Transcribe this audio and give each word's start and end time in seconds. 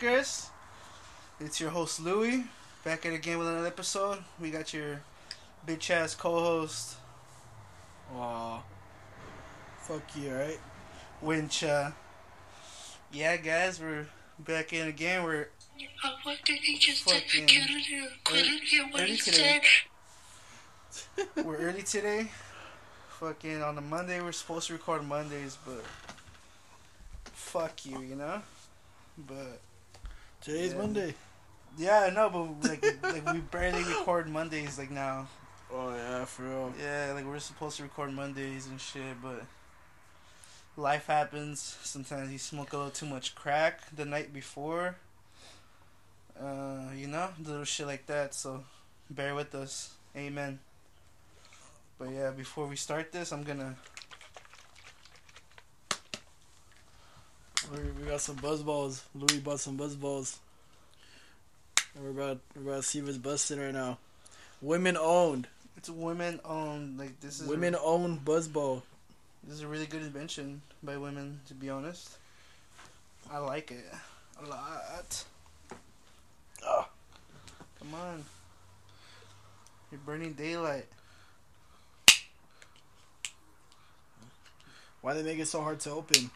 Yo, 0.00 0.08
what 0.10 0.18
up, 0.18 0.24
motherfuckers? 0.24 0.48
It's 1.40 1.60
your 1.60 1.70
host 1.70 2.00
Louie, 2.00 2.44
back 2.84 3.04
at 3.06 3.12
again 3.12 3.38
with 3.38 3.48
another 3.48 3.66
episode. 3.66 4.18
We 4.40 4.50
got 4.50 4.72
your 4.72 5.00
bitch 5.66 5.90
ass 5.90 6.14
co-host 6.14 6.96
Aw. 8.14 8.62
Fuck 9.82 10.02
you, 10.16 10.32
right? 10.34 10.58
Winch. 11.20 11.64
Uh, 11.64 11.90
yeah, 13.12 13.36
guys, 13.36 13.80
we're 13.80 14.06
back 14.38 14.72
in 14.72 14.88
again. 14.88 15.24
We're 15.24 15.48
Uh, 16.04 16.10
what 16.22 16.38
did 16.44 16.58
he 16.60 16.78
just 16.78 17.04
say? 17.08 17.20
Fucking- 17.20 17.46
Couldn't 17.46 17.68
hear, 17.80 18.08
couldn't 18.24 18.62
hear 18.62 18.84
what 18.88 19.02
early 19.02 19.10
he 19.12 19.16
today. 19.18 19.60
said. 20.90 21.26
we're 21.44 21.56
early 21.56 21.82
today. 21.82 22.30
Fucking 23.20 23.62
on 23.62 23.76
a 23.78 23.80
Monday, 23.80 24.20
we're 24.20 24.32
supposed 24.32 24.66
to 24.68 24.74
record 24.74 25.04
Mondays, 25.06 25.56
but 25.66 25.82
fuck 27.32 27.84
you, 27.86 28.00
you 28.00 28.14
know. 28.14 28.42
But 29.18 29.60
Today's 30.46 30.74
Yeah. 30.74 30.78
Monday. 30.78 31.14
yeah, 31.76 32.00
I 32.02 32.10
know, 32.10 32.30
but 32.30 32.70
like, 32.70 33.02
like 33.02 33.32
we 33.32 33.40
barely 33.40 33.82
record 33.82 34.28
Mondays 34.28 34.78
like 34.78 34.92
now. 34.92 35.26
Oh 35.72 35.92
yeah, 35.92 36.24
for 36.24 36.44
real. 36.44 36.72
Yeah, 36.80 37.10
like 37.14 37.24
we're 37.24 37.40
supposed 37.40 37.78
to 37.78 37.82
record 37.82 38.12
Mondays 38.12 38.68
and 38.68 38.80
shit, 38.80 39.20
but 39.20 39.42
life 40.76 41.08
happens. 41.08 41.76
Sometimes 41.82 42.30
you 42.30 42.38
smoke 42.38 42.72
a 42.72 42.76
little 42.76 42.92
too 42.92 43.06
much 43.06 43.34
crack 43.34 43.80
the 43.92 44.04
night 44.04 44.32
before. 44.32 44.94
Uh, 46.40 46.90
you 46.94 47.08
know, 47.08 47.30
little 47.42 47.64
shit 47.64 47.88
like 47.88 48.06
that. 48.06 48.32
So 48.32 48.62
bear 49.10 49.34
with 49.34 49.52
us. 49.52 49.94
Amen. 50.16 50.60
But 51.98 52.10
yeah, 52.10 52.30
before 52.30 52.68
we 52.68 52.76
start 52.76 53.10
this, 53.10 53.32
I'm 53.32 53.42
gonna. 53.42 53.74
We, 57.72 58.06
got 58.06 58.20
some 58.20 58.36
buzz 58.36 58.62
balls. 58.62 59.04
Louis 59.14 59.40
bought 59.40 59.60
some 59.60 59.76
buzz 59.76 59.96
balls. 59.96 60.38
And 61.94 62.04
we're 62.04 62.10
about 62.10 62.38
we're 62.54 62.70
about 62.70 62.82
to 62.82 62.88
see 62.88 62.98
if 63.00 63.08
it's 63.08 63.18
busting 63.18 63.58
right 63.58 63.74
now. 63.74 63.98
Women 64.62 64.96
owned. 64.96 65.48
It's 65.76 65.90
women 65.90 66.40
owned. 66.44 66.98
Like 66.98 67.20
this 67.20 67.40
is 67.40 67.48
Women 67.48 67.74
A, 67.74 67.80
owned 67.80 68.24
buzz 68.24 68.46
ball. 68.48 68.82
this 69.42 69.54
is 69.54 69.62
a 69.62 69.66
really 69.68 69.86
good 69.86 70.02
invention 70.02 70.62
by 70.82 70.96
women. 70.96 71.40
To 71.48 71.54
be 71.54 71.68
honest, 71.68 72.16
I 73.30 73.38
like 73.38 73.72
it 73.72 73.84
a 74.42 74.48
lot. 74.48 75.24
Ah. 76.64 76.88
Come 77.80 77.94
on. 77.94 78.24
You're 79.90 80.00
burning 80.00 80.34
daylight. 80.34 80.86
Why 85.00 85.14
they 85.14 85.22
make 85.22 85.38
it 85.38 85.46
so 85.46 85.60
hard 85.60 85.80
to 85.80 85.90
open? 85.90 86.30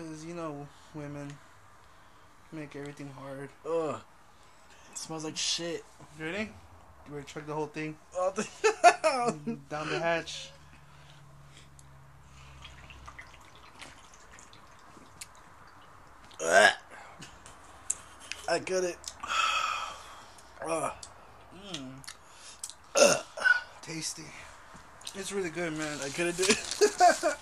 Cause 0.00 0.24
you 0.24 0.32
know 0.32 0.66
women 0.94 1.30
make 2.52 2.74
everything 2.74 3.10
hard. 3.18 3.50
Ugh. 3.68 4.00
It 4.90 4.98
smells 4.98 5.24
like 5.24 5.36
shit. 5.36 5.84
You 6.18 6.24
ready? 6.24 6.48
You 7.06 7.14
ready 7.14 7.26
to 7.26 7.40
the 7.42 7.52
whole 7.52 7.66
thing 7.66 7.98
Oh, 8.16 8.32
down 9.68 9.90
the 9.90 9.98
hatch? 9.98 10.48
I 18.48 18.58
get 18.64 18.84
it. 18.84 18.96
Ugh. 20.66 20.92
Mmm. 21.74 23.22
Tasty. 23.82 24.24
It's 25.14 25.30
really 25.30 25.50
good, 25.50 25.76
man. 25.76 25.98
I 26.02 26.08
couldn't 26.08 26.38
do 26.38 26.44
it. 26.48 27.24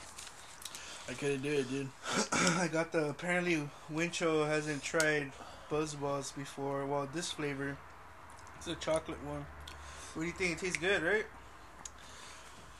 I 1.08 1.12
couldn't 1.14 1.42
do 1.42 1.52
it, 1.52 1.70
dude. 1.70 1.88
I 2.32 2.68
got 2.72 2.92
the 2.92 3.10
apparently 3.10 3.68
Wincho 3.92 4.46
hasn't 4.46 4.82
tried 4.82 5.32
Buzz 5.68 5.94
Balls 5.94 6.32
before. 6.32 6.86
Well, 6.86 7.08
this 7.14 7.32
flavor, 7.32 7.76
it's 8.56 8.66
a 8.66 8.74
chocolate 8.76 9.22
one. 9.24 9.44
What 10.14 10.22
do 10.22 10.26
you 10.26 10.32
think? 10.32 10.52
It 10.52 10.58
tastes 10.58 10.78
good, 10.78 11.02
right? 11.02 11.26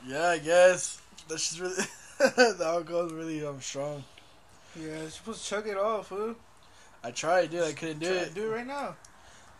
Yeah, 0.07 0.29
I 0.29 0.39
guess. 0.39 1.01
That's 1.29 1.49
just 1.49 1.61
really. 1.61 1.75
the 2.59 2.65
alcohol's 2.65 3.13
really 3.13 3.45
um 3.45 3.61
strong. 3.61 4.05
Yeah, 4.75 5.01
you're 5.01 5.11
supposed 5.11 5.45
to 5.45 5.51
chug 5.51 5.69
it 5.69 5.77
off, 5.77 6.09
fool. 6.09 6.35
I 7.05 7.11
tried, 7.11 7.51
dude. 7.51 7.63
I 7.63 7.73
couldn't 7.73 8.01
do 8.01 8.13
it. 8.13 8.35
Do 8.35 8.51
it 8.51 8.57
right 8.57 8.67
now. 8.67 8.97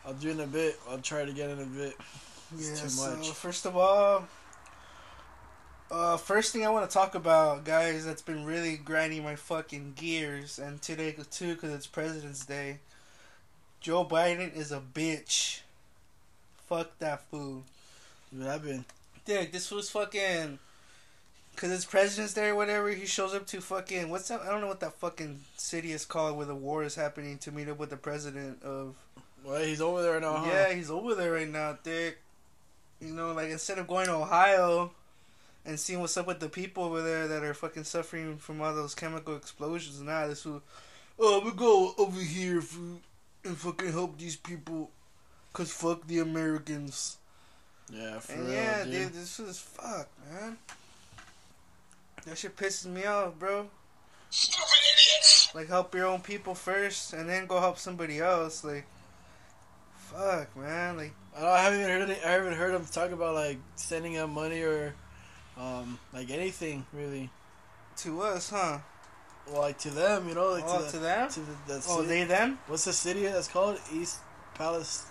I'll 0.05 0.15
do 0.15 0.31
it 0.31 0.33
in 0.33 0.41
a 0.41 0.47
bit. 0.47 0.79
I'll 0.89 0.99
try 0.99 1.21
it 1.21 1.29
again 1.29 1.51
in 1.51 1.61
a 1.61 1.67
bit. 1.67 1.97
It's 2.55 2.71
yeah, 2.71 2.83
too 2.83 2.89
so 2.89 3.17
much. 3.17 3.31
first 3.31 3.67
of 3.67 3.77
all, 3.77 4.27
uh, 5.91 6.17
first 6.17 6.53
thing 6.53 6.67
I 6.67 6.71
want 6.71 6.89
to 6.89 6.93
talk 6.93 7.15
about, 7.15 7.65
guys, 7.65 8.05
that's 8.05 8.23
been 8.23 8.45
really 8.45 8.77
grinding 8.77 9.23
my 9.23 9.37
fucking 9.37 9.95
gears, 9.97 10.59
and 10.59 10.81
today 10.83 11.15
too, 11.31 11.55
because 11.55 11.73
it's 11.73 11.87
President's 11.87 12.45
Day. 12.45 12.79
Joe 13.81 14.05
Biden 14.05 14.55
is 14.55 14.73
a 14.73 14.81
bitch. 14.81 15.61
Fuck 16.67 16.99
that 16.99 17.23
fool. 17.31 17.63
What 18.31 18.47
happened? 18.47 18.85
Dude, 19.25 19.53
this 19.53 19.71
was 19.71 19.89
fucking. 19.91 20.59
Cause 21.57 21.73
it's 21.73 21.85
President's 21.85 22.35
Day 22.35 22.51
or 22.51 22.55
whatever. 22.55 22.89
He 22.91 23.05
shows 23.05 23.35
up 23.35 23.47
to 23.49 23.61
fucking 23.61 24.11
what's 24.11 24.29
that? 24.29 24.43
I 24.43 24.51
don't 24.51 24.61
know 24.61 24.69
what 24.69 24.79
that 24.81 24.95
fucking 24.95 25.41
city 25.57 25.91
is 25.91 26.05
called 26.05 26.37
where 26.37 26.47
the 26.47 26.55
war 26.55 26.85
is 26.85 26.95
happening 26.95 27.37
to 27.39 27.51
meet 27.51 27.69
up 27.69 27.79
with 27.79 27.91
the 27.91 27.97
president 27.97 28.63
of. 28.63 28.95
Well, 29.45 29.65
he's 29.65 29.81
over 29.81 30.01
there 30.03 30.21
now, 30.21 30.37
huh? 30.37 30.51
Yeah, 30.53 30.73
he's 30.73 30.91
over 30.91 31.17
there 31.17 31.33
right 31.33 31.49
now, 31.49 31.77
Dick. 31.83 32.19
You 33.01 33.13
know, 33.13 33.33
like 33.33 33.51
instead 33.51 33.79
of 33.79 33.89
going 33.89 34.07
to 34.07 34.15
Ohio 34.15 34.93
and 35.69 35.79
seeing 35.79 36.01
what's 36.01 36.17
up 36.17 36.27
with 36.27 36.41
the 36.41 36.49
people 36.49 36.85
over 36.85 37.03
there 37.03 37.29
that 37.29 37.45
are 37.45 37.53
fucking 37.53 37.85
suffering 37.85 38.39
from 38.39 38.63
all 38.63 38.75
those 38.75 38.95
chemical 38.95 39.37
explosions, 39.37 40.01
nah, 40.01 40.27
this 40.27 40.47
will. 40.47 40.63
Oh, 41.19 41.43
we 41.45 41.51
go 41.53 41.95
over 41.99 42.19
here 42.21 42.63
for, 42.63 42.81
and 43.45 43.57
fucking 43.57 43.93
help 43.93 44.19
these 44.19 44.37
people, 44.37 44.91
cause 45.53 45.71
fuck 45.71 46.07
the 46.07 46.21
Americans. 46.21 47.19
Yeah, 47.93 48.19
for 48.19 48.33
And 48.33 48.47
real, 48.47 48.53
yeah, 48.55 48.85
dude. 48.85 48.93
dude, 48.93 49.13
this 49.13 49.39
is 49.39 49.59
fuck, 49.59 50.09
man. 50.31 50.57
That 52.25 52.39
shit 52.39 52.57
pisses 52.57 52.87
me 52.87 53.05
off, 53.05 53.39
bro. 53.39 53.69
Stupid 54.31 54.69
idiots! 54.95 55.55
Like, 55.55 55.69
help 55.69 55.95
your 55.95 56.07
own 56.07 56.21
people 56.21 56.55
first, 56.55 57.13
and 57.13 57.29
then 57.29 57.47
go 57.47 57.61
help 57.61 57.79
somebody 57.79 58.21
else. 58.21 58.65
Like, 58.65 58.87
fuck, 59.97 60.57
man. 60.57 60.97
Like, 60.97 61.13
I, 61.37 61.63
haven't 61.63 61.81
even 61.81 61.91
heard. 61.91 62.11
Any, 62.11 62.21
I 62.25 62.31
haven't 62.31 62.55
heard 62.55 62.75
him 62.75 62.87
talk 62.91 63.11
about 63.11 63.35
like 63.35 63.59
sending 63.77 64.17
out 64.17 64.31
money 64.31 64.63
or, 64.63 64.95
um, 65.59 65.99
like 66.13 66.31
anything 66.31 66.87
really. 66.93 67.31
to 67.99 68.23
us, 68.23 68.51
huh? 68.51 68.79
Well, 69.51 69.63
like 69.63 69.79
to 69.79 69.91
them, 69.91 70.29
you 70.29 70.35
know, 70.35 70.51
like 70.51 70.65
oh, 70.67 70.85
to, 70.85 70.91
to 70.91 70.99
them? 70.99 71.29
to 71.31 71.41
the, 71.41 71.55
the 71.67 71.87
Oh, 71.89 72.03
they 72.03 72.25
them? 72.25 72.59
What's 72.67 72.85
the 72.85 72.93
city 72.93 73.23
that's 73.23 73.49
called? 73.49 73.79
East 73.93 74.19
Palace. 74.55 75.07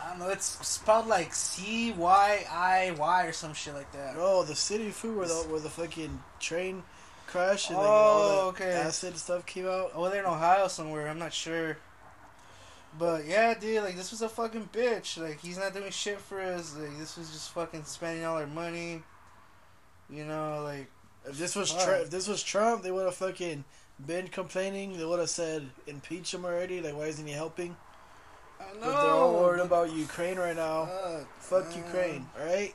I 0.00 0.10
don't 0.10 0.20
know. 0.20 0.28
It's 0.28 0.46
spelled 0.66 1.08
like 1.08 1.34
C 1.34 1.92
Y 1.92 2.46
I 2.50 2.94
Y 2.96 3.26
or 3.26 3.32
some 3.32 3.54
shit 3.54 3.74
like 3.74 3.90
that. 3.92 4.14
Oh, 4.16 4.44
the 4.44 4.54
city 4.54 4.90
food 4.90 5.16
where 5.16 5.26
the 5.26 5.34
where 5.34 5.60
the 5.60 5.68
fucking 5.70 6.22
train 6.38 6.82
crashed 7.26 7.70
and 7.70 7.78
like 7.78 7.86
Oh, 7.86 7.90
all 7.90 8.52
the 8.52 8.64
okay. 8.64 8.70
acid 8.72 9.16
stuff 9.16 9.44
came 9.46 9.66
out. 9.66 9.90
Oh, 9.94 10.08
they're 10.08 10.20
in 10.20 10.26
Ohio 10.26 10.68
somewhere. 10.68 11.08
I'm 11.08 11.18
not 11.18 11.32
sure. 11.32 11.76
But 12.98 13.26
yeah, 13.26 13.52
dude, 13.54 13.82
like 13.82 13.96
this 13.96 14.10
was 14.10 14.22
a 14.22 14.28
fucking 14.28 14.68
bitch. 14.72 15.20
Like 15.20 15.40
he's 15.40 15.58
not 15.58 15.74
doing 15.74 15.90
shit 15.90 16.20
for 16.20 16.40
us. 16.40 16.76
Like 16.76 16.96
this 16.98 17.16
was 17.16 17.30
just 17.30 17.50
fucking 17.50 17.84
spending 17.84 18.24
all 18.24 18.38
our 18.38 18.46
money. 18.46 19.02
You 20.10 20.24
know, 20.24 20.62
like 20.62 20.90
If 21.28 21.38
this 21.38 21.56
was 21.56 21.72
Fuck. 21.72 21.84
Tr- 21.84 21.90
if 22.02 22.10
this 22.10 22.28
was 22.28 22.42
Trump, 22.42 22.82
they 22.82 22.90
would 22.90 23.04
have 23.04 23.14
fucking 23.16 23.64
been 24.04 24.28
complaining. 24.28 24.96
They 24.98 25.04
would 25.04 25.18
have 25.18 25.30
said 25.30 25.68
impeach 25.86 26.32
him 26.34 26.44
already. 26.44 26.80
Like, 26.80 26.96
why 26.96 27.06
isn't 27.06 27.26
he 27.26 27.32
helping? 27.32 27.76
I 28.60 28.64
But 28.80 29.02
they're 29.02 29.10
all 29.10 29.34
worried 29.34 29.60
about 29.60 29.92
Ukraine 29.92 30.38
right 30.38 30.56
now. 30.56 30.86
Fuck, 30.86 31.64
Fuck 31.64 31.68
man. 31.70 31.84
Ukraine, 31.84 32.26
right? 32.38 32.74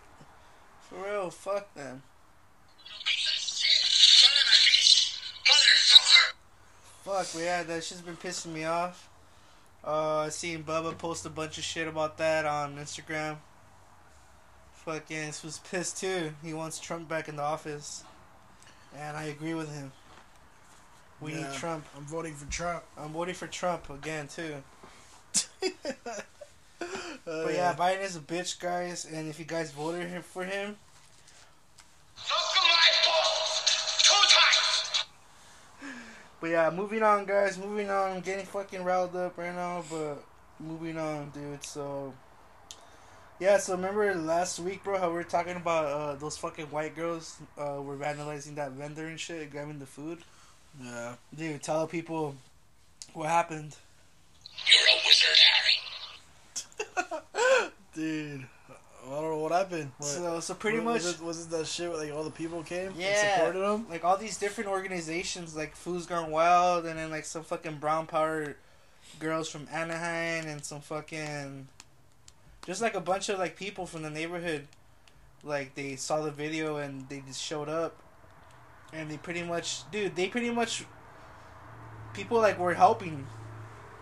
For 0.90 1.04
real, 1.04 1.30
fuck 1.30 1.74
them. 1.74 2.04
Son 2.84 4.32
of 4.32 4.48
a 4.48 4.52
bitch! 4.52 5.20
Motherfucker! 5.48 6.34
Fuck, 7.04 7.28
but 7.34 7.42
yeah, 7.42 7.64
that 7.64 7.84
shit's 7.84 8.02
been 8.02 8.18
pissing 8.18 8.54
me 8.54 8.66
off. 8.66 9.08
Uh, 9.84 10.20
I 10.20 10.30
seen 10.30 10.64
Bubba 10.64 10.96
post 10.98 11.26
a 11.26 11.30
bunch 11.30 11.58
of 11.58 11.64
shit 11.64 11.88
about 11.88 12.18
that 12.20 12.46
on 12.46 12.76
Instagram. 12.76 13.38
Fucking, 14.86 15.28
this 15.28 15.44
was 15.44 15.60
pissed 15.60 16.00
too. 16.00 16.34
He 16.44 16.54
wants 16.54 16.80
Trump 16.80 17.08
back 17.08 17.30
in 17.30 17.36
the 17.36 17.44
office. 17.44 18.04
And 18.98 19.16
I 19.16 19.24
agree 19.26 19.54
with 19.54 19.74
him. 19.74 19.92
We 21.22 21.36
need 21.36 21.54
Trump. 21.54 21.86
I'm 21.96 22.04
voting 22.06 22.34
for 22.34 22.50
Trump. 22.52 22.84
I'm 22.98 23.12
voting 23.12 23.36
for 23.36 23.48
Trump 23.48 23.90
again 23.90 24.28
too. 24.28 24.56
Uh, 25.64 26.22
But 27.26 27.54
yeah, 27.54 27.76
Biden 27.76 28.02
is 28.02 28.16
a 28.16 28.20
bitch, 28.20 28.60
guys. 28.60 29.06
And 29.06 29.30
if 29.30 29.38
you 29.38 29.46
guys 29.46 29.72
voted 29.72 30.10
him 30.10 30.24
for 30.24 30.44
him, 30.44 30.76
Suck 32.16 32.56
my 32.56 32.90
balls! 33.06 34.00
Two 34.02 34.16
times! 34.28 35.06
But 36.40 36.50
yeah, 36.50 36.70
moving 36.72 37.04
on, 37.04 37.26
guys. 37.26 37.58
Moving 37.60 37.92
on. 37.92 38.14
I'm 38.14 38.22
getting 38.22 38.46
fucking 38.46 38.84
riled 38.84 39.16
up 39.16 39.38
right 39.38 39.54
now, 39.54 39.84
but 39.90 40.24
moving 40.60 40.98
on, 40.98 41.30
dude. 41.30 41.64
So, 41.64 42.14
yeah. 43.42 43.58
So 43.58 43.74
remember 43.74 44.14
last 44.16 44.60
week, 44.60 44.84
bro, 44.86 44.98
how 44.98 45.10
we 45.10 45.16
were 45.16 45.24
talking 45.26 45.58
about 45.58 45.86
uh, 45.86 46.16
those 46.16 46.38
fucking 46.38 46.68
white 46.68 46.96
girls 46.96 47.36
uh, 47.58 47.82
were 47.82 47.98
vandalizing 47.98 48.56
that 48.56 48.72
vendor 48.72 49.08
and 49.08 49.20
shit, 49.20 49.52
grabbing 49.52 49.80
the 49.80 49.86
food. 49.86 50.20
Yeah. 50.82 51.16
Dude, 51.36 51.62
tell 51.62 51.86
people 51.88 52.36
what 53.14 53.28
happened. 53.30 53.76
You're 54.68 54.88
a 54.88 54.98
wizard, 55.06 55.38
Harry. 57.04 57.72
Dude, 57.94 58.46
I 59.06 59.10
don't 59.10 59.24
know 59.32 59.38
what 59.38 59.52
happened. 59.52 59.92
What, 59.98 60.08
So, 60.08 60.40
so 60.40 60.54
pretty 60.54 60.78
wa- 60.80 60.94
much, 60.94 61.04
was 61.04 61.14
it, 61.16 61.22
was 61.22 61.46
it 61.46 61.50
that 61.52 61.68
shit 61.68 61.90
where 61.90 62.00
like 62.00 62.14
all 62.14 62.24
the 62.24 62.30
people 62.32 62.64
came 62.64 62.94
Yeah. 62.98 63.08
and 63.08 63.40
supported 63.52 63.74
him? 63.74 63.86
like 63.90 64.04
all 64.06 64.16
these 64.18 64.38
different 64.38 64.70
organizations, 64.70 65.56
like 65.56 65.76
Food's 65.76 66.06
Gone 66.06 66.32
Wild, 66.32 66.86
and 66.86 66.98
then 66.98 67.10
like 67.10 67.26
some 67.26 67.44
fucking 67.44 67.78
brown 67.80 68.08
power 68.08 68.56
girls 69.20 69.50
from 69.50 69.68
Anaheim, 69.72 70.46
and 70.48 70.64
some 70.64 70.80
fucking, 70.80 71.68
just 72.66 72.82
like 72.82 72.96
a 72.96 73.02
bunch 73.02 73.30
of 73.30 73.40
like 73.40 73.56
people 73.56 73.86
from 73.86 74.04
the 74.04 74.10
neighborhood, 74.10 74.68
like 75.44 75.76
they 75.76 75.96
saw 75.96 76.22
the 76.22 76.32
video 76.32 76.78
and 76.78 77.08
they 77.10 77.22
just 77.28 77.42
showed 77.42 77.70
up, 77.70 77.98
and 78.94 79.10
they 79.10 79.18
pretty 79.18 79.44
much, 79.44 79.90
dude, 79.92 80.16
they 80.16 80.28
pretty 80.28 80.50
much, 80.50 80.86
people 82.14 82.38
like 82.38 82.60
were 82.60 82.74
helping, 82.74 83.26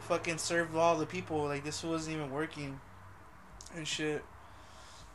fucking 0.02 0.38
serve 0.38 0.76
all 0.76 0.98
the 0.98 1.06
people. 1.06 1.46
Like 1.46 1.64
this 1.64 1.84
wasn't 1.84 2.18
even 2.18 2.32
working, 2.32 2.80
and 3.76 3.88
shit. 3.88 4.24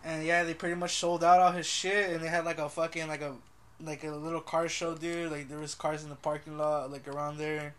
And 0.06 0.24
yeah, 0.24 0.44
they 0.44 0.54
pretty 0.54 0.74
much 0.74 0.96
sold 0.96 1.24
out 1.24 1.40
all 1.40 1.52
his 1.52 1.66
shit, 1.66 2.10
and 2.10 2.22
they 2.22 2.28
had 2.28 2.44
like 2.44 2.58
a 2.58 2.68
fucking 2.68 3.08
like 3.08 3.22
a 3.22 3.34
like 3.82 4.04
a 4.04 4.10
little 4.10 4.40
car 4.40 4.68
show, 4.68 4.94
dude. 4.94 5.30
Like 5.30 5.48
there 5.48 5.58
was 5.58 5.74
cars 5.74 6.02
in 6.02 6.08
the 6.08 6.14
parking 6.14 6.56
lot, 6.56 6.90
like 6.90 7.08
around 7.08 7.38
there, 7.38 7.74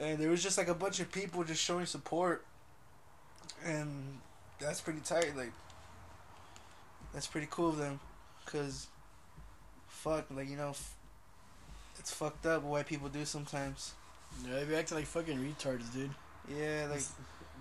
and 0.00 0.18
there 0.18 0.30
was 0.30 0.42
just 0.42 0.56
like 0.56 0.68
a 0.68 0.74
bunch 0.74 1.00
of 1.00 1.10
people 1.10 1.44
just 1.44 1.62
showing 1.62 1.86
support, 1.86 2.44
and 3.64 4.20
that's 4.60 4.80
pretty 4.80 5.00
tight. 5.00 5.36
Like 5.36 5.52
that's 7.12 7.26
pretty 7.26 7.48
cool 7.50 7.70
of 7.70 7.76
them, 7.78 8.00
cause 8.46 8.86
fuck, 9.88 10.26
like 10.30 10.48
you 10.48 10.56
know, 10.56 10.70
f- 10.70 10.94
it's 11.98 12.12
fucked 12.12 12.46
up 12.46 12.62
what 12.62 12.86
people 12.86 13.08
do 13.08 13.24
sometimes. 13.24 13.94
Yeah, 14.46 14.60
they 14.60 14.64
be 14.64 14.76
acting 14.76 14.98
like 14.98 15.06
fucking 15.06 15.38
retards, 15.38 15.92
dude. 15.92 16.10
Yeah, 16.48 16.86
like 16.90 17.02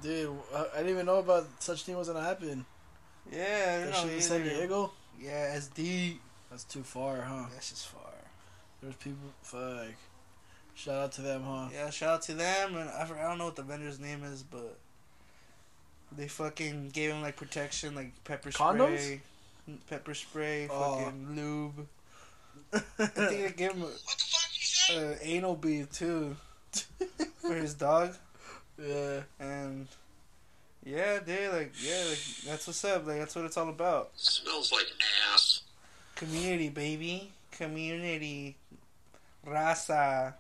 Dude, 0.02 0.38
I, 0.54 0.66
I 0.74 0.78
didn't 0.78 0.90
even 0.92 1.06
know 1.08 1.18
about 1.18 1.48
such 1.60 1.84
thing 1.84 1.98
was 1.98 2.08
gonna 2.08 2.22
happen. 2.22 2.66
yeah, 3.32 3.82
I 3.84 3.86
That 3.88 3.96
shit 3.96 4.14
in 4.14 4.22
San. 4.22 4.44
Diego? 4.44 4.92
Yeah, 5.20 5.56
SD. 5.56 6.18
That's 6.52 6.64
too 6.64 6.84
far, 6.84 7.22
huh? 7.22 7.46
That's 7.52 7.72
just 7.72 7.88
far. 7.88 8.02
There's 8.82 8.96
people, 8.96 9.18
fuck. 9.42 9.88
Shout 10.76 10.96
out 10.96 11.12
to 11.14 11.22
them, 11.24 11.44
huh? 11.44 11.70
Yeah, 11.74 11.90
shout 11.90 12.10
out 12.10 12.22
to 12.24 12.34
them, 12.36 12.76
and 12.76 12.90
I, 12.90 13.10
I 13.20 13.24
don't 13.28 13.40
know 13.40 13.46
what 13.46 13.56
the 13.56 13.64
vendor's 13.64 14.00
name 14.00 14.24
is, 14.24 14.44
but 14.44 14.78
they 16.16 16.28
fucking 16.28 16.90
gave 16.90 17.12
him 17.12 17.22
like 17.22 17.36
protection, 17.36 17.96
like 17.96 18.12
pepper 18.24 18.50
Condoms? 18.52 19.00
spray, 19.00 19.22
pepper 19.90 20.14
spray, 20.14 20.68
Oh. 20.70 20.98
fucking 21.00 21.36
lube. 21.36 21.88
I 22.74 22.80
think 23.06 23.16
they 23.16 23.54
gave 23.56 23.72
him 23.74 23.82
What 23.82 23.92
the 23.92 23.98
fuck 23.98 24.52
you 24.54 24.62
say? 24.62 24.98
a, 24.98 25.12
a 25.12 25.18
anal 25.24 25.56
bead 25.56 25.92
too 25.92 26.36
for 27.38 27.54
his 27.56 27.74
dog, 27.74 28.16
yeah. 28.82 29.22
and 29.40 29.88
yeah, 30.86 31.20
dude, 31.20 31.52
like 31.54 31.74
yeah, 31.82 32.04
like 32.10 32.20
that's 32.46 32.68
what's 32.68 32.84
up, 32.86 33.06
like 33.08 33.20
that's 33.20 33.36
what 33.36 33.46
it's 33.46 33.58
all 33.58 33.70
about. 33.70 34.12
Smells 34.16 34.72
like 34.72 34.88
ass. 35.34 35.62
Community, 36.16 36.70
baby, 36.70 37.32
community, 37.52 38.56
raza. 39.46 40.34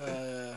Uh, 0.00 0.54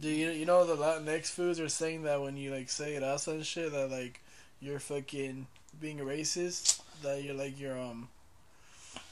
do 0.00 0.08
you 0.08 0.30
you 0.30 0.46
know 0.46 0.64
the 0.64 0.76
Latinx 0.76 1.26
foods 1.30 1.60
are 1.60 1.68
saying 1.68 2.02
that 2.02 2.20
when 2.20 2.36
you 2.36 2.50
like 2.50 2.68
say 2.68 2.94
raza 3.00 3.28
and 3.32 3.46
shit 3.46 3.72
that 3.72 3.90
like 3.90 4.20
you're 4.60 4.78
fucking 4.80 5.46
being 5.80 6.00
a 6.00 6.04
racist 6.04 6.80
that 7.02 7.22
you're 7.22 7.34
like 7.34 7.58
you're 7.58 7.78
um 7.78 8.08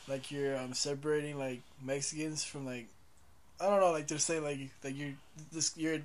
like 0.08 0.30
you're 0.30 0.56
um 0.56 0.72
separating 0.74 1.38
like 1.38 1.60
Mexicans 1.82 2.44
from 2.44 2.66
like 2.66 2.86
I 3.60 3.68
don't 3.68 3.80
know 3.80 3.92
like 3.92 4.08
they're 4.08 4.18
saying 4.18 4.42
like 4.44 4.58
like 4.82 4.96
you're 4.96 5.12
this 5.52 5.72
you're 5.76 5.98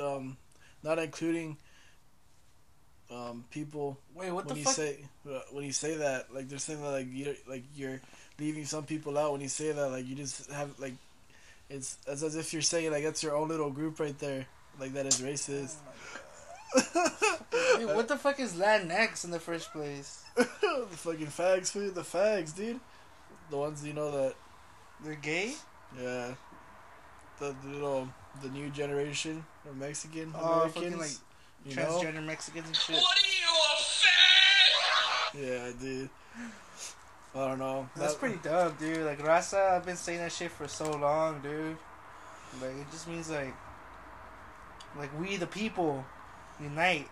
um 0.00 0.36
not 0.82 0.98
including 0.98 1.56
um 3.10 3.44
people 3.50 3.98
Wait, 4.14 4.30
what 4.30 4.46
when 4.46 4.54
the 4.54 4.60
you 4.60 4.64
fuck? 4.64 4.74
say 4.74 4.98
uh, 5.28 5.40
when 5.50 5.64
you 5.64 5.72
say 5.72 5.96
that 5.96 6.32
like 6.32 6.48
they're 6.48 6.58
saying 6.58 6.80
that 6.82 6.90
like 6.90 7.08
you 7.12 7.34
like 7.48 7.64
you're 7.74 8.00
leaving 8.38 8.64
some 8.64 8.84
people 8.84 9.18
out 9.18 9.32
when 9.32 9.40
you 9.40 9.48
say 9.48 9.72
that 9.72 9.90
like 9.90 10.06
you 10.06 10.14
just 10.14 10.50
have 10.50 10.70
like 10.78 10.94
it's 11.70 11.96
it's 12.06 12.22
as 12.22 12.36
if 12.36 12.52
you're 12.52 12.62
saying 12.62 12.90
like 12.90 13.04
that's 13.04 13.22
your 13.22 13.36
own 13.36 13.48
little 13.48 13.70
group 13.70 13.98
right 14.00 14.18
there 14.18 14.46
like 14.78 14.92
that 14.92 15.06
is 15.06 15.20
racist 15.20 15.76
oh 16.76 17.38
Dude, 17.78 17.86
what 17.96 18.08
the 18.08 18.16
fuck 18.16 18.38
is 18.38 18.54
Latinx 18.54 19.24
in 19.24 19.30
the 19.30 19.40
first 19.40 19.72
place? 19.72 20.22
the 20.36 20.44
fucking 20.90 21.26
fags 21.26 21.70
food 21.70 21.94
the 21.94 22.02
fags 22.02 22.54
dude 22.54 22.80
the 23.50 23.56
ones 23.56 23.84
you 23.84 23.92
know 23.92 24.10
that 24.10 24.34
They're 25.02 25.14
gay? 25.14 25.54
yeah 26.00 26.34
the, 27.38 27.54
the 27.64 27.68
little 27.72 28.08
the 28.42 28.48
new 28.50 28.68
generation 28.70 29.44
of 29.68 29.76
Mexican 29.76 30.32
Oh, 30.36 30.62
Americans 30.68 30.74
fucking 30.74 30.98
like 30.98 31.10
you 31.66 31.76
know 31.76 31.82
transgender 31.82 32.24
Mexicans 32.24 32.66
and 32.66 32.76
shit. 32.76 32.96
What 32.96 33.18
are 33.18 33.26
you, 33.26 33.32
a 35.40 35.42
fag? 35.42 35.66
yeah 35.66 35.72
dude 35.80 36.10
I 37.34 37.38
don't 37.48 37.58
know 37.58 37.88
That's 37.94 38.14
That- 38.14 38.20
pretty 38.20 38.38
dumb, 38.42 38.74
dude. 38.78 39.04
Like 39.06 39.20
Raza, 39.20 39.72
I've 39.72 39.86
been 39.86 39.96
saying 39.96 40.18
that 40.18 40.32
shit 40.32 40.50
for 40.50 40.66
so 40.68 40.90
long, 40.90 41.40
dude. 41.40 41.76
Like 42.60 42.72
it 42.72 42.90
just 42.90 43.06
means 43.06 43.30
like, 43.30 43.54
like 44.98 45.10
we 45.20 45.36
the 45.36 45.46
people, 45.46 46.04
unite. 46.60 47.08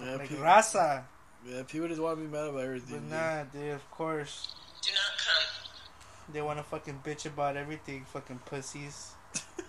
yeah, 0.00 0.16
like 0.16 0.28
people, 0.28 0.44
Raza, 0.44 1.02
yeah 1.44 1.62
people 1.66 1.88
just 1.88 2.00
want 2.00 2.18
to 2.18 2.24
be 2.24 2.30
mad 2.30 2.46
about 2.48 2.62
everything 2.62 3.00
but 3.08 3.16
nah, 3.16 3.42
dude. 3.44 3.72
Of 3.74 3.90
course, 3.90 4.54
Do 4.82 4.90
not 4.92 5.18
come. 5.18 6.32
they 6.32 6.40
want 6.42 6.58
to 6.60 6.62
fucking 6.64 7.00
bitch 7.04 7.26
about 7.26 7.56
everything, 7.56 8.04
fucking 8.12 8.38
pussies. 8.46 9.10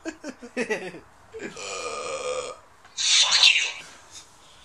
Fuck 2.96 3.46
you. 3.56 3.86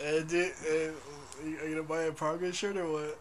Uh, 0.06 0.22
dude, 0.22 0.50
are 0.66 1.46
you 1.46 1.56
are 1.58 1.66
you 1.68 1.74
gonna 1.74 1.82
buy 1.82 2.02
a 2.04 2.12
progress 2.12 2.54
shirt 2.54 2.74
or 2.78 2.90
what? 2.90 3.18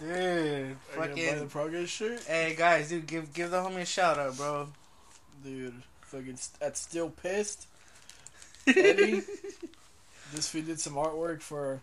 Dude, 0.00 0.76
Are 0.96 0.98
buy 0.98 1.06
the 1.08 1.16
fucking. 1.26 1.48
progress 1.48 1.88
shirt? 1.88 2.22
Hey 2.24 2.54
guys, 2.56 2.88
dude, 2.88 3.06
give 3.06 3.32
give 3.32 3.50
the 3.50 3.58
homie 3.58 3.82
a 3.82 3.84
shout 3.86 4.18
out, 4.18 4.36
bro. 4.36 4.68
Dude, 5.44 5.74
fucking 6.02 6.36
st- 6.36 6.60
that's 6.60 6.80
still 6.80 7.10
pissed. 7.10 7.66
Eddie, 8.66 9.22
this 10.34 10.52
we 10.52 10.60
did 10.62 10.80
some 10.80 10.94
artwork 10.94 11.40
for 11.40 11.80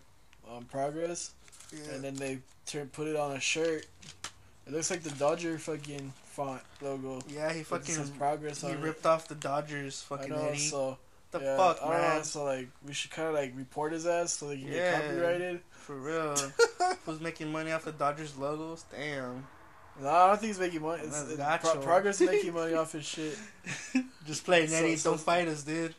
um, 0.50 0.64
progress, 0.64 1.32
Yeah. 1.72 1.94
and 1.94 2.04
then 2.04 2.14
they 2.16 2.38
turn 2.66 2.88
put 2.88 3.06
it 3.08 3.16
on 3.16 3.32
a 3.32 3.40
shirt. 3.40 3.86
It 4.66 4.72
looks 4.72 4.90
like 4.90 5.02
the 5.02 5.10
Dodger 5.10 5.58
fucking 5.58 6.12
font 6.26 6.62
logo. 6.82 7.20
Yeah, 7.28 7.52
he 7.52 7.62
but 7.68 7.84
says 7.86 7.96
fucking 7.98 8.18
progress 8.18 8.60
he 8.62 8.68
on 8.68 8.80
ripped 8.80 9.06
off 9.06 9.28
the 9.28 9.34
Dodgers, 9.34 10.04
it. 10.10 10.14
I 10.14 10.16
fucking 10.18 10.32
know, 10.34 10.46
Eddie. 10.48 10.58
so 10.58 10.98
the 11.34 11.40
yeah, 11.44 11.56
fuck, 11.56 11.80
don't 11.80 11.90
know, 11.90 11.96
man? 11.98 12.24
so 12.24 12.44
like 12.44 12.68
we 12.86 12.92
should 12.94 13.10
kind 13.10 13.28
of 13.28 13.34
like 13.34 13.52
report 13.54 13.92
his 13.92 14.06
ass 14.06 14.32
so 14.32 14.48
they 14.48 14.56
can 14.56 14.68
Yeah. 14.68 14.92
get 14.98 15.02
copyrighted. 15.02 15.60
For 15.72 15.96
real. 15.96 16.34
Who's 17.06 17.20
making 17.20 17.52
money 17.52 17.70
off 17.72 17.84
the 17.84 17.92
Dodgers 17.92 18.36
logos? 18.38 18.84
Damn. 18.90 19.46
No, 20.00 20.08
I 20.08 20.26
don't 20.28 20.40
think 20.40 20.48
he's 20.48 20.58
making 20.58 20.82
money. 20.82 21.02
It's, 21.04 21.22
it's. 21.30 21.40
Pro- 21.70 21.80
progress 21.82 22.20
is 22.20 22.28
making 22.30 22.54
money 22.54 22.74
off 22.74 22.92
his 22.92 23.04
shit. 23.04 23.38
Just 24.26 24.44
play, 24.44 24.66
So- 24.66 24.76
Eddie. 24.76 24.96
so- 24.96 25.10
don't 25.10 25.20
fight 25.20 25.46
us, 25.48 25.62
dude. 25.62 25.94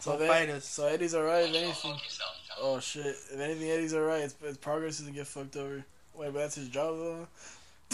So 0.00 0.18
Don't 0.18 0.26
fight 0.26 0.48
us. 0.48 0.64
So 0.64 0.86
Eddie's 0.88 1.14
alright. 1.14 1.44
If 1.48 1.54
anything, 1.54 1.72
fuck 1.74 2.02
yourself, 2.02 2.30
Tom. 2.48 2.58
oh 2.62 2.80
shit. 2.80 3.06
If 3.06 3.38
anything, 3.38 3.70
Eddie's 3.70 3.94
alright. 3.94 4.22
His, 4.22 4.34
his 4.42 4.56
progress 4.58 4.98
doesn't 4.98 5.12
get 5.14 5.26
fucked 5.28 5.56
over. 5.56 5.84
Wait, 6.14 6.32
but 6.32 6.40
that's 6.40 6.56
his 6.56 6.68
job 6.68 6.96
though. 6.96 7.28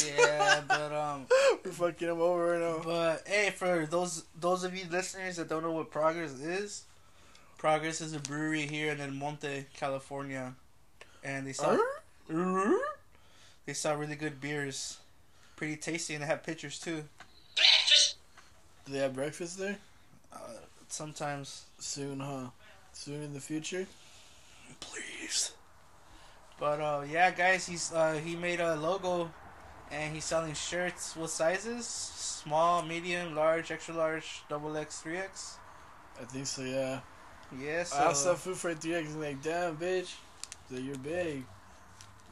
Yeah, 0.07 0.61
but 0.67 0.93
um, 0.93 1.27
We're 1.65 1.71
fucking 1.73 2.09
him 2.09 2.21
over 2.21 2.53
right 2.53 2.61
now. 2.61 2.81
but 2.85 3.23
hey, 3.27 3.51
for 3.51 3.87
those 3.87 4.25
those 4.39 4.65
of 4.65 4.77
you 4.77 4.85
listeners 4.91 5.37
that 5.37 5.49
don't 5.49 5.63
know 5.63 5.73
what 5.73 5.91
Progress 5.91 6.33
is, 6.41 6.85
Progress 7.57 8.01
is 8.01 8.13
a 8.15 8.21
brewery 8.21 8.67
here 8.67 8.93
in 8.93 9.01
El 9.01 9.11
Monte, 9.11 9.67
California, 9.77 10.55
and 11.25 11.47
they 11.47 11.53
sell 11.53 11.79
they 13.67 13.73
sell 13.75 13.97
really 13.97 14.17
good 14.17 14.41
beers, 14.41 14.99
pretty 15.57 15.77
tasty, 15.77 16.15
and 16.15 16.23
they 16.23 16.27
have 16.29 16.43
pictures 16.43 16.79
too. 16.79 17.05
Breakfast. 17.57 18.17
Do 18.87 18.93
they 18.93 18.99
have 19.01 19.15
breakfast 19.15 19.59
there? 19.59 19.77
Uh, 20.33 20.39
sometimes, 20.89 21.65
Soon, 21.79 22.21
huh? 22.21 22.49
Soon 22.93 23.23
in 23.23 23.35
the 23.35 23.41
future. 23.41 23.87
please. 24.81 25.53
But 26.59 26.81
uh, 26.81 27.05
yeah, 27.09 27.31
guys, 27.31 27.67
he's 27.67 27.93
uh, 27.93 28.15
he 28.25 28.35
made 28.37 28.61
a 28.61 28.75
logo, 28.77 29.31
and 29.91 30.15
he's 30.15 30.25
selling 30.25 30.55
shirts. 30.55 31.17
with 31.17 31.31
sizes? 31.31 31.87
Small, 31.87 32.83
medium, 32.83 33.35
large, 33.35 33.71
extra 33.71 33.95
large, 33.95 34.43
double 34.49 34.77
X, 34.77 35.01
three 35.01 35.17
X. 35.19 35.57
I 36.21 36.25
think 36.25 36.47
so. 36.47 36.63
Yeah. 36.63 37.01
Yeah, 37.59 37.83
so 37.85 37.97
I 37.97 38.13
that 38.13 38.39
food 38.39 38.57
for 38.57 38.75
three 38.75 38.95
X 38.95 39.09
and 39.11 39.21
like, 39.23 39.43
damn, 39.43 39.77
bitch, 39.77 40.15
that 40.71 40.83
you're 40.83 40.99
big. 40.99 41.45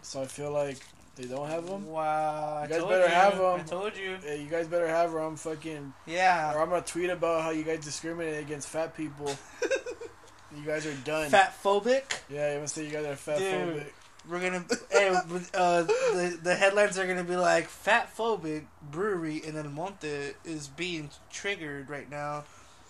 So 0.03 0.23
I 0.23 0.27
feel 0.27 0.51
like 0.53 0.79
they 1.17 1.25
don't 1.25 1.49
have 1.49 1.67
them. 1.67 1.87
wow, 1.87 2.63
You 2.63 2.69
guys 2.69 2.85
better 2.85 3.05
you. 3.07 3.11
have 3.11 3.41
I 3.41 3.55
'em. 3.59 3.65
told 3.65 3.97
you. 3.97 4.17
Hey, 4.23 4.43
you 4.43 4.49
guys 4.51 4.67
better 4.69 4.87
have 4.87 5.13
them. 5.13 5.23
I'm 5.23 5.37
fucking, 5.37 5.95
or 6.07 6.13
Yeah, 6.13 6.53
I'm 6.57 6.69
gonna 6.69 6.83
tweet 6.83 7.09
about 7.11 7.43
how 7.43 7.51
you 7.51 7.63
guys 7.65 7.81
discriminate 7.83 8.41
against 8.43 8.69
fat 8.69 8.95
people. 8.97 9.35
you 10.57 10.63
guys 10.65 10.87
are 10.87 10.95
done. 11.05 11.31
fat 11.31 11.55
phobic. 11.65 12.05
Yeah, 12.29 12.49
I'm 12.51 12.55
gonna 12.57 12.69
say 12.69 12.85
you 12.85 12.91
guys 12.91 13.07
are 13.07 13.17
fat 13.17 13.39
phobic. 13.39 13.87
We're 14.29 14.41
gonna 14.41 14.65
hey, 14.91 15.09
uh, 15.09 15.83
the 15.83 16.39
the 16.43 16.55
headlines 16.55 16.99
are 16.99 17.07
gonna 17.07 17.25
be 17.25 17.37
like 17.37 17.67
fat 17.69 18.15
phobic 18.17 18.65
brewery 18.91 19.37
in 19.39 19.57
El 19.57 19.65
Monte 19.71 20.33
is 20.45 20.69
being 20.69 21.11
triggered 21.31 21.89
right 21.89 22.11
now, 22.11 22.45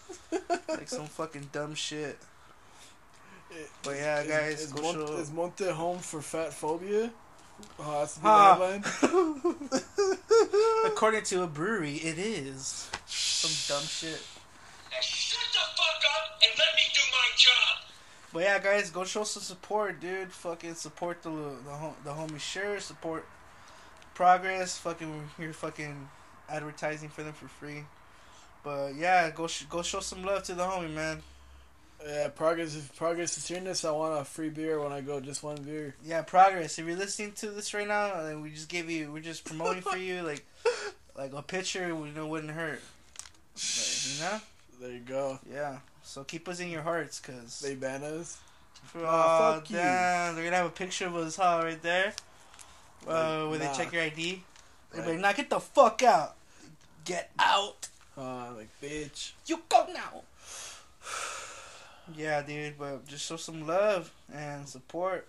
like 0.69 0.89
some 0.89 1.07
fucking 1.07 1.51
dumb 1.53 1.75
shit. 1.75 2.19
But 3.83 3.97
yeah, 3.97 4.25
guys, 4.27 4.63
is, 4.63 4.73
go 4.73 4.83
Monte, 4.83 5.07
show- 5.07 5.17
is 5.19 5.31
Monte 5.31 5.65
home 5.71 5.99
for 5.99 6.21
fat 6.21 6.53
phobia? 6.53 7.11
Oh, 7.79 8.01
that's 8.01 8.15
the 8.17 8.21
Huh. 8.29 8.55
headline. 8.55 8.85
According 10.87 11.23
to 11.25 11.43
a 11.43 11.47
brewery, 11.47 11.95
it 11.97 12.19
is 12.19 12.91
some 13.07 13.51
dumb 13.77 13.87
shit. 13.87 14.21
Now 14.91 14.99
shut 15.01 15.41
the 15.53 15.59
fuck 15.59 16.03
up 16.05 16.39
and 16.43 16.53
let 16.59 16.75
me 16.77 16.83
do 16.95 17.01
my 17.13 17.29
job. 17.37 17.86
But 18.37 18.43
yeah, 18.43 18.59
guys, 18.59 18.91
go 18.91 19.05
show 19.05 19.25
some 19.25 19.43
support, 19.43 19.99
dude. 19.99 20.31
Fucking 20.31 20.75
support 20.75 21.23
the 21.23 21.31
the 21.31 21.95
the 22.05 22.11
homie 22.11 22.39
sure 22.39 22.79
support 22.81 23.25
progress. 24.13 24.77
Fucking 24.77 25.31
you're 25.39 25.55
fucking 25.55 26.07
advertising 26.47 27.09
for 27.09 27.23
them 27.23 27.33
for 27.33 27.49
free. 27.49 27.85
But 28.63 28.95
yeah, 28.95 29.31
go 29.31 29.47
sh- 29.47 29.65
go 29.71 29.81
show 29.81 30.01
some 30.01 30.23
love 30.23 30.43
to 30.43 30.55
the 30.55 30.65
homie, 30.65 30.93
man. 30.93 31.23
Yeah, 32.07 32.29
progress. 32.29 32.77
If 32.77 32.95
progress 32.95 33.39
is 33.39 33.49
hearing 33.49 33.65
this, 33.65 33.87
I 33.87 33.91
want 33.93 34.21
a 34.21 34.25
free 34.27 34.51
beer 34.51 34.83
when 34.83 34.93
I 34.93 35.01
go. 35.01 35.19
Just 35.19 35.43
one 35.43 35.63
beer. 35.63 35.95
Yeah, 36.05 36.21
progress. 36.21 36.79
If 36.79 36.87
you're 36.87 36.95
listening 36.95 37.33
to 37.37 37.49
this 37.53 37.73
right 37.73 37.89
now, 37.89 38.21
and 38.21 38.43
we 38.43 38.51
just 38.51 38.69
gave 38.69 38.91
you, 38.91 39.13
we're 39.13 39.21
just 39.21 39.47
promoting 39.47 39.81
for 39.81 39.97
you, 39.97 40.21
like 40.21 40.45
like 41.17 41.33
a 41.33 41.41
picture, 41.41 41.89
you 41.89 42.13
know, 42.15 42.27
wouldn't 42.27 42.53
hurt. 42.53 42.83
Like, 43.55 44.15
you 44.15 44.21
know? 44.21 44.41
There 44.81 44.91
you 44.93 45.01
go. 45.01 45.39
Yeah. 45.51 45.79
So 46.03 46.25
keep 46.25 46.49
us 46.49 46.61
in 46.61 46.69
your 46.71 46.83
hearts, 46.83 47.19
cause. 47.21 47.61
They 47.61 47.75
ban 47.75 48.03
us. 48.05 48.39
Oh, 48.95 49.01
Nah, 49.01 49.55
fuck 49.55 49.71
you. 49.71 49.77
damn. 49.77 50.35
They're 50.35 50.45
gonna 50.45 50.57
have 50.57 50.67
a 50.67 50.71
picture 50.71 51.07
of 51.07 51.17
us, 51.17 51.37
huh, 51.37 51.61
right 51.65 51.81
there. 51.83 52.13
Uh, 53.07 53.43
Like, 53.45 53.51
where 53.51 53.59
they 53.59 53.73
check 53.77 53.93
your 53.93 54.03
ID. 54.03 54.43
They're 54.93 55.03
Right. 55.03 55.11
like, 55.13 55.19
nah, 55.21 55.33
get 55.33 55.51
the 55.51 55.61
fuck 55.61 56.03
out. 56.03 56.37
Get 57.05 57.31
out. 57.39 57.89
Uh, 58.17 58.53
like 58.55 58.69
bitch. 58.81 59.33
You 59.47 59.63
go 59.69 59.87
now. 59.93 60.23
Yeah, 62.15 62.41
dude, 62.43 62.79
but 62.79 63.05
just 63.09 63.27
show 63.27 63.37
some 63.37 63.67
love 63.67 64.13
and 64.33 64.69
support. 64.69 65.27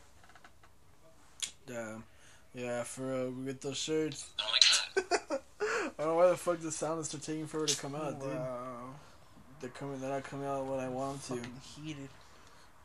Damn. 1.65 2.03
Yeah, 2.53 2.83
for 2.83 3.01
real. 3.01 3.31
We 3.31 3.45
get 3.45 3.61
those 3.61 3.77
shirts. 3.77 4.29
Oh. 4.39 4.53
I 4.99 5.39
don't 5.97 6.07
know 6.09 6.15
why 6.15 6.29
the 6.29 6.37
fuck 6.37 6.59
the 6.59 6.71
sound 6.71 6.99
is 7.01 7.09
taking 7.09 7.47
forever 7.47 7.65
to 7.65 7.77
come 7.81 7.95
out, 7.95 8.19
dude. 8.19 8.29
They're 9.59 9.69
coming. 9.71 9.99
They're 9.99 10.09
not 10.09 10.23
coming 10.23 10.47
out 10.47 10.65
when 10.65 10.79
I 10.79 10.89
want 10.89 11.21
them 11.23 11.37
to. 11.37 11.43
Fucking 11.43 11.61
heated. 11.83 12.09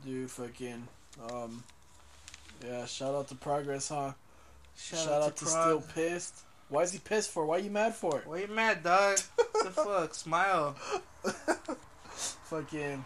Dude, 0.04 0.30
fucking. 0.30 0.88
Um. 1.30 1.62
Yeah. 2.64 2.86
Shout 2.86 3.14
out 3.14 3.28
to 3.28 3.34
Progress, 3.34 3.88
huh? 3.88 4.12
Shout, 4.76 5.00
Shout, 5.00 5.22
out, 5.22 5.36
to, 5.36 5.44
Prog. 5.44 5.82
Still 5.82 5.94
Pissed. 5.94 6.34
Why 6.68 6.82
is 6.82 6.92
he 6.92 6.98
pissed 6.98 7.30
for? 7.30 7.44
Why 7.44 7.56
are 7.56 7.60
you 7.60 7.70
mad 7.70 7.94
for? 7.94 8.22
Why 8.24 8.38
you 8.38 8.46
mad, 8.46 8.82
dog? 8.82 9.18
the 9.62 9.70
fuck? 9.70 10.14
Smile. 10.14 10.74
Fucking. 12.44 13.04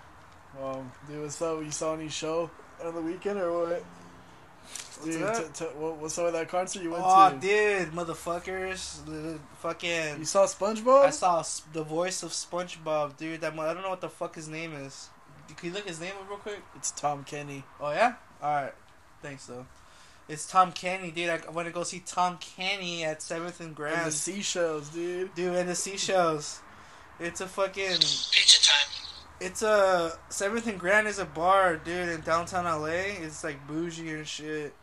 Um, 0.62 0.92
dude, 1.08 1.22
what's 1.22 1.42
up? 1.42 1.62
You 1.62 1.72
saw 1.72 1.94
any 1.94 2.08
show 2.08 2.48
on 2.84 2.94
the 2.94 3.00
weekend 3.00 3.40
or 3.40 3.66
what? 3.66 3.84
Dude, 5.04 5.34
t- 5.34 5.42
t- 5.54 5.64
what, 5.76 5.96
what's 5.98 6.18
up 6.18 6.24
with 6.26 6.34
that 6.34 6.48
concert 6.48 6.82
you 6.82 6.90
went 6.90 7.02
Oh, 7.06 7.30
to? 7.30 7.38
dude, 7.38 7.92
motherfuckers. 7.92 9.04
The 9.04 9.38
fucking. 9.58 10.18
You 10.18 10.24
saw 10.24 10.46
SpongeBob? 10.46 11.06
I 11.06 11.10
saw 11.10 11.40
S- 11.40 11.62
the 11.72 11.82
voice 11.82 12.22
of 12.22 12.30
SpongeBob, 12.30 13.16
dude. 13.16 13.40
That 13.40 13.54
mo- 13.54 13.62
I 13.62 13.74
don't 13.74 13.82
know 13.82 13.90
what 13.90 14.00
the 14.00 14.08
fuck 14.08 14.34
his 14.34 14.48
name 14.48 14.72
is. 14.74 15.08
Can 15.56 15.68
you 15.70 15.74
look 15.74 15.86
his 15.86 16.00
name 16.00 16.12
up 16.20 16.28
real 16.28 16.38
quick? 16.38 16.60
It's 16.74 16.90
Tom 16.90 17.24
Kenny. 17.24 17.64
Oh 17.80 17.90
yeah. 17.92 18.14
All 18.42 18.54
right. 18.54 18.74
Thanks 19.22 19.46
though. 19.46 19.66
It's 20.28 20.46
Tom 20.50 20.72
Kenny, 20.72 21.12
dude. 21.12 21.30
I 21.30 21.38
want 21.50 21.68
to 21.68 21.72
go 21.72 21.84
see 21.84 22.02
Tom 22.04 22.38
Kenny 22.38 23.04
at 23.04 23.22
Seventh 23.22 23.60
and 23.60 23.68
And 23.68 23.76
Grand, 23.76 24.06
the 24.06 24.10
seashells, 24.10 24.88
dude. 24.88 25.32
dude. 25.36 25.54
And 25.54 25.68
the 25.68 25.74
seashells. 25.76 26.60
It's 27.20 27.40
a 27.40 27.46
fucking. 27.46 27.90
Pizza 27.90 28.60
time. 28.62 29.06
It's 29.40 29.62
a 29.62 30.18
Seventh 30.30 30.66
and 30.66 30.80
Grand 30.80 31.06
is 31.06 31.18
a 31.20 31.24
bar, 31.24 31.76
dude, 31.76 32.08
in 32.08 32.22
downtown 32.22 32.64
LA. 32.64 32.88
It's 33.22 33.44
like 33.44 33.64
bougie 33.68 34.10
and 34.10 34.26
shit. 34.26 34.74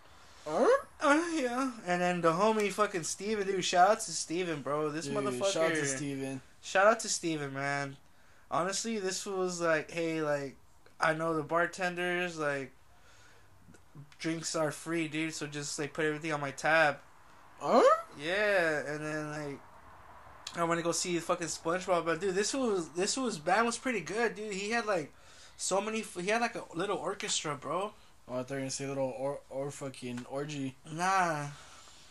Huh? 0.48 0.68
Uh, 1.02 1.22
yeah. 1.36 1.72
And 1.86 2.02
then 2.02 2.22
the 2.22 2.32
homie 2.32 2.72
fucking 2.72 3.04
Steven, 3.04 3.46
dude. 3.46 3.64
Shout 3.64 3.90
out 3.92 4.00
to 4.02 4.12
Steven, 4.12 4.62
bro. 4.62 4.90
This 4.90 5.06
Dude, 5.06 5.16
motherfucker. 5.16 5.52
Shout 5.52 5.72
out 5.72 5.76
to 5.76 5.86
Steven. 5.86 6.42
Shout 6.62 6.88
out 6.88 7.00
to 7.02 7.10
Steven, 7.10 7.54
man. 7.54 7.98
Honestly, 8.50 9.00
this 9.00 9.26
was 9.26 9.60
like, 9.62 9.92
hey, 9.92 10.22
like, 10.22 10.56
I 11.00 11.14
know 11.14 11.34
the 11.34 11.44
bartenders, 11.44 12.38
like, 12.38 12.72
drinks 14.20 14.56
are 14.56 14.72
free, 14.72 15.08
dude, 15.08 15.34
so 15.34 15.48
just, 15.48 15.78
like, 15.80 15.94
put 15.94 16.06
everything 16.06 16.32
on 16.32 16.40
my 16.40 16.52
tab. 16.52 16.98
Huh? 17.60 17.82
Yeah, 18.22 18.80
and 18.88 19.04
then, 19.04 19.30
like, 19.32 19.60
I 20.56 20.64
want 20.66 20.80
to 20.80 20.84
go 20.84 20.92
see 20.92 21.18
fucking 21.18 21.48
SpongeBob, 21.48 22.06
but, 22.06 22.22
dude, 22.22 22.36
this 22.36 22.54
was, 22.54 22.90
this 22.90 23.18
was, 23.18 23.40
band 23.40 23.66
was 23.66 23.78
pretty 23.78 24.02
good, 24.02 24.36
dude. 24.36 24.54
He 24.54 24.70
had, 24.70 24.86
like, 24.86 25.12
so 25.58 25.82
many, 25.82 26.04
he 26.22 26.28
had, 26.28 26.42
like, 26.42 26.56
a 26.56 26.64
little 26.76 26.98
orchestra, 26.98 27.56
bro. 27.56 27.92
Oh, 28.28 28.40
I 28.40 28.44
thought 28.44 28.50
gonna 28.50 28.70
say 28.70 28.88
little 28.88 29.14
or 29.18 29.40
or 29.50 29.72
fucking 29.72 30.26
orgy. 30.30 30.76
Nah. 30.92 31.48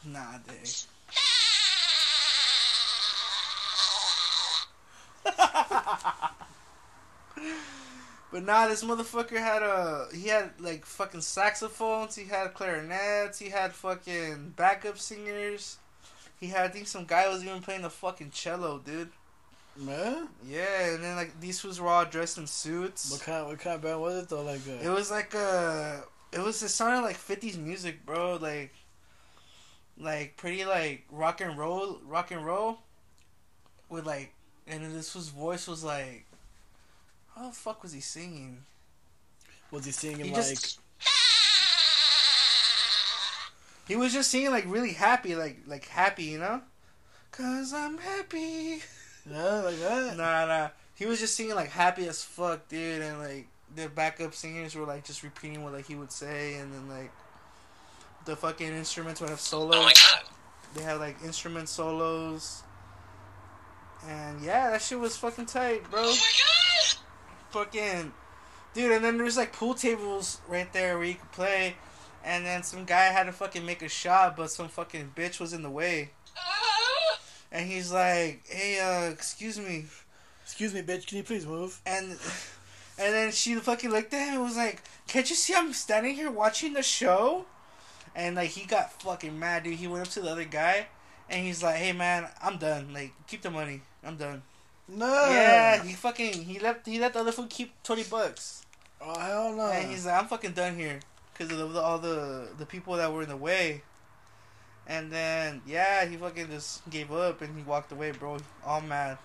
Nah, 0.05 0.39
dude. 0.47 0.69
But 8.33 8.45
nah, 8.45 8.67
this 8.67 8.83
motherfucker 8.83 9.37
had 9.37 9.63
a 9.63 10.07
he 10.15 10.29
had 10.29 10.53
like 10.59 10.87
fucking 10.87 11.21
saxophones, 11.21 12.17
he 12.17 12.25
had 12.25 12.55
clarinets, 12.55 13.39
he 13.39 13.51
had 13.51 13.75
fucking 13.75 14.55
backup 14.57 14.99
singers. 14.99 15.77
He 16.41 16.47
had 16.47 16.65
I 16.65 16.69
think 16.69 16.87
some 16.87 17.05
guy 17.05 17.29
was 17.29 17.45
even 17.45 17.61
playing 17.61 17.83
the 17.83 17.91
fucking 17.91 18.31
cello, 18.31 18.79
dude. 18.79 19.11
Man, 19.77 20.29
Yeah, 20.47 20.91
and 20.95 21.03
then 21.03 21.17
like 21.17 21.41
these 21.41 21.59
fools 21.61 21.81
were 21.81 21.89
all 21.89 22.05
dressed 22.05 22.37
in 22.39 22.47
suits. 22.47 23.11
what 23.11 23.23
kind 23.23 23.47
what 23.47 23.59
kind 23.59 23.77
of 23.77 23.83
band 23.83 24.01
was 24.01 24.23
it 24.23 24.29
though? 24.29 24.43
Like 24.43 24.61
It 24.67 24.87
uh, 24.87 24.93
was 24.93 25.11
like 25.11 25.33
a 25.35 26.05
it 26.31 26.41
was 26.41 26.63
it 26.63 26.69
sounded 26.69 27.01
like 27.03 27.17
fifties 27.17 27.57
music, 27.57 28.05
bro, 28.05 28.37
like 28.37 28.73
like 29.99 30.37
pretty 30.37 30.65
like 30.65 31.05
rock 31.11 31.41
and 31.41 31.57
roll 31.59 31.99
rock 32.07 32.31
and 32.31 32.45
roll 32.45 32.79
with 33.89 34.07
like 34.07 34.33
and 34.67 34.83
then 34.85 34.93
this 34.93 35.15
was 35.15 35.29
voice 35.29 35.67
was 35.67 35.83
like 35.85 36.27
how 37.35 37.49
the 37.49 37.55
fuck 37.55 37.83
was 37.83 37.93
he 37.93 38.01
singing? 38.01 38.59
was 39.71 39.87
he 39.87 39.91
singing 39.93 40.27
He 40.27 40.33
like? 40.33 40.35
just 40.35 40.81
he 43.89 43.97
was 43.97 44.13
just 44.13 44.31
singing 44.31 44.51
like 44.51 44.65
really 44.67 44.93
happy, 44.93 45.35
like 45.35 45.59
like 45.67 45.87
happy, 45.89 46.25
you 46.25 46.39
know? 46.39 46.61
Cause 47.31 47.73
I'm 47.73 47.97
happy. 47.99 48.83
Yeah, 49.31 49.61
like 49.61 49.79
that. 49.79 50.17
Nah, 50.17 50.47
nah. 50.47 50.69
He 50.95 51.07
was 51.07 51.21
just 51.21 51.35
singing 51.35 51.55
like 51.55 51.71
happy 51.71 52.07
as 52.07 52.23
fuck, 52.23 52.69
dude, 52.69 53.03
and 53.03 53.19
like 53.19 53.47
the 53.75 53.89
backup 53.89 54.35
singers 54.35 54.75
were 54.75 54.85
like 54.85 55.05
just 55.05 55.23
repeating 55.23 55.63
what 55.63 55.73
like 55.73 55.87
he 55.87 55.95
would 55.95 56.13
say, 56.13 56.55
and 56.55 56.73
then 56.73 56.89
like 56.89 57.11
the 58.25 58.37
fucking 58.37 58.69
instruments 58.69 59.21
would 59.21 59.31
have 59.31 59.41
solos. 59.41 59.75
Oh 59.77 59.83
my 59.83 59.93
god. 59.93 60.25
They 60.75 60.83
had 60.83 61.01
like 61.01 61.17
instrument 61.25 61.69
solos, 61.69 62.63
and 64.07 64.43
yeah, 64.43 64.71
that 64.71 64.83
shit 64.83 64.99
was 64.99 65.17
fucking 65.17 65.47
tight, 65.47 65.91
bro. 65.91 66.03
Oh 66.03 66.11
my 66.11 66.15
god. 66.15 66.99
Fucking 67.51 68.13
dude, 68.75 68.93
and 68.93 69.05
then 69.05 69.19
there's 69.19 69.37
like 69.37 69.53
pool 69.53 69.75
tables 69.75 70.41
right 70.49 70.73
there 70.73 70.99
where 70.99 71.07
you 71.07 71.15
could 71.15 71.33
play, 71.33 71.77
and 72.25 72.47
then 72.47 72.63
some 72.63 72.85
guy 72.85 73.05
had 73.05 73.25
to 73.25 73.33
fucking 73.33 73.65
make 73.67 73.83
a 73.83 73.89
shot, 73.89 74.37
but 74.37 74.51
some 74.51 74.69
fucking 74.69 75.13
bitch 75.17 75.41
was 75.41 75.53
in 75.53 75.63
the 75.63 75.71
way. 75.71 76.11
And 77.53 77.71
he's 77.71 77.93
like, 77.93 78.43
"Hey, 78.49 78.81
uh, 78.81 79.11
excuse 79.11 79.59
me." 79.59 79.85
Excuse 80.45 80.75
me, 80.75 80.83
bitch. 80.83 81.07
Can 81.07 81.19
you 81.19 81.25
please 81.25 81.47
move? 81.47 81.81
And 81.87 82.11
and 82.99 83.15
then 83.15 83.33
she 83.33 83.55
fucking 83.55 83.91
looked 83.91 84.13
at 84.13 84.27
him 84.27 84.35
and 84.35 84.43
was 84.43 84.57
like, 84.57 84.83
Can't 85.09 85.29
you 85.29 85.37
see 85.37 85.55
I'm 85.55 85.73
standing 85.73 86.15
here 86.15 86.31
watching 86.31 86.75
the 86.75 86.83
show? 86.83 87.47
And 88.15 88.37
like 88.37 88.51
he 88.51 88.67
got 88.67 89.01
fucking 89.03 89.39
mad, 89.39 89.63
dude. 89.63 89.75
He 89.75 89.87
went 89.87 90.07
up 90.07 90.13
to 90.13 90.21
the 90.21 90.31
other 90.31 90.45
guy 90.45 90.89
and 91.31 91.45
he's 91.45 91.63
like, 91.63 91.77
Hey 91.77 91.93
man, 91.93 92.29
I'm 92.43 92.59
done. 92.59 92.93
Like, 92.93 93.13
keep 93.27 93.43
the 93.43 93.51
money. 93.51 93.81
I'm 94.05 94.17
done. 94.17 94.43
No. 94.89 95.07
Yeah, 95.31 95.83
he 95.83 95.95
fucking 95.95 96.33
he 96.45 96.59
left 96.59 96.87
he 96.87 96.99
let 96.99 97.15
the 97.15 97.21
other 97.21 97.33
fool 97.33 97.47
keep 97.49 97.73
twenty 97.83 98.03
bucks. 98.03 98.67
Oh 99.01 99.19
hell 99.19 99.57
no. 99.57 99.67
And 99.67 99.91
he's 99.91 100.05
like, 100.05 100.21
I'm 100.21 100.29
fucking 100.29 100.53
done 100.53 100.77
here. 100.77 101.01
Because 101.33 101.51
of 101.59 101.73
the, 101.73 101.81
all 101.81 101.99
the 101.99 102.49
the 102.59 102.67
people 102.67 102.95
that 102.97 103.11
were 103.13 103.23
in 103.23 103.29
the 103.29 103.37
way. 103.37 103.83
And 104.87 105.11
then 105.13 105.63
yeah, 105.67 106.05
he 106.07 106.17
fucking 106.17 106.49
just 106.49 106.89
gave 106.91 107.13
up 107.13 107.41
and 107.43 107.57
he 107.57 107.63
walked 107.63 107.93
away, 107.93 108.11
bro. 108.13 108.39
All 108.67 108.81
mad. 108.81 109.19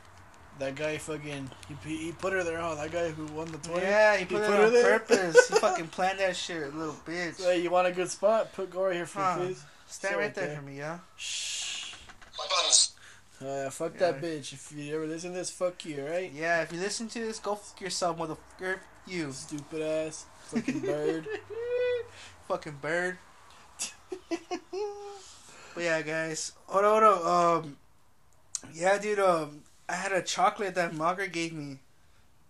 that 0.59 0.75
guy 0.75 0.97
fucking 0.97 1.49
he, 1.85 1.97
he 1.97 2.11
put 2.11 2.33
her 2.33 2.43
there. 2.43 2.59
Oh, 2.61 2.75
that 2.75 2.91
guy 2.91 3.09
who 3.09 3.25
won 3.33 3.51
the 3.51 3.57
tournament. 3.57 3.87
Yeah, 3.89 4.17
he 4.17 4.25
put, 4.25 4.37
He 4.37 4.43
it 4.43 4.47
put 4.47 4.57
her 4.57 4.65
on 4.67 4.73
there? 4.73 4.99
purpose. 4.99 5.47
he 5.49 5.55
fucking 5.59 5.87
planned 5.87 6.19
that 6.19 6.35
shit, 6.35 6.73
little 6.75 6.95
bitch. 7.05 7.43
Hey, 7.43 7.61
you 7.61 7.69
want 7.71 7.87
a 7.87 7.91
good 7.91 8.09
spot? 8.09 8.53
Put 8.53 8.69
Gory 8.71 8.95
here 8.95 9.05
for 9.05 9.19
Huh. 9.19 9.37
me, 9.39 9.45
please. 9.47 9.63
Stand 9.87 10.11
Sit 10.11 10.17
right 10.17 10.23
right 10.25 10.35
there 10.35 10.47
there. 10.47 10.55
for 10.57 10.61
me, 10.63 10.77
yeah. 10.77 10.99
Shh. 11.15 11.93
My 12.37 12.45
buttons. 12.49 12.91
Oh 13.41 13.45
yeah, 13.63 13.69
fuck 13.69 13.93
Yeah. 13.93 14.11
that 14.11 14.21
bitch. 14.21 14.53
If 14.53 14.71
you 14.75 14.95
ever 14.95 15.05
listen 15.07 15.31
to 15.31 15.37
this, 15.37 15.49
fuck 15.51 15.83
you, 15.85 16.05
right? 16.05 16.31
Yeah, 16.31 16.61
if 16.63 16.73
you 16.73 16.79
listen 16.79 17.07
to 17.09 17.19
this, 17.19 17.39
go 17.39 17.55
fuck 17.55 17.79
yourself, 17.81 18.17
motherfucker. 18.17 18.79
You. 19.07 19.31
Stupid 19.31 19.81
ass. 19.81 20.25
Fucking 20.47 20.79
bird. 20.79 21.27
Fucking 22.47 22.77
bird. 22.81 23.17
But 25.77 25.83
yeah, 25.83 26.01
guys. 26.01 26.53
Hold 26.65 26.85
on, 26.85 27.03
hold 27.03 27.25
on. 27.27 27.63
Um, 27.65 27.77
yeah, 28.73 28.97
dude. 28.97 29.19
Um, 29.19 29.61
I 29.87 29.93
had 29.93 30.11
a 30.11 30.23
chocolate 30.23 30.73
that 30.73 30.91
Malgar 30.93 31.31
gave 31.31 31.53
me, 31.53 31.77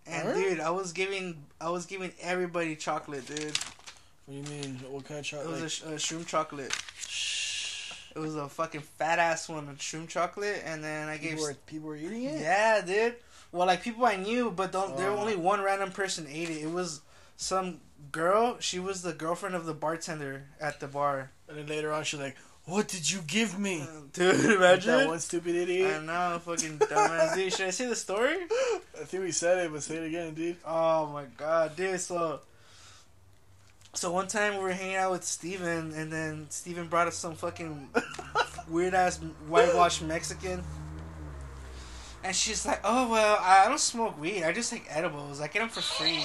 and 0.06 0.28
Alright. 0.28 0.42
dude, 0.42 0.60
I 0.60 0.70
was 0.70 0.92
giving, 0.94 1.44
I 1.60 1.68
was 1.68 1.84
giving 1.84 2.10
everybody 2.22 2.74
chocolate, 2.74 3.26
dude. 3.26 3.58
What 4.24 4.30
do 4.30 4.32
you 4.32 4.42
mean? 4.44 4.80
What 4.88 5.04
kind 5.04 5.20
of 5.20 5.26
chocolate? 5.26 5.46
It 5.46 5.50
was 5.50 5.62
a, 5.62 5.68
sh- 5.68 5.82
a 5.82 5.88
shroom 5.96 6.26
chocolate. 6.26 6.74
Shh. 6.96 7.92
It 8.16 8.18
was 8.18 8.34
a 8.34 8.48
fucking 8.48 8.80
fat 8.80 9.18
ass 9.18 9.46
one, 9.46 9.68
a 9.68 9.72
shroom 9.74 10.08
chocolate, 10.08 10.62
and 10.64 10.82
then 10.82 11.08
I 11.10 11.18
gave. 11.18 11.32
People 11.32 11.44
were, 11.44 11.54
people 11.66 11.88
were 11.90 11.96
eating 11.96 12.24
it? 12.24 12.40
Yeah, 12.40 12.80
dude. 12.80 13.16
Well, 13.52 13.66
like 13.66 13.82
people 13.82 14.06
I 14.06 14.16
knew, 14.16 14.50
but 14.50 14.72
don't, 14.72 14.96
there 14.96 15.10
Oh. 15.10 15.18
only 15.18 15.36
one 15.36 15.60
random 15.60 15.90
person 15.92 16.26
ate 16.30 16.48
it. 16.48 16.62
It 16.62 16.70
was 16.70 17.02
some 17.36 17.80
girl. 18.10 18.56
She 18.60 18.78
was 18.78 19.02
the 19.02 19.12
girlfriend 19.12 19.54
of 19.54 19.66
the 19.66 19.74
bartender 19.74 20.46
at 20.58 20.80
the 20.80 20.86
bar. 20.88 21.30
And 21.46 21.58
then 21.58 21.66
later 21.66 21.92
on, 21.92 22.04
she's 22.04 22.20
like, 22.20 22.36
What 22.68 22.86
did 22.88 23.10
you 23.10 23.20
give 23.26 23.58
me? 23.58 23.82
Dude, 24.12 24.34
Like 24.44 24.56
imagine. 24.56 24.90
that 24.98 25.08
one 25.08 25.20
stupid 25.20 25.54
idiot. 25.54 25.86
I 25.86 25.90
idiot. 25.90 26.04
know, 26.04 26.38
fucking 26.44 26.78
dumbass 26.78 27.34
dude. 27.34 27.52
Should 27.52 27.66
I 27.66 27.70
say 27.70 27.86
the 27.86 27.96
story? 27.96 28.36
I 29.00 29.04
think 29.04 29.22
we 29.24 29.32
said 29.32 29.58
it, 29.64 29.72
but 29.72 29.82
say 29.82 29.96
it 29.96 30.04
again, 30.06 30.34
dude. 30.34 30.56
Oh 30.66 31.06
my 31.06 31.24
god, 31.36 31.76
dude. 31.76 31.98
So, 32.00 32.40
so 33.94 34.12
one 34.12 34.26
time 34.28 34.54
we 34.58 34.60
were 34.64 34.72
hanging 34.72 34.96
out 34.96 35.12
with 35.12 35.24
Steven, 35.24 35.92
and 35.94 36.12
then 36.12 36.46
Steven 36.50 36.88
brought 36.88 37.06
us 37.08 37.16
some 37.16 37.34
fucking 37.36 37.88
weird 38.68 38.92
ass 38.94 39.18
whitewashed 39.46 40.02
Mexican. 40.02 40.62
And 42.24 42.34
she's 42.36 42.66
like, 42.66 42.80
"Oh 42.84 43.08
well, 43.10 43.38
I 43.40 43.66
don't 43.68 43.78
smoke 43.80 44.20
weed. 44.20 44.42
I 44.42 44.52
just 44.52 44.70
take 44.70 44.84
edibles. 44.90 45.40
I 45.40 45.46
get 45.46 45.60
them 45.60 45.68
for 45.70 45.80
free." 45.80 46.22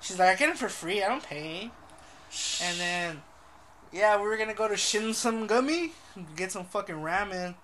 She's 0.00 0.18
like, 0.18 0.28
"I 0.28 0.34
get 0.36 0.46
them 0.48 0.56
for 0.56 0.68
free. 0.68 1.02
I 1.02 1.08
don't 1.08 1.22
pay." 1.24 1.70
And 2.62 2.78
then, 2.78 3.22
yeah, 3.92 4.16
we 4.16 4.26
were 4.26 4.36
gonna 4.36 4.54
go 4.54 4.68
to 4.68 4.76
Shin-Sen-Gumi, 4.76 5.90
get 6.36 6.52
some 6.52 6.64
fucking 6.64 6.96
ramen. 6.96 7.54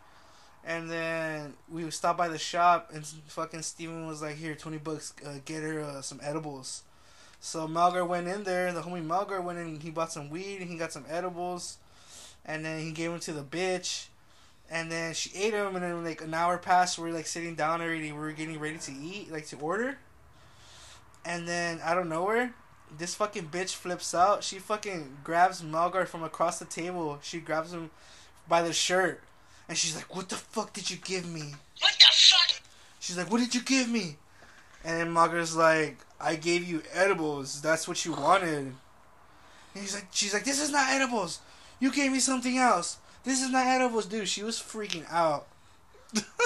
And 0.64 0.90
then 0.90 1.54
we 1.70 1.90
stopped 1.90 2.18
by 2.18 2.28
the 2.28 2.36
shop, 2.36 2.90
and 2.92 3.06
fucking 3.06 3.62
Steven 3.62 4.06
was 4.06 4.20
like, 4.20 4.36
"Here, 4.36 4.54
twenty 4.54 4.76
bucks, 4.76 5.14
uh, 5.24 5.38
get 5.44 5.62
her 5.62 5.80
uh, 5.80 6.02
some 6.02 6.20
edibles." 6.22 6.82
So 7.40 7.66
Malgar 7.66 8.06
went 8.06 8.28
in 8.28 8.44
there. 8.44 8.72
The 8.72 8.82
homie 8.82 9.06
Malgar 9.06 9.42
went 9.42 9.58
in. 9.58 9.80
He 9.80 9.90
bought 9.90 10.12
some 10.12 10.28
weed 10.28 10.60
and 10.60 10.68
he 10.68 10.76
got 10.76 10.92
some 10.92 11.06
edibles, 11.08 11.78
and 12.44 12.64
then 12.64 12.80
he 12.80 12.90
gave 12.92 13.10
them 13.10 13.20
to 13.20 13.32
the 13.32 13.42
bitch. 13.44 14.08
And 14.70 14.92
then 14.92 15.14
she 15.14 15.30
ate 15.34 15.52
them, 15.52 15.74
and 15.74 15.82
then 15.82 16.04
like 16.04 16.20
an 16.20 16.34
hour 16.34 16.58
passed. 16.58 16.98
We 16.98 17.08
are 17.08 17.14
like 17.14 17.26
sitting 17.26 17.54
down 17.54 17.80
already. 17.80 18.12
We 18.12 18.18
were 18.18 18.32
getting 18.32 18.58
ready 18.60 18.76
to 18.76 18.92
eat, 18.92 19.32
like 19.32 19.46
to 19.46 19.56
order. 19.56 19.96
And 21.24 21.48
then 21.48 21.80
out 21.82 21.96
of 21.96 22.06
nowhere, 22.06 22.52
this 22.96 23.14
fucking 23.14 23.48
bitch 23.48 23.74
flips 23.74 24.14
out. 24.14 24.42
She 24.42 24.58
fucking 24.58 25.18
grabs 25.24 25.62
Malgar 25.62 26.06
from 26.06 26.22
across 26.22 26.58
the 26.58 26.64
table. 26.64 27.18
She 27.22 27.40
grabs 27.40 27.72
him 27.72 27.90
by 28.48 28.62
the 28.62 28.72
shirt. 28.72 29.22
And 29.68 29.76
she's 29.76 29.94
like, 29.94 30.14
What 30.14 30.28
the 30.28 30.36
fuck 30.36 30.72
did 30.72 30.90
you 30.90 30.96
give 30.96 31.26
me? 31.26 31.54
What 31.80 31.92
the 31.98 32.06
fuck? 32.10 32.60
She's 33.00 33.18
like, 33.18 33.30
What 33.30 33.40
did 33.40 33.54
you 33.54 33.62
give 33.62 33.88
me? 33.88 34.16
And 34.84 35.00
then 35.00 35.14
Malgar's 35.14 35.56
like, 35.56 35.98
I 36.20 36.36
gave 36.36 36.64
you 36.64 36.82
edibles. 36.92 37.60
That's 37.60 37.86
what 37.86 38.04
you 38.04 38.12
wanted. 38.12 38.58
And 38.58 38.74
he's 39.74 39.94
like, 39.94 40.06
She's 40.12 40.32
like, 40.32 40.44
This 40.44 40.60
is 40.60 40.70
not 40.70 40.90
edibles. 40.90 41.40
You 41.80 41.92
gave 41.92 42.12
me 42.12 42.20
something 42.20 42.56
else. 42.56 42.98
This 43.24 43.42
is 43.42 43.50
not 43.50 43.66
edibles, 43.66 44.06
dude. 44.06 44.28
She 44.28 44.42
was 44.42 44.56
freaking 44.58 45.04
out. 45.10 45.46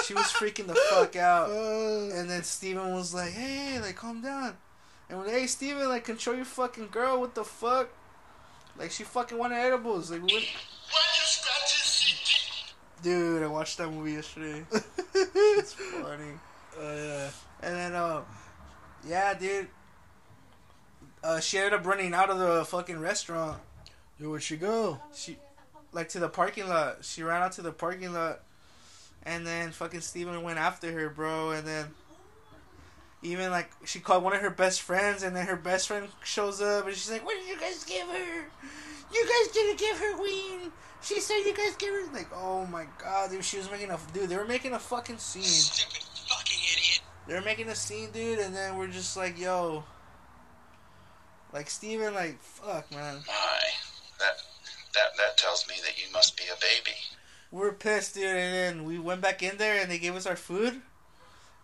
She 0.05 0.13
was 0.13 0.25
freaking 0.25 0.67
the 0.67 0.75
fuck 0.75 1.15
out. 1.15 1.49
And 2.13 2.29
then 2.29 2.43
Steven 2.43 2.93
was 2.93 3.13
like, 3.13 3.31
Hey, 3.31 3.79
like, 3.79 3.95
calm 3.95 4.21
down. 4.21 4.57
And 5.09 5.19
like, 5.19 5.29
Hey, 5.29 5.47
Steven, 5.47 5.87
like, 5.89 6.03
control 6.05 6.35
your 6.35 6.45
fucking 6.45 6.87
girl. 6.89 7.19
What 7.19 7.35
the 7.35 7.43
fuck? 7.43 7.89
Like, 8.77 8.91
she 8.91 9.03
fucking 9.03 9.37
wanted 9.37 9.55
edibles. 9.57 10.09
Like, 10.11 10.21
we 10.21 10.33
went- 10.33 10.45
Why 10.89 10.99
you 11.15 11.23
scratch 11.25 11.73
his 11.73 12.73
CT? 12.97 13.03
dude, 13.03 13.43
I 13.43 13.47
watched 13.47 13.77
that 13.77 13.89
movie 13.89 14.13
yesterday. 14.13 14.65
It's 14.71 15.73
funny. 15.73 16.31
oh, 16.79 16.95
yeah. 16.95 17.29
And 17.61 17.75
then, 17.75 17.93
uh, 17.93 18.21
yeah, 19.07 19.33
dude. 19.33 19.67
Uh, 21.23 21.39
she 21.39 21.57
ended 21.57 21.73
up 21.73 21.85
running 21.85 22.13
out 22.13 22.29
of 22.29 22.37
the 22.39 22.65
fucking 22.65 22.99
restaurant. 22.99 23.57
Dude, 24.19 24.27
where'd 24.29 24.43
she 24.43 24.57
go? 24.57 24.99
She, 25.13 25.37
like, 25.91 26.09
to 26.09 26.19
the 26.19 26.27
parking 26.29 26.67
lot. 26.67 26.97
She 27.05 27.23
ran 27.23 27.41
out 27.41 27.53
to 27.53 27.61
the 27.61 27.71
parking 27.71 28.13
lot. 28.13 28.41
And 29.25 29.47
then 29.47 29.71
fucking 29.71 30.01
Steven 30.01 30.41
went 30.43 30.59
after 30.59 30.91
her, 30.91 31.09
bro. 31.09 31.51
And 31.51 31.65
then, 31.65 31.87
even, 33.23 33.49
like, 33.49 33.71
she 33.85 33.99
called 33.99 34.23
one 34.23 34.33
of 34.33 34.41
her 34.41 34.49
best 34.49 34.81
friends. 34.81 35.23
And 35.23 35.35
then 35.35 35.47
her 35.47 35.55
best 35.55 35.87
friend 35.87 36.07
shows 36.23 36.61
up. 36.61 36.85
And 36.85 36.95
she's 36.95 37.11
like, 37.11 37.25
What 37.25 37.35
did 37.39 37.49
you 37.49 37.59
guys 37.59 37.83
give 37.83 38.07
her? 38.07 38.51
You 39.13 39.25
guys 39.25 39.53
didn't 39.53 39.79
give 39.79 39.97
her 39.97 40.21
weed. 40.21 40.71
She 41.01 41.19
said 41.19 41.39
you 41.45 41.53
guys 41.53 41.75
give 41.75 41.93
her. 41.93 42.13
Like, 42.13 42.29
oh 42.33 42.65
my 42.65 42.85
god, 42.97 43.31
dude. 43.31 43.43
She 43.43 43.57
was 43.57 43.69
making 43.69 43.91
a. 43.91 43.99
Dude, 44.13 44.29
they 44.29 44.37
were 44.37 44.45
making 44.45 44.73
a 44.73 44.79
fucking 44.79 45.17
scene. 45.17 45.43
Stupid 45.43 46.01
fucking 46.29 46.59
idiot. 46.73 47.01
They're 47.27 47.41
making 47.41 47.69
a 47.69 47.75
scene, 47.75 48.09
dude, 48.11 48.39
and 48.39 48.55
then 48.55 48.77
we're 48.77 48.87
just 48.87 49.15
like, 49.17 49.39
yo. 49.39 49.83
Like, 51.51 51.69
Steven, 51.69 52.13
like, 52.13 52.41
fuck, 52.41 52.89
man. 52.91 53.15
My, 53.27 53.59
that 54.19 54.33
that 54.93 55.17
that 55.17 55.37
tells 55.37 55.67
me 55.67 55.75
that 55.83 55.99
you 55.99 56.11
must 56.13 56.37
be 56.37 56.45
a 56.45 56.55
baby. 56.55 56.97
We're 57.51 57.73
pissed, 57.73 58.15
dude, 58.15 58.25
and 58.25 58.55
then 58.55 58.83
we 58.85 58.97
went 58.97 59.21
back 59.21 59.43
in 59.43 59.57
there 59.57 59.79
and 59.79 59.91
they 59.91 59.99
gave 59.99 60.15
us 60.15 60.25
our 60.25 60.35
food. 60.35 60.81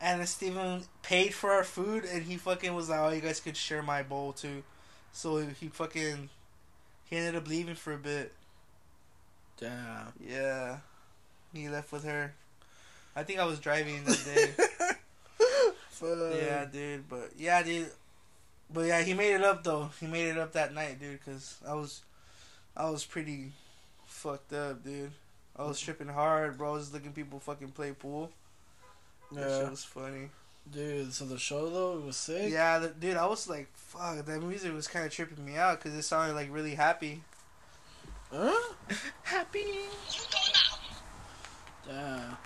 And 0.01 0.19
then 0.19 0.27
Steven 0.27 0.83
paid 1.01 1.33
for 1.33 1.51
our 1.51 1.63
food, 1.63 2.05
and 2.05 2.23
he 2.23 2.37
fucking 2.37 2.73
was 2.73 2.89
like, 2.89 2.99
oh, 2.99 3.09
you 3.09 3.21
guys 3.21 3.39
could 3.39 3.57
share 3.57 3.83
my 3.83 4.01
bowl, 4.01 4.31
too. 4.31 4.63
So 5.11 5.37
he 5.37 5.67
fucking. 5.67 6.29
He 7.09 7.17
ended 7.17 7.35
up 7.35 7.47
leaving 7.47 7.75
for 7.75 7.93
a 7.93 7.97
bit. 7.97 8.31
Damn. 9.59 10.13
Yeah. 10.25 10.77
He 11.53 11.67
left 11.67 11.91
with 11.91 12.05
her. 12.05 12.33
I 13.15 13.23
think 13.23 13.39
I 13.39 13.45
was 13.45 13.59
driving 13.59 14.03
that 14.05 14.25
day. 14.25 14.65
Yeah, 16.01 16.65
dude. 16.65 17.09
But 17.09 17.31
yeah, 17.37 17.61
dude. 17.63 17.89
But 18.73 18.85
yeah, 18.85 19.01
he 19.01 19.13
made 19.13 19.33
it 19.33 19.43
up 19.43 19.63
though. 19.63 19.89
He 19.99 20.07
made 20.07 20.29
it 20.29 20.37
up 20.37 20.53
that 20.53 20.73
night, 20.73 20.99
dude. 20.99 21.23
Cause 21.25 21.57
I 21.67 21.73
was, 21.73 22.01
I 22.75 22.89
was 22.89 23.03
pretty 23.03 23.51
fucked 24.05 24.53
up, 24.53 24.83
dude. 24.83 25.11
I 25.57 25.63
was 25.63 25.79
mm. 25.81 25.85
tripping 25.85 26.07
hard, 26.07 26.57
bro. 26.57 26.69
I 26.69 26.73
was 26.73 26.93
looking 26.93 27.11
people 27.11 27.39
fucking 27.39 27.71
play 27.71 27.91
pool. 27.91 28.31
That 29.31 29.49
Yeah. 29.49 29.59
shit 29.61 29.69
was 29.71 29.83
funny. 29.83 30.29
Dude, 30.71 31.13
so 31.13 31.25
the 31.25 31.37
show, 31.39 31.69
though, 31.69 31.97
it 31.97 32.05
was 32.05 32.15
sick? 32.17 32.51
Yeah, 32.51 32.77
the, 32.79 32.89
dude. 32.89 33.17
I 33.17 33.25
was 33.25 33.47
like, 33.49 33.67
fuck. 33.75 34.23
That 34.25 34.41
music 34.43 34.73
was 34.73 34.87
kind 34.87 35.05
of 35.05 35.11
tripping 35.11 35.43
me 35.43 35.55
out 35.57 35.79
because 35.81 35.97
it 35.97 36.03
sounded 36.03 36.35
like 36.35 36.51
really 36.51 36.75
happy. 36.75 37.23
Huh? 38.31 38.53
Happy. 39.23 39.59
You 39.59 40.21
go 40.31 40.37
now. 40.53 42.19
Damn. 42.21 42.37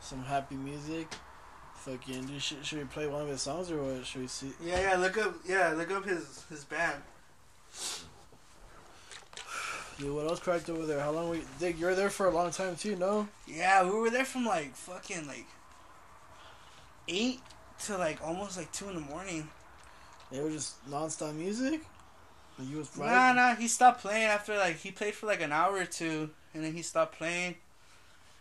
Some 0.00 0.22
happy 0.24 0.54
music. 0.54 1.08
Fucking, 1.76 2.24
dude, 2.26 2.40
should, 2.40 2.64
should 2.64 2.78
we 2.78 2.84
play 2.84 3.06
one 3.06 3.20
of 3.20 3.28
his 3.28 3.42
songs 3.42 3.70
or 3.70 3.82
what? 3.82 4.06
Should 4.06 4.22
we 4.22 4.26
see? 4.28 4.52
Yeah, 4.64 4.80
yeah. 4.80 4.96
Look 4.96 5.18
up. 5.18 5.34
Yeah, 5.46 5.74
look 5.76 5.90
up 5.90 6.06
his 6.06 6.44
his 6.48 6.64
band. 6.64 7.02
Dude, 9.98 10.14
what 10.14 10.26
else 10.26 10.40
cracked 10.40 10.70
over 10.70 10.86
there? 10.86 11.00
How 11.00 11.10
long 11.10 11.28
we. 11.28 11.42
Dick, 11.60 11.78
you 11.78 11.86
were 11.86 11.94
there 11.94 12.08
for 12.10 12.26
a 12.26 12.30
long 12.30 12.50
time 12.50 12.76
too, 12.76 12.96
no? 12.96 13.28
Yeah, 13.46 13.84
we 13.84 13.90
were 13.90 14.10
there 14.10 14.24
from 14.24 14.46
like 14.46 14.74
fucking 14.74 15.26
like 15.26 15.46
eight 17.08 17.40
to 17.84 17.96
like 17.96 18.18
almost 18.24 18.56
like 18.56 18.72
two 18.72 18.88
in 18.88 18.94
the 18.94 19.00
morning. 19.00 19.48
They 20.30 20.40
were 20.40 20.50
just 20.50 20.74
non-stop 20.88 21.34
music? 21.34 21.82
And 22.58 22.68
you 22.68 22.78
was 22.78 22.96
Nah, 22.96 23.32
nah, 23.32 23.54
he 23.54 23.68
stopped 23.68 24.00
playing 24.00 24.24
after 24.24 24.56
like 24.56 24.76
he 24.76 24.90
played 24.90 25.14
for 25.14 25.26
like 25.26 25.42
an 25.42 25.52
hour 25.52 25.76
or 25.76 25.84
two, 25.84 26.30
and 26.54 26.64
then 26.64 26.74
he 26.74 26.82
stopped 26.82 27.16
playing. 27.16 27.56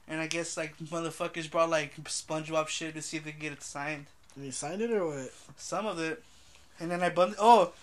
And 0.08 0.20
I 0.20 0.28
guess 0.28 0.58
like 0.58 0.78
motherfuckers 0.78 1.50
brought 1.50 1.70
like 1.70 1.96
SpongeBob 2.04 2.68
shit 2.68 2.96
to 2.96 3.02
see 3.02 3.18
if 3.18 3.24
they 3.24 3.32
could 3.32 3.42
get 3.42 3.54
it 3.54 3.64
signed. 3.64 4.08
And 4.36 4.46
he 4.46 4.52
signed 4.52 4.82
it 4.82 4.92
or 4.92 5.08
what? 5.08 5.32
Some 5.58 5.86
of 5.86 6.00
it, 6.00 6.24
and 6.80 6.90
then 6.92 7.02
I 7.02 7.10
bumped. 7.10 7.38
Oh, 7.40 7.74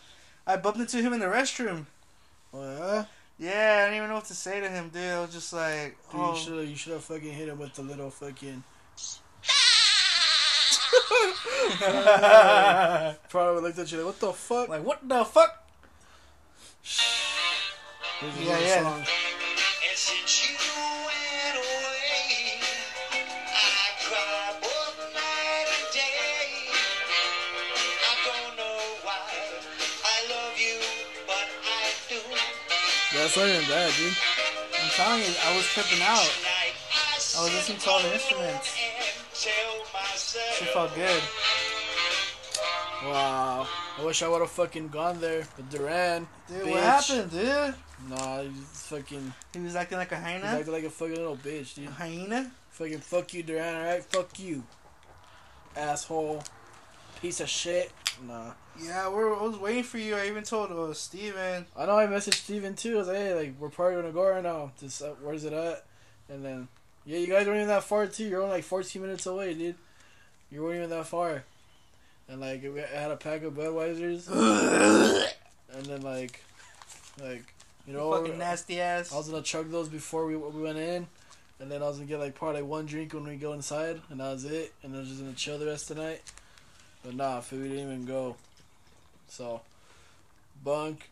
I 0.46 0.56
bumped 0.56 0.80
into 0.80 1.02
him 1.02 1.12
in 1.12 1.20
the 1.20 1.26
restroom. 1.26 1.86
Oh, 2.54 2.62
yeah? 2.62 3.04
Yeah, 3.38 3.76
I 3.78 3.84
didn't 3.84 3.96
even 3.98 4.08
know 4.08 4.16
what 4.16 4.24
to 4.26 4.34
say 4.34 4.60
to 4.60 4.68
him, 4.68 4.88
dude. 4.88 5.02
I 5.02 5.20
was 5.20 5.32
just 5.32 5.52
like, 5.52 5.96
Dude, 6.10 6.20
oh. 6.20 6.32
you 6.32 6.38
should 6.38 6.68
you 6.68 6.76
should 6.76 6.92
have 6.94 7.04
fucking 7.04 7.32
hit 7.32 7.48
him 7.48 7.58
with 7.58 7.74
the 7.74 7.82
little 7.82 8.10
fucking. 8.10 8.64
Probably 13.28 13.62
looked 13.62 13.78
at 13.78 13.90
you 13.92 13.98
like, 13.98 14.06
what 14.06 14.18
the 14.20 14.32
fuck? 14.32 14.68
like 14.68 14.84
what 14.84 15.06
the 15.08 15.24
fuck? 15.24 15.64
Here's 18.20 18.36
a 18.36 18.42
Yeah, 18.42 18.58
yeah. 18.58 18.82
song. 18.82 18.98
And 19.00 19.06
since 19.96 20.50
you 20.50 20.56
went 20.58 21.56
away, 21.56 22.60
I 23.12 23.14
cry 24.02 24.52
both 24.62 24.98
night 25.14 25.68
and 25.68 25.86
day. 25.92 26.70
I 28.02 28.04
don't 28.26 28.56
know 28.56 28.80
why 29.02 29.20
I 30.04 30.06
love 30.30 30.58
you, 30.58 30.78
but 31.26 31.48
I 31.64 31.92
do. 32.08 32.20
That's 33.14 33.36
not 33.36 33.48
even 33.48 33.68
bad, 33.68 33.92
dude. 33.96 34.16
I'm 34.82 34.90
telling 34.90 35.22
you, 35.22 35.34
I 35.44 35.46
was 35.56 35.64
tripping 35.66 36.02
out. 36.02 36.28
I 36.44 36.46
I 37.38 37.40
was 37.44 37.52
listening 37.54 37.78
to 37.78 37.90
all 37.90 38.00
the 38.02 38.12
instruments. 38.14 38.74
Felt 40.72 40.94
good. 40.94 41.22
Wow. 43.04 43.66
I 43.98 44.04
wish 44.04 44.22
I 44.22 44.28
would 44.28 44.40
have 44.40 44.50
fucking 44.50 44.88
gone 44.88 45.20
there 45.20 45.44
But 45.56 45.70
Duran. 45.70 46.26
Dude, 46.48 46.62
bitch. 46.66 46.70
what 46.70 46.82
happened, 46.82 47.30
dude? 47.30 47.74
Nah, 48.08 48.42
just 48.44 48.86
fucking. 48.86 49.32
He 49.52 49.60
was 49.60 49.76
acting 49.76 49.98
like 49.98 50.12
a 50.12 50.16
He's 50.16 50.24
hyena. 50.24 50.44
acting 50.46 50.72
like 50.72 50.84
a 50.84 50.90
fucking 50.90 51.16
little 51.16 51.36
bitch, 51.36 51.76
A 51.76 51.80
dude. 51.80 51.88
hyena? 51.90 52.50
Fucking 52.70 52.98
fuck 52.98 53.34
you, 53.34 53.42
Duran, 53.42 53.74
alright? 53.76 54.04
Fuck 54.04 54.38
you. 54.38 54.62
Asshole. 55.76 56.42
Piece 57.20 57.40
of 57.40 57.48
shit. 57.48 57.90
Nah. 58.26 58.52
Yeah, 58.80 59.08
we're, 59.08 59.34
I 59.36 59.42
was 59.42 59.58
waiting 59.58 59.82
for 59.82 59.98
you. 59.98 60.14
I 60.16 60.26
even 60.28 60.44
told 60.44 60.70
uh, 60.70 60.92
Steven. 60.94 61.66
I 61.76 61.86
know 61.86 61.98
I 61.98 62.06
messaged 62.06 62.34
Steven 62.34 62.74
too. 62.74 62.94
I 62.94 62.98
was 62.98 63.08
like, 63.08 63.16
hey, 63.16 63.34
like, 63.34 63.54
we're 63.58 63.68
probably 63.68 63.96
gonna 63.96 64.12
go 64.12 64.28
right 64.28 64.42
now. 64.42 64.70
Just, 64.78 65.02
uh, 65.02 65.10
where's 65.22 65.44
it 65.44 65.52
at? 65.52 65.84
And 66.28 66.44
then, 66.44 66.68
yeah, 67.04 67.18
you 67.18 67.26
guys 67.26 67.46
weren't 67.46 67.56
even 67.56 67.68
that 67.68 67.82
far 67.84 68.06
too. 68.06 68.24
You're 68.24 68.42
only 68.42 68.56
like 68.56 68.64
14 68.64 69.02
minutes 69.02 69.26
away, 69.26 69.54
dude. 69.54 69.74
You 70.50 70.62
weren't 70.62 70.76
even 70.76 70.90
that 70.90 71.06
far. 71.06 71.44
And 72.28 72.40
like, 72.40 72.62
we 72.62 72.80
had 72.80 73.10
a 73.10 73.16
pack 73.16 73.42
of 73.42 73.54
Budweisers. 73.54 74.28
and 75.72 75.86
then 75.86 76.02
like, 76.02 76.42
like, 77.22 77.44
you 77.86 77.92
know, 77.94 78.12
fucking 78.12 78.38
nasty 78.38 78.80
ass. 78.80 79.12
I 79.12 79.16
was 79.16 79.28
gonna 79.28 79.42
chug 79.42 79.70
those 79.70 79.88
before 79.88 80.26
we, 80.26 80.36
we 80.36 80.62
went 80.62 80.78
in. 80.78 81.06
And 81.60 81.70
then 81.70 81.82
I 81.82 81.88
was 81.88 81.96
gonna 81.96 82.08
get 82.08 82.20
like 82.20 82.34
probably 82.34 82.62
one 82.62 82.86
drink 82.86 83.14
when 83.14 83.24
we 83.24 83.36
go 83.36 83.52
inside, 83.52 84.00
and 84.10 84.20
that 84.20 84.30
was 84.30 84.44
it. 84.44 84.72
And 84.82 84.94
I 84.94 85.00
was 85.00 85.08
just 85.08 85.20
gonna 85.20 85.32
chill 85.32 85.58
the 85.58 85.66
rest 85.66 85.90
of 85.90 85.96
the 85.96 86.02
night. 86.02 86.22
But 87.04 87.14
nah, 87.14 87.42
we 87.50 87.58
didn't 87.58 87.78
even 87.78 88.04
go. 88.04 88.36
So, 89.28 89.60
bunk. 90.62 91.10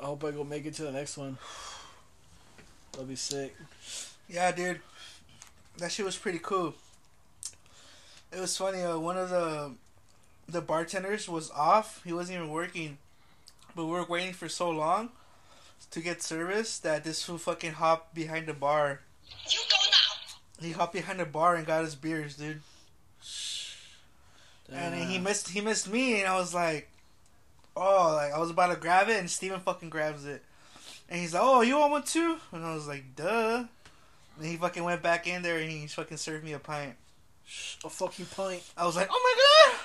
I 0.00 0.06
hope 0.06 0.24
I 0.24 0.32
go 0.32 0.44
make 0.44 0.66
it 0.66 0.74
to 0.74 0.82
the 0.82 0.92
next 0.92 1.16
one. 1.16 1.38
That'll 2.92 3.06
be 3.06 3.16
sick. 3.16 3.56
Yeah, 4.28 4.52
dude. 4.52 4.80
That 5.78 5.92
shit 5.92 6.04
was 6.04 6.16
pretty 6.16 6.40
cool. 6.40 6.74
It 8.34 8.40
was 8.40 8.56
funny. 8.56 8.82
Uh, 8.82 8.98
one 8.98 9.16
of 9.16 9.30
the 9.30 9.72
the 10.48 10.60
bartenders 10.60 11.28
was 11.28 11.50
off. 11.52 12.02
He 12.04 12.12
wasn't 12.12 12.38
even 12.38 12.50
working, 12.50 12.98
but 13.74 13.86
we 13.86 13.92
were 13.92 14.04
waiting 14.04 14.32
for 14.32 14.48
so 14.48 14.70
long 14.70 15.10
to 15.90 16.00
get 16.00 16.22
service 16.22 16.78
that 16.78 17.04
this 17.04 17.22
fool 17.22 17.38
fucking 17.38 17.72
hopped 17.72 18.14
behind 18.14 18.46
the 18.46 18.52
bar. 18.52 19.00
You 19.48 19.58
go 19.70 19.76
now. 19.90 20.66
He 20.66 20.72
hopped 20.72 20.92
behind 20.92 21.20
the 21.20 21.24
bar 21.24 21.54
and 21.54 21.66
got 21.66 21.84
his 21.84 21.94
beers, 21.94 22.36
dude. 22.36 22.60
And 24.72 24.94
he 24.94 25.18
missed 25.18 25.50
he 25.50 25.60
missed 25.60 25.88
me, 25.90 26.20
and 26.20 26.28
I 26.28 26.36
was 26.36 26.54
like, 26.54 26.88
oh, 27.76 28.14
like 28.16 28.32
I 28.32 28.38
was 28.38 28.50
about 28.50 28.74
to 28.74 28.80
grab 28.80 29.08
it, 29.08 29.20
and 29.20 29.30
Steven 29.30 29.60
fucking 29.60 29.90
grabs 29.90 30.24
it, 30.24 30.42
and 31.08 31.20
he's 31.20 31.34
like, 31.34 31.42
oh, 31.44 31.60
you 31.60 31.78
want 31.78 31.92
one 31.92 32.02
too? 32.02 32.38
And 32.50 32.64
I 32.64 32.74
was 32.74 32.88
like, 32.88 33.14
duh. 33.14 33.64
And 34.36 34.46
he 34.46 34.56
fucking 34.56 34.82
went 34.82 35.02
back 35.02 35.28
in 35.28 35.42
there, 35.42 35.58
and 35.58 35.70
he 35.70 35.86
fucking 35.86 36.16
served 36.16 36.44
me 36.44 36.54
a 36.54 36.58
pint. 36.58 36.96
A 37.84 37.90
fucking 37.90 38.26
pint. 38.26 38.62
I 38.76 38.86
was 38.86 38.96
like, 38.96 39.08
oh 39.10 39.20
my 39.22 39.72
god. 39.72 39.80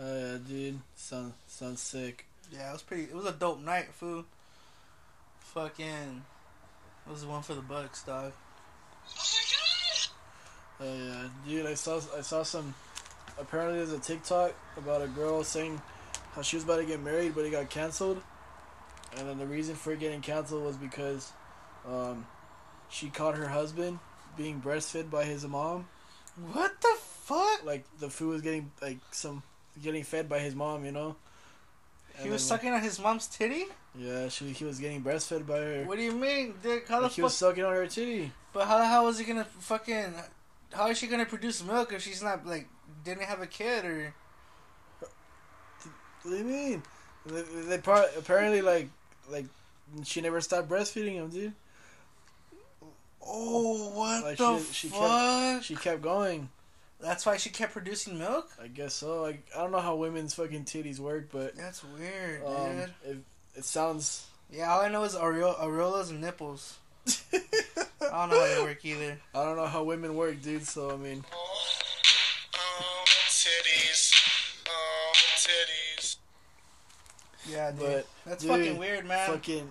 Oh 0.00 0.18
yeah, 0.18 0.38
dude. 0.46 0.78
Sounds 0.94 1.34
sounds 1.46 1.80
sick. 1.80 2.24
Yeah, 2.52 2.70
it 2.70 2.72
was 2.72 2.82
pretty. 2.82 3.04
It 3.04 3.14
was 3.14 3.26
a 3.26 3.32
dope 3.32 3.60
night, 3.60 3.92
fool. 3.92 4.24
Fucking, 5.40 6.22
it 7.06 7.10
was 7.10 7.22
the 7.22 7.28
one 7.28 7.42
for 7.42 7.54
the 7.54 7.62
Bucks, 7.62 8.02
dog. 8.04 8.32
Oh 9.08 9.24
my 10.80 10.86
god. 10.86 10.88
Oh 10.88 11.04
yeah, 11.04 11.28
dude. 11.46 11.66
I 11.66 11.74
saw 11.74 12.00
I 12.16 12.20
saw 12.20 12.42
some. 12.42 12.74
Apparently, 13.38 13.78
there's 13.78 13.92
a 13.92 13.98
TikTok 13.98 14.54
about 14.76 15.02
a 15.02 15.08
girl 15.08 15.44
saying 15.44 15.80
how 16.32 16.42
she 16.42 16.56
was 16.56 16.64
about 16.64 16.78
to 16.78 16.84
get 16.84 17.02
married, 17.02 17.34
but 17.34 17.44
it 17.44 17.50
got 17.50 17.70
canceled. 17.70 18.22
And 19.16 19.28
then 19.28 19.38
the 19.38 19.46
reason 19.46 19.74
for 19.74 19.92
it 19.92 20.00
getting 20.00 20.20
canceled 20.20 20.64
was 20.64 20.76
because, 20.76 21.32
um, 21.88 22.26
she 22.90 23.08
caught 23.08 23.36
her 23.36 23.48
husband 23.48 23.98
being 24.38 24.62
breastfed 24.62 25.10
by 25.10 25.24
his 25.24 25.46
mom. 25.46 25.86
What 26.52 26.80
the 26.80 26.96
fuck? 26.98 27.66
Like 27.66 27.84
the 27.98 28.08
food 28.08 28.30
was 28.30 28.42
getting 28.42 28.70
like 28.80 28.98
some 29.10 29.42
getting 29.82 30.04
fed 30.04 30.28
by 30.28 30.38
his 30.38 30.54
mom, 30.54 30.84
you 30.84 30.92
know. 30.92 31.16
He 32.20 32.30
was 32.30 32.42
then, 32.48 32.58
sucking 32.58 32.72
on 32.72 32.80
his 32.80 32.98
mom's 32.98 33.26
titty. 33.26 33.66
Yeah, 33.94 34.28
she 34.28 34.52
he 34.52 34.64
was 34.64 34.78
getting 34.78 35.02
breastfed 35.02 35.46
by 35.46 35.58
her. 35.58 35.84
What 35.84 35.98
do 35.98 36.02
you 36.02 36.12
mean, 36.12 36.54
Dick? 36.62 36.88
How 36.88 36.98
the 36.98 37.02
Like, 37.04 37.12
he 37.12 37.22
was 37.22 37.36
sucking 37.36 37.64
on 37.64 37.74
her 37.74 37.86
titty. 37.86 38.32
But 38.52 38.66
how 38.66 38.78
the 38.78 38.86
hell 38.86 39.04
was 39.04 39.18
he 39.18 39.24
gonna 39.24 39.44
fucking? 39.44 40.14
How 40.72 40.88
is 40.88 40.98
she 40.98 41.06
gonna 41.06 41.26
produce 41.26 41.62
milk 41.62 41.92
if 41.92 42.02
she's 42.02 42.22
not 42.22 42.46
like 42.46 42.68
didn't 43.04 43.24
have 43.24 43.42
a 43.42 43.46
kid 43.46 43.84
or? 43.84 44.14
What 46.22 46.30
do 46.30 46.36
you 46.36 46.44
mean? 46.44 46.82
They, 47.26 47.42
they 47.42 47.78
part, 47.78 48.08
apparently 48.16 48.62
like 48.62 48.88
like 49.30 49.46
she 50.04 50.20
never 50.20 50.40
stopped 50.40 50.68
breastfeeding 50.68 51.14
him, 51.14 51.28
dude. 51.28 51.52
Oh, 53.30 53.90
what 53.90 54.24
Like, 54.24 54.36
the 54.38 54.58
she- 54.58 54.72
she 54.72 54.88
fuck? 54.88 55.00
kept- 55.00 55.64
She 55.64 55.76
kept 55.76 56.02
going. 56.02 56.48
That's 57.00 57.24
why 57.26 57.36
she 57.36 57.50
kept 57.50 57.72
producing 57.74 58.18
milk. 58.18 58.50
I 58.60 58.66
guess 58.68 58.94
so. 58.94 59.20
Like 59.22 59.46
I 59.54 59.58
don't 59.60 59.70
know 59.70 59.78
how 59.80 59.94
women's 59.96 60.34
fucking 60.34 60.64
titties 60.64 60.98
work, 60.98 61.28
but 61.30 61.54
That's 61.56 61.84
weird, 61.84 62.42
um, 62.44 62.76
dude. 62.76 62.94
it, 63.04 63.18
it 63.58 63.64
sounds. 63.64 64.26
Yeah, 64.50 64.72
all 64.72 64.80
I 64.80 64.88
know 64.88 65.04
is 65.04 65.14
areola, 65.14 65.58
areolas 65.60 66.10
and 66.10 66.20
nipples. 66.20 66.78
I 67.06 67.40
don't 68.00 68.30
know 68.30 68.40
how 68.40 68.54
they 68.56 68.62
work 68.62 68.84
either. 68.84 69.18
I 69.34 69.44
don't 69.44 69.56
know 69.56 69.66
how 69.66 69.84
women 69.84 70.14
work, 70.16 70.40
dude. 70.42 70.64
So 70.66 70.90
I 70.90 70.96
mean, 70.96 71.24
Oh, 71.32 71.68
oh, 72.56 73.04
titties. 73.28 74.12
Oh, 74.68 75.12
titties. 75.36 76.16
Yeah, 77.48 77.70
dude. 77.70 77.80
But, 77.80 78.06
That's 78.26 78.42
dude, 78.42 78.50
fucking 78.50 78.76
weird, 78.78 79.06
man. 79.06 79.30
fucking. 79.30 79.68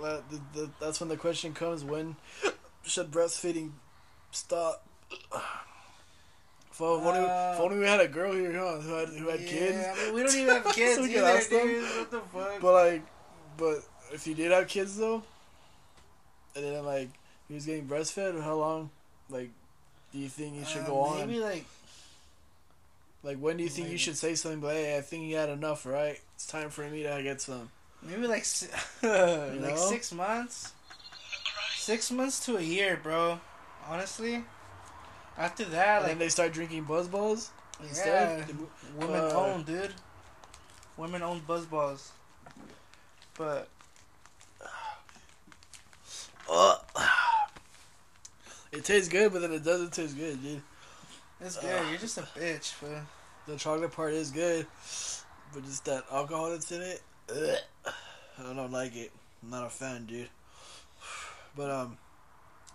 well, 0.00 0.22
The, 0.30 0.40
the, 0.60 0.70
that's 0.80 1.00
when 1.00 1.08
the 1.08 1.16
question 1.16 1.54
comes: 1.54 1.84
When 1.84 2.16
should 2.90 3.10
breastfeeding 3.10 3.70
stop? 4.32 4.84
If 6.72 6.80
only, 6.80 7.10
Uh, 7.20 7.52
if 7.54 7.60
only 7.60 7.78
we 7.78 7.84
had 7.86 8.00
a 8.00 8.08
girl 8.08 8.32
here, 8.32 8.52
huh? 8.52 8.80
Who 8.80 8.92
had 8.94 9.08
who 9.10 9.28
had 9.28 9.40
yeah, 9.40 9.46
kids. 9.48 9.78
I 9.86 10.04
mean, 10.06 10.14
we 10.14 10.22
don't 10.22 10.34
even 10.42 10.54
have 10.62 10.74
kids 10.74 10.96
So 10.96 11.04
either, 11.04 11.40
dude. 11.48 11.82
What 11.82 12.10
the 12.10 12.20
fuck? 12.20 12.60
But 12.60 12.72
like, 12.72 13.02
but 13.56 13.78
if 14.12 14.26
you 14.26 14.34
did 14.34 14.50
have 14.52 14.66
kids 14.68 14.96
though, 14.96 15.22
and 16.56 16.64
then 16.64 16.84
like 16.84 17.10
he 17.48 17.54
was 17.54 17.66
getting 17.66 17.86
breastfed, 17.86 18.42
how 18.42 18.54
long, 18.56 18.90
like, 19.28 19.50
do 20.12 20.18
you 20.18 20.28
think 20.28 20.56
you 20.56 20.64
should 20.64 20.82
Uh, 20.82 20.86
go 20.86 21.00
on? 21.00 21.18
Maybe 21.26 21.38
like 21.40 21.64
Like, 23.22 23.36
when 23.38 23.58
do 23.58 23.62
you 23.64 23.68
think 23.68 23.86
maybe. 23.88 23.92
you 23.92 23.98
should 23.98 24.16
say 24.16 24.34
something? 24.34 24.60
But 24.60 24.74
hey, 24.76 24.96
I 24.96 25.02
think 25.02 25.24
you 25.28 25.36
had 25.36 25.50
enough, 25.50 25.84
right? 25.84 26.18
It's 26.36 26.46
time 26.46 26.70
for 26.70 26.88
me 26.88 27.02
to 27.02 27.20
get 27.22 27.40
some. 27.42 27.70
maybe 28.02 28.26
like 28.26 28.44
si- 28.46 28.68
like 29.02 29.60
know? 29.60 29.76
six 29.76 30.10
months, 30.12 30.72
six 31.80 32.10
months 32.10 32.44
to 32.46 32.56
a 32.56 32.60
year, 32.62 32.98
bro. 33.02 33.40
Honestly, 33.88 34.44
after 35.38 35.64
that, 35.64 35.96
And 35.96 36.02
like 36.02 36.10
then 36.12 36.18
they 36.18 36.28
start 36.28 36.52
drinking 36.52 36.84
buzz 36.84 37.08
balls 37.08 37.50
yeah, 37.80 37.88
instead. 37.88 38.56
women 38.96 39.20
Uh, 39.20 39.32
owned, 39.34 39.66
dude. 39.66 39.94
Women 40.96 41.22
owned 41.22 41.46
buzz 41.46 41.64
balls, 41.66 42.12
but 43.36 43.68
It 48.72 48.84
tastes 48.84 49.08
good, 49.08 49.32
but 49.32 49.40
then 49.42 49.52
it 49.52 49.64
doesn't 49.64 49.92
taste 49.92 50.16
good, 50.16 50.40
dude. 50.42 50.62
it's 51.40 51.56
good. 51.56 51.88
You're 51.88 51.98
just 51.98 52.18
a 52.18 52.22
bitch, 52.38 52.74
but 52.80 53.02
The 53.46 53.56
chocolate 53.58 53.90
part 53.92 54.12
is 54.12 54.30
good, 54.30 54.66
but 55.52 55.64
just 55.64 55.84
that 55.86 56.04
alcohol 56.12 56.50
that's 56.50 56.70
in 56.70 56.82
it, 56.82 57.02
ugh, 57.30 57.92
I 58.38 58.54
don't 58.54 58.70
like 58.70 58.94
it. 58.94 59.10
I'm 59.42 59.50
not 59.50 59.66
a 59.66 59.70
fan, 59.70 60.06
dude. 60.06 60.28
But 61.56 61.70
um, 61.70 61.98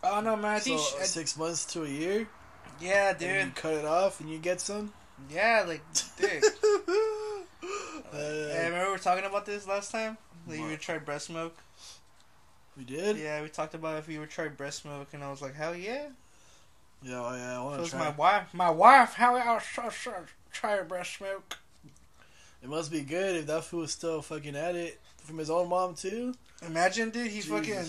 I 0.03 0.09
don't 0.09 0.23
know, 0.23 0.35
man. 0.35 0.55
I 0.55 0.59
so 0.59 0.77
think 0.77 1.01
I- 1.01 1.05
six 1.05 1.37
months 1.37 1.65
to 1.73 1.83
a 1.83 1.87
year, 1.87 2.27
yeah, 2.79 3.11
and 3.11 3.21
you 3.21 3.27
dude. 3.27 3.55
cut 3.55 3.73
it 3.73 3.85
off 3.85 4.19
and 4.19 4.29
you 4.29 4.37
get 4.37 4.59
some. 4.61 4.91
Yeah, 5.29 5.63
like 5.67 5.81
dick. 6.17 6.43
Uh, 6.43 8.17
Hey, 8.17 8.65
remember 8.65 8.85
we 8.85 8.91
were 8.91 8.97
talking 8.97 9.25
about 9.25 9.45
this 9.45 9.67
last 9.67 9.91
time? 9.91 10.17
That 10.47 10.57
you 10.57 10.65
would 10.65 10.79
try 10.79 10.97
breast 10.99 11.29
milk. 11.29 11.55
we 12.77 12.83
did. 12.83 13.17
Yeah, 13.17 13.41
we 13.41 13.49
talked 13.49 13.73
about 13.73 13.97
if 13.97 14.07
you 14.07 14.19
would 14.19 14.29
try 14.29 14.47
breast 14.47 14.85
milk, 14.85 15.07
and 15.13 15.23
I 15.23 15.31
was 15.31 15.41
like, 15.41 15.55
hell 15.55 15.75
yeah. 15.75 16.07
Yeah, 17.01 17.21
oh, 17.25 17.35
yeah. 17.35 17.59
I 17.59 17.63
want 17.63 17.85
to 17.85 17.95
my 17.97 18.03
try. 18.05 18.15
wife, 18.15 18.53
my 18.53 18.69
wife, 18.69 19.13
how 19.13 19.35
I'll 19.35 19.59
try, 19.59 19.89
try, 19.89 20.13
try 20.51 20.81
breast 20.83 21.19
milk. 21.21 21.57
It 22.63 22.69
must 22.69 22.91
be 22.91 23.01
good 23.01 23.35
if 23.37 23.47
that 23.47 23.63
fool 23.63 23.83
is 23.83 23.91
still 23.91 24.21
fucking 24.21 24.55
at 24.55 24.75
it 24.75 24.99
from 25.17 25.37
his 25.37 25.49
own 25.49 25.69
mom 25.69 25.95
too. 25.95 26.33
Imagine, 26.65 27.09
dude, 27.09 27.31
he 27.31 27.41
fucking. 27.41 27.85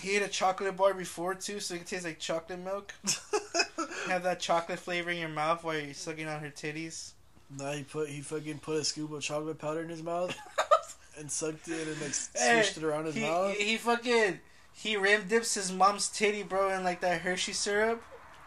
He 0.00 0.16
ate 0.16 0.22
a 0.22 0.28
chocolate 0.28 0.76
bar 0.76 0.94
before 0.94 1.34
too, 1.34 1.60
so 1.60 1.74
it 1.74 1.78
could 1.78 1.86
taste 1.86 2.04
like 2.04 2.18
chocolate 2.18 2.58
milk. 2.58 2.94
Have 4.08 4.22
that 4.24 4.40
chocolate 4.40 4.78
flavor 4.78 5.10
in 5.10 5.18
your 5.18 5.28
mouth 5.28 5.64
while 5.64 5.78
you're 5.78 5.94
sucking 5.94 6.28
on 6.28 6.40
her 6.40 6.50
titties. 6.50 7.12
Nah, 7.56 7.72
he 7.72 7.82
put 7.82 8.08
he 8.08 8.20
fucking 8.20 8.58
put 8.58 8.76
a 8.76 8.84
scoop 8.84 9.12
of 9.12 9.22
chocolate 9.22 9.58
powder 9.58 9.80
in 9.82 9.88
his 9.88 10.02
mouth 10.02 10.36
and 11.18 11.30
sucked 11.30 11.68
it 11.68 11.86
and 11.86 12.00
like 12.00 12.14
Hey, 12.34 12.62
swished 12.62 12.76
it 12.78 12.84
around 12.84 13.06
his 13.06 13.14
he, 13.14 13.22
mouth. 13.22 13.54
he 13.56 13.76
fucking 13.76 14.40
he 14.72 14.96
rim 14.96 15.22
dips 15.28 15.54
his 15.54 15.70
mom's 15.72 16.08
titty, 16.08 16.42
bro, 16.42 16.70
in 16.70 16.84
like 16.84 17.00
that 17.00 17.20
Hershey 17.20 17.52
syrup. 17.52 18.02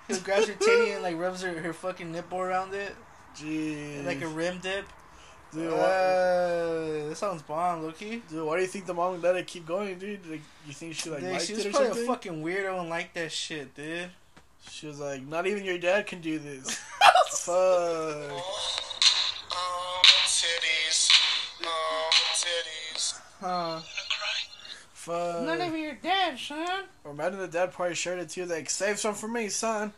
He 0.08 0.18
grabs 0.20 0.48
her 0.48 0.54
titty 0.54 0.92
and 0.92 1.04
like 1.04 1.18
rubs 1.18 1.42
her, 1.42 1.60
her 1.60 1.74
fucking 1.74 2.12
nipple 2.12 2.40
around 2.40 2.74
it, 2.74 2.96
Jeez, 3.38 4.06
like 4.06 4.22
a 4.22 4.28
rim 4.28 4.60
dip. 4.60 4.86
Dude, 5.58 5.74
uh, 5.74 5.76
why, 5.76 7.10
that 7.10 7.16
sounds 7.18 7.42
bomb, 7.42 7.84
Loki. 7.84 8.22
dude, 8.30 8.46
why 8.46 8.56
do 8.58 8.62
you 8.62 8.68
think 8.68 8.86
the 8.86 8.94
mom 8.94 9.22
let 9.22 9.36
it 9.36 9.48
keep 9.48 9.66
going, 9.66 9.98
dude? 10.00 10.26
Like, 10.30 10.42
you 10.66 10.74
think 10.74 10.94
she 10.96 11.10
like 11.10 11.22
Dude, 11.22 11.32
liked 11.32 11.46
she 11.46 11.54
it 11.54 11.58
was 11.58 11.66
or 11.66 11.72
probably 11.72 11.88
something? 11.90 12.04
a 12.04 12.08
fucking 12.08 12.44
weirdo 12.44 12.80
and 12.80 12.90
liked 12.90 13.14
that 13.16 13.32
shit, 13.32 13.74
dude. 13.76 14.10
She 14.70 14.88
was 14.88 15.00
like, 15.00 15.22
not 15.28 15.48
even 15.48 15.64
your 15.64 15.78
dad 15.78 16.08
can 16.08 16.20
do 16.22 16.40
this. 16.40 16.70
Fuck. 17.30 17.54
Oh, 19.52 20.02
titties. 20.26 21.10
Oh, 21.64 22.10
titties. 22.36 23.20
Huh? 23.40 23.80
Fuck. 24.94 25.44
None 25.46 25.62
of 25.62 25.76
your 25.78 25.94
dad, 25.96 26.38
son. 26.38 26.84
Or 27.04 27.12
imagine 27.12 27.40
the 27.40 27.48
dad 27.48 27.72
probably 27.72 27.96
shared 27.96 28.20
it 28.20 28.30
too, 28.30 28.46
like, 28.46 28.70
save 28.70 29.00
some 29.00 29.14
for 29.16 29.28
me, 29.28 29.48
son. 29.50 29.94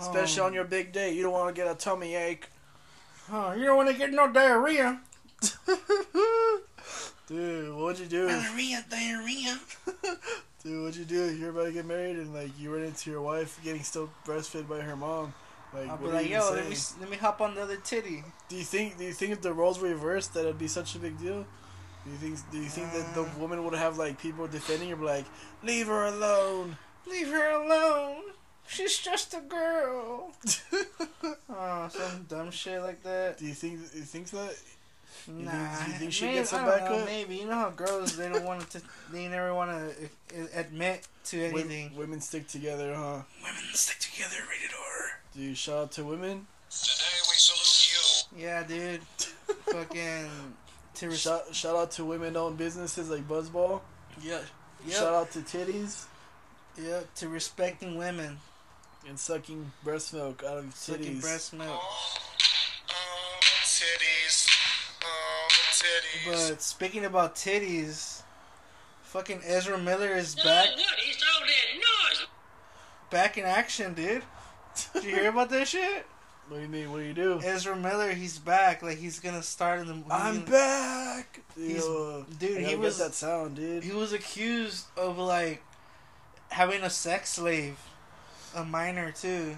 Especially 0.00 0.40
Oh. 0.42 0.46
on 0.46 0.54
your 0.54 0.64
big 0.64 0.92
day. 0.92 1.12
You 1.12 1.22
don't 1.22 1.32
want 1.32 1.54
to 1.54 1.60
get 1.62 1.70
a 1.70 1.74
tummy 1.76 2.14
ache. 2.16 2.48
Huh, 3.30 3.54
you 3.56 3.64
don't 3.64 3.76
want 3.76 3.88
to 3.90 3.94
get 3.96 4.12
no 4.12 4.30
diarrhea. 4.30 5.00
Dude, 7.26 7.74
what 7.74 7.84
would 7.84 7.98
you 7.98 8.06
do? 8.06 8.28
Diarrhea, 8.28 8.84
diarrhea. 8.90 9.58
Dude, 10.62 10.82
what'd 10.82 10.96
you 10.96 11.04
do 11.04 11.34
you're 11.34 11.50
about 11.50 11.64
to 11.66 11.72
get 11.72 11.84
married 11.86 12.16
and 12.16 12.32
like 12.32 12.50
you 12.58 12.72
run 12.74 12.84
into 12.84 13.10
your 13.10 13.20
wife 13.22 13.58
getting 13.62 13.82
still 13.82 14.10
breastfed 14.26 14.68
by 14.68 14.80
her 14.80 14.96
mom? 14.96 15.34
Like, 15.74 15.88
I'll 15.88 15.96
be 15.96 16.04
what 16.04 16.10
do 16.10 16.16
like, 16.16 16.26
you 16.26 16.32
yo, 16.36 16.52
let 16.52 16.68
me 16.68 16.76
let 17.00 17.10
me 17.10 17.16
hop 17.16 17.40
on 17.40 17.54
the 17.54 17.62
other 17.62 17.76
titty. 17.76 18.22
Do 18.48 18.56
you 18.56 18.62
think? 18.62 18.98
Do 18.98 19.04
you 19.04 19.12
think 19.12 19.32
if 19.32 19.40
the 19.40 19.52
roles 19.52 19.78
were 19.80 19.88
reversed, 19.88 20.34
that 20.34 20.40
it'd 20.40 20.58
be 20.58 20.68
such 20.68 20.94
a 20.94 20.98
big 20.98 21.18
deal? 21.18 21.44
Do 22.04 22.10
you 22.10 22.16
think? 22.16 22.38
Do 22.52 22.58
you 22.58 22.68
think 22.68 22.92
that 22.92 23.14
the 23.14 23.22
Uh. 23.22 23.28
woman 23.38 23.64
would 23.64 23.74
have 23.74 23.96
like 23.98 24.20
people 24.20 24.46
defending 24.46 24.90
her, 24.90 24.96
like, 24.96 25.24
leave 25.62 25.86
her 25.88 26.04
alone? 26.04 26.76
Leave 27.06 27.28
her 27.28 27.50
alone. 27.50 28.22
She's 28.66 28.98
just 28.98 29.34
a 29.34 29.40
girl. 29.40 30.32
Oh, 31.56 31.88
some 31.90 32.24
dumb 32.28 32.50
shit 32.50 32.80
like 32.82 33.02
that. 33.04 33.38
do 33.38 33.46
you 33.46 33.54
think? 33.54 33.74
You 33.80 34.02
think 34.02 34.28
that? 34.30 34.54
You 35.28 35.44
Nah, 35.44 35.50
think- 35.76 35.88
you 35.88 35.94
think 35.94 36.12
she 36.12 36.24
maybe, 36.26 36.38
gets 36.38 36.52
a 36.52 36.56
I 36.56 36.58
don't 36.58 36.66
know, 36.68 36.76
backup? 36.90 37.06
Maybe 37.06 37.36
you 37.36 37.46
know 37.46 37.54
how 37.54 37.70
girls 37.70 38.16
they 38.16 38.28
don't 38.28 38.44
want 38.44 38.68
to. 38.70 38.82
They 39.12 39.28
never 39.28 39.54
want 39.54 39.70
to 39.70 40.58
admit 40.58 41.06
to 41.26 41.42
anything. 41.44 41.94
women 41.96 42.20
stick 42.20 42.48
together, 42.48 42.94
huh? 42.94 43.22
Women 43.42 43.62
stick 43.72 43.98
together, 44.00 44.36
rated 44.50 44.74
R. 44.76 45.20
Dude, 45.34 45.56
shout 45.56 45.76
out 45.76 45.92
to 45.92 46.04
women. 46.04 46.46
Today 46.70 47.04
we 47.30 47.36
salute 47.36 48.28
you. 48.36 48.44
Yeah, 48.44 48.62
dude. 48.64 49.00
Fucking 49.72 50.28
to 50.96 51.06
res- 51.08 51.20
Shout, 51.20 51.54
shout 51.54 51.76
out 51.76 51.90
to 51.92 52.04
women-owned 52.04 52.58
businesses 52.58 53.08
like 53.10 53.26
Buzzball. 53.28 53.80
yeah, 54.22 54.40
Shout 54.90 55.14
out 55.14 55.30
to 55.32 55.38
titties 55.40 56.04
yeah, 56.76 57.00
to 57.16 57.28
respecting 57.28 57.96
women, 57.96 58.38
and 59.08 59.18
sucking 59.18 59.72
breast 59.82 60.12
milk 60.14 60.42
out 60.46 60.58
of 60.58 60.74
sucking 60.74 61.16
titties. 61.16 61.20
breast 61.20 61.52
milk. 61.52 61.68
Oh, 61.70 62.16
oh, 62.90 63.40
titties. 63.64 64.48
Oh, 65.04 65.48
titties. 65.72 66.50
But 66.50 66.62
speaking 66.62 67.04
about 67.04 67.34
titties, 67.34 68.22
fucking 69.02 69.40
Ezra 69.44 69.78
Miller 69.78 70.08
is 70.14 70.34
back, 70.34 70.68
what? 70.76 70.78
He's 71.04 71.22
all 71.22 71.40
that 71.46 71.74
noise. 72.10 72.26
back 73.10 73.38
in 73.38 73.44
action, 73.44 73.94
dude. 73.94 74.22
Did 74.94 75.04
you 75.04 75.10
hear 75.14 75.28
about 75.30 75.50
that 75.50 75.68
shit? 75.68 76.06
What 76.48 76.56
do 76.58 76.62
you 76.62 76.68
mean? 76.68 76.90
What 76.90 76.98
do 76.98 77.04
you 77.04 77.14
do? 77.14 77.40
Ezra 77.42 77.74
Miller, 77.76 78.10
he's 78.12 78.38
back. 78.38 78.82
Like 78.82 78.98
he's 78.98 79.18
gonna 79.20 79.42
start 79.42 79.80
in 79.80 79.86
the. 79.86 79.94
he's 79.94 80.04
I'm 80.10 80.34
gonna- 80.44 80.50
back. 80.50 81.40
He's- 81.56 81.84
Yo, 81.84 82.26
dude, 82.38 82.58
I 82.58 82.68
he 82.68 82.76
was- 82.76 82.98
get 82.98 83.04
that 83.08 83.14
sound, 83.14 83.56
dude. 83.56 83.82
He 83.84 83.92
was 83.92 84.12
accused 84.12 84.86
of 84.96 85.16
like 85.16 85.62
having 86.50 86.82
a 86.82 86.90
sex 86.90 87.30
slave, 87.30 87.78
a 88.54 88.64
minor 88.64 89.12
too. 89.12 89.56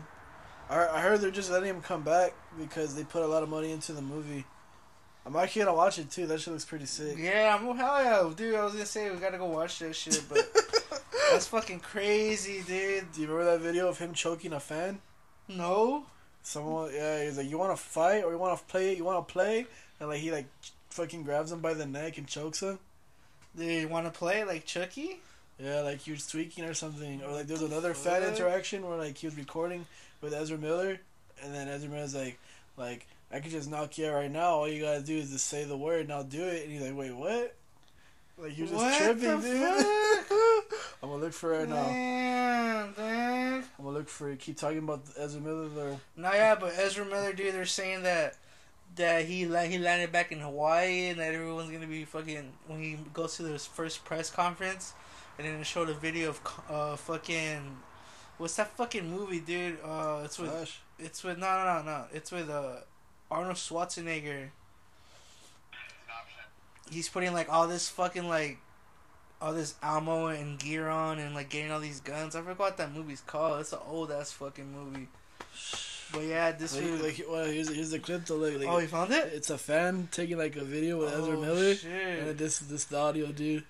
I, 0.69 0.87
I 0.89 1.01
heard 1.01 1.21
they're 1.21 1.31
just 1.31 1.51
letting 1.51 1.69
him 1.69 1.81
come 1.81 2.03
back 2.03 2.35
because 2.59 2.95
they 2.95 3.05
put 3.05 3.23
a 3.23 3.27
lot 3.27 3.43
of 3.43 3.49
money 3.49 3.73
into 3.73 3.93
the 3.93 4.03
movie. 4.03 4.45
I'm 5.25 5.37
actually 5.37 5.65
gonna 5.65 5.77
watch 5.77 5.99
it 5.99 6.11
too. 6.11 6.27
That 6.27 6.41
shit 6.41 6.53
looks 6.53 6.65
pretty 6.65 6.87
sick. 6.87 7.17
Yeah, 7.19 7.57
I'm 7.59 7.77
hell 7.77 8.03
yeah, 8.03 8.33
dude. 8.35 8.55
I 8.55 8.65
was 8.65 8.73
gonna 8.73 8.87
say 8.87 9.11
we 9.11 9.17
gotta 9.17 9.39
go 9.39 9.47
watch 9.47 9.79
that 9.81 9.95
shit, 9.95 10.23
but 10.29 10.49
that's 11.31 11.49
fucking 11.49 11.81
crazy, 11.81 12.63
dude. 12.67 13.11
Do 13.13 13.21
you 13.21 13.27
remember 13.27 13.53
that 13.53 13.61
video 13.61 13.89
of 13.89 13.99
him 13.99 14.15
choking 14.15 14.53
a 14.53 14.61
fan? 14.61 15.01
No, 15.49 16.07
Someone, 16.47 16.93
yeah, 16.95 17.25
he's 17.25 17.39
like, 17.39 17.51
"You 17.51 17.59
want 17.59 17.77
to 17.77 17.83
fight 17.83 18.23
or 18.23 18.31
you 18.31 18.39
want 18.39 18.57
to 18.57 18.65
play? 18.67 18.97
You 18.97 19.03
want 19.03 19.27
to 19.27 19.33
play?" 19.33 19.67
And 19.99 20.09
like 20.09 20.21
he 20.21 20.31
like 20.31 20.47
fucking 20.91 21.25
grabs 21.25 21.51
him 21.51 21.59
by 21.59 21.75
the 21.75 21.87
neck 21.87 22.19
and 22.19 22.27
chokes 22.29 22.63
him. 22.63 22.79
do 23.57 23.65
you 23.65 23.89
want 23.89 24.07
to 24.07 24.17
play 24.17 24.45
like 24.45 24.65
Chucky? 24.65 25.19
Yeah, 25.59 25.81
like 25.81 26.01
he 26.01 26.11
was 26.13 26.27
tweaking 26.27 26.65
or 26.65 26.75
something. 26.75 27.23
Or 27.23 27.33
like 27.33 27.47
there's 27.47 27.63
another 27.63 27.95
fan 27.95 28.23
interaction 28.23 28.87
where 28.87 28.99
like 28.99 29.17
he 29.17 29.27
was 29.27 29.37
recording 29.37 29.87
with 30.21 30.35
Ezra 30.35 30.59
Miller, 30.59 30.99
and 31.43 31.55
then 31.55 31.69
Ezra 31.69 31.89
Miller's 31.89 32.15
like, 32.15 32.39
like 32.77 33.07
I 33.33 33.41
could 33.41 33.51
just 33.51 33.69
knock 33.71 33.97
you 33.99 34.07
out 34.09 34.15
right 34.15 34.31
now. 34.31 34.51
All 34.51 34.69
you 34.69 34.83
gotta 34.83 35.01
do 35.01 35.17
is 35.17 35.31
just 35.31 35.47
say 35.47 35.65
the 35.65 35.77
word 35.77 36.03
and 36.03 36.13
I'll 36.13 36.25
do 36.25 36.43
it. 36.45 36.65
And 36.65 36.73
he's 36.73 36.83
like, 36.83 36.97
wait, 36.97 37.15
what? 37.15 37.55
Like 38.39 38.53
he 38.53 38.63
was 38.63 38.71
just 38.71 38.83
What 38.83 38.99
tripping, 38.99 39.41
dude. 39.41 39.63
I'm 41.03 41.09
gonna 41.11 41.23
look 41.23 41.33
for 41.33 41.55
it 41.55 41.69
now. 41.69 41.87
Damn. 41.87 42.95
I'm 42.99 43.85
gonna 43.85 43.97
look 43.97 44.09
for 44.09 44.31
it. 44.31 44.39
Keep 44.41 44.59
talking 44.59 44.79
about 44.79 45.03
Ezra 45.19 45.41
Miller 45.41 45.69
there. 45.69 45.97
No, 46.17 46.33
yeah, 46.33 46.55
but 46.55 46.75
Ezra 46.77 47.05
Miller, 47.05 47.33
dude, 47.33 47.55
they're 47.55 47.65
saying 47.65 48.03
that 48.03 48.37
that 48.97 49.25
he 49.25 49.47
la- 49.47 49.63
he 49.63 49.79
landed 49.79 50.13
back 50.13 50.33
in 50.33 50.41
Hawaii 50.41 51.09
and 51.09 51.19
that 51.19 51.35
everyone's 51.35 51.71
gonna 51.71 51.87
be 51.87 52.05
fucking 52.05 52.53
when 52.67 52.81
he 52.81 52.99
goes 53.13 53.37
to 53.39 53.45
his 53.45 53.67
first 53.67 54.05
press 54.05 54.31
conference, 54.31 54.93
and 55.39 55.47
then 55.47 55.61
it 55.61 55.67
showed 55.67 55.89
a 55.91 55.95
video 55.95 56.31
of 56.31 56.41
uh 56.69 56.97
fucking 56.97 57.77
what's 58.39 58.57
that 58.57 58.77
fucking 58.77 59.11
movie, 59.11 59.41
dude? 59.41 59.79
Uh, 59.85 60.23
it's 60.25 60.39
with 60.39 60.51
Flash. 60.51 60.81
it's 60.99 61.23
with 61.25 61.39
no 61.39 61.47
no 61.47 61.65
no 61.65 61.83
no 61.83 62.05
it's 62.13 62.31
with 62.33 62.49
uh 62.51 62.77
Arnold 63.31 63.57
Schwarzenegger. 63.57 64.51
He's 66.91 67.09
putting 67.09 67.33
like 67.33 67.53
all 67.53 67.67
this 67.67 67.89
fucking 67.89 68.29
like 68.29 68.59
all 69.41 69.53
this 69.53 69.75
ammo 69.83 70.27
and 70.29 70.59
gear 70.59 70.89
on 70.89 71.19
and 71.19 71.35
like 71.35 71.49
getting 71.51 71.71
all 71.71 71.81
these 71.81 72.01
guns. 72.01 72.37
I 72.37 72.41
forgot 72.41 72.59
what 72.59 72.77
that 72.79 72.93
movie's 72.95 73.21
called. 73.21 73.61
It's 73.61 73.73
an 73.73 73.81
old 73.89 74.11
ass 74.13 74.33
fucking 74.33 74.73
movie. 74.73 75.09
But 76.13 76.21
yeah, 76.25 76.53
this 76.53 76.77
Like, 76.77 76.91
was. 76.93 77.03
like 77.03 77.23
well, 77.29 77.45
here's 77.45 77.69
here's 77.75 77.91
the 77.91 77.99
clip 77.99 78.25
though. 78.27 78.37
Like, 78.37 78.59
like 78.61 78.69
oh, 78.69 78.79
you 78.79 78.87
found 78.87 79.13
it? 79.13 79.33
it's 79.35 79.51
a 79.51 79.59
fan 79.59 80.09
taking 80.13 80.39
like 80.39 80.55
a 80.55 80.65
video 80.65 80.99
with 81.01 81.13
Ezra 81.13 81.37
Oh, 81.37 81.41
Miller, 81.41 81.75
shit. 81.75 82.19
and 82.21 82.39
this 82.39 82.61
this 82.61 82.85
the 82.85 82.97
audio, 82.99 83.27
dude. 83.33 83.65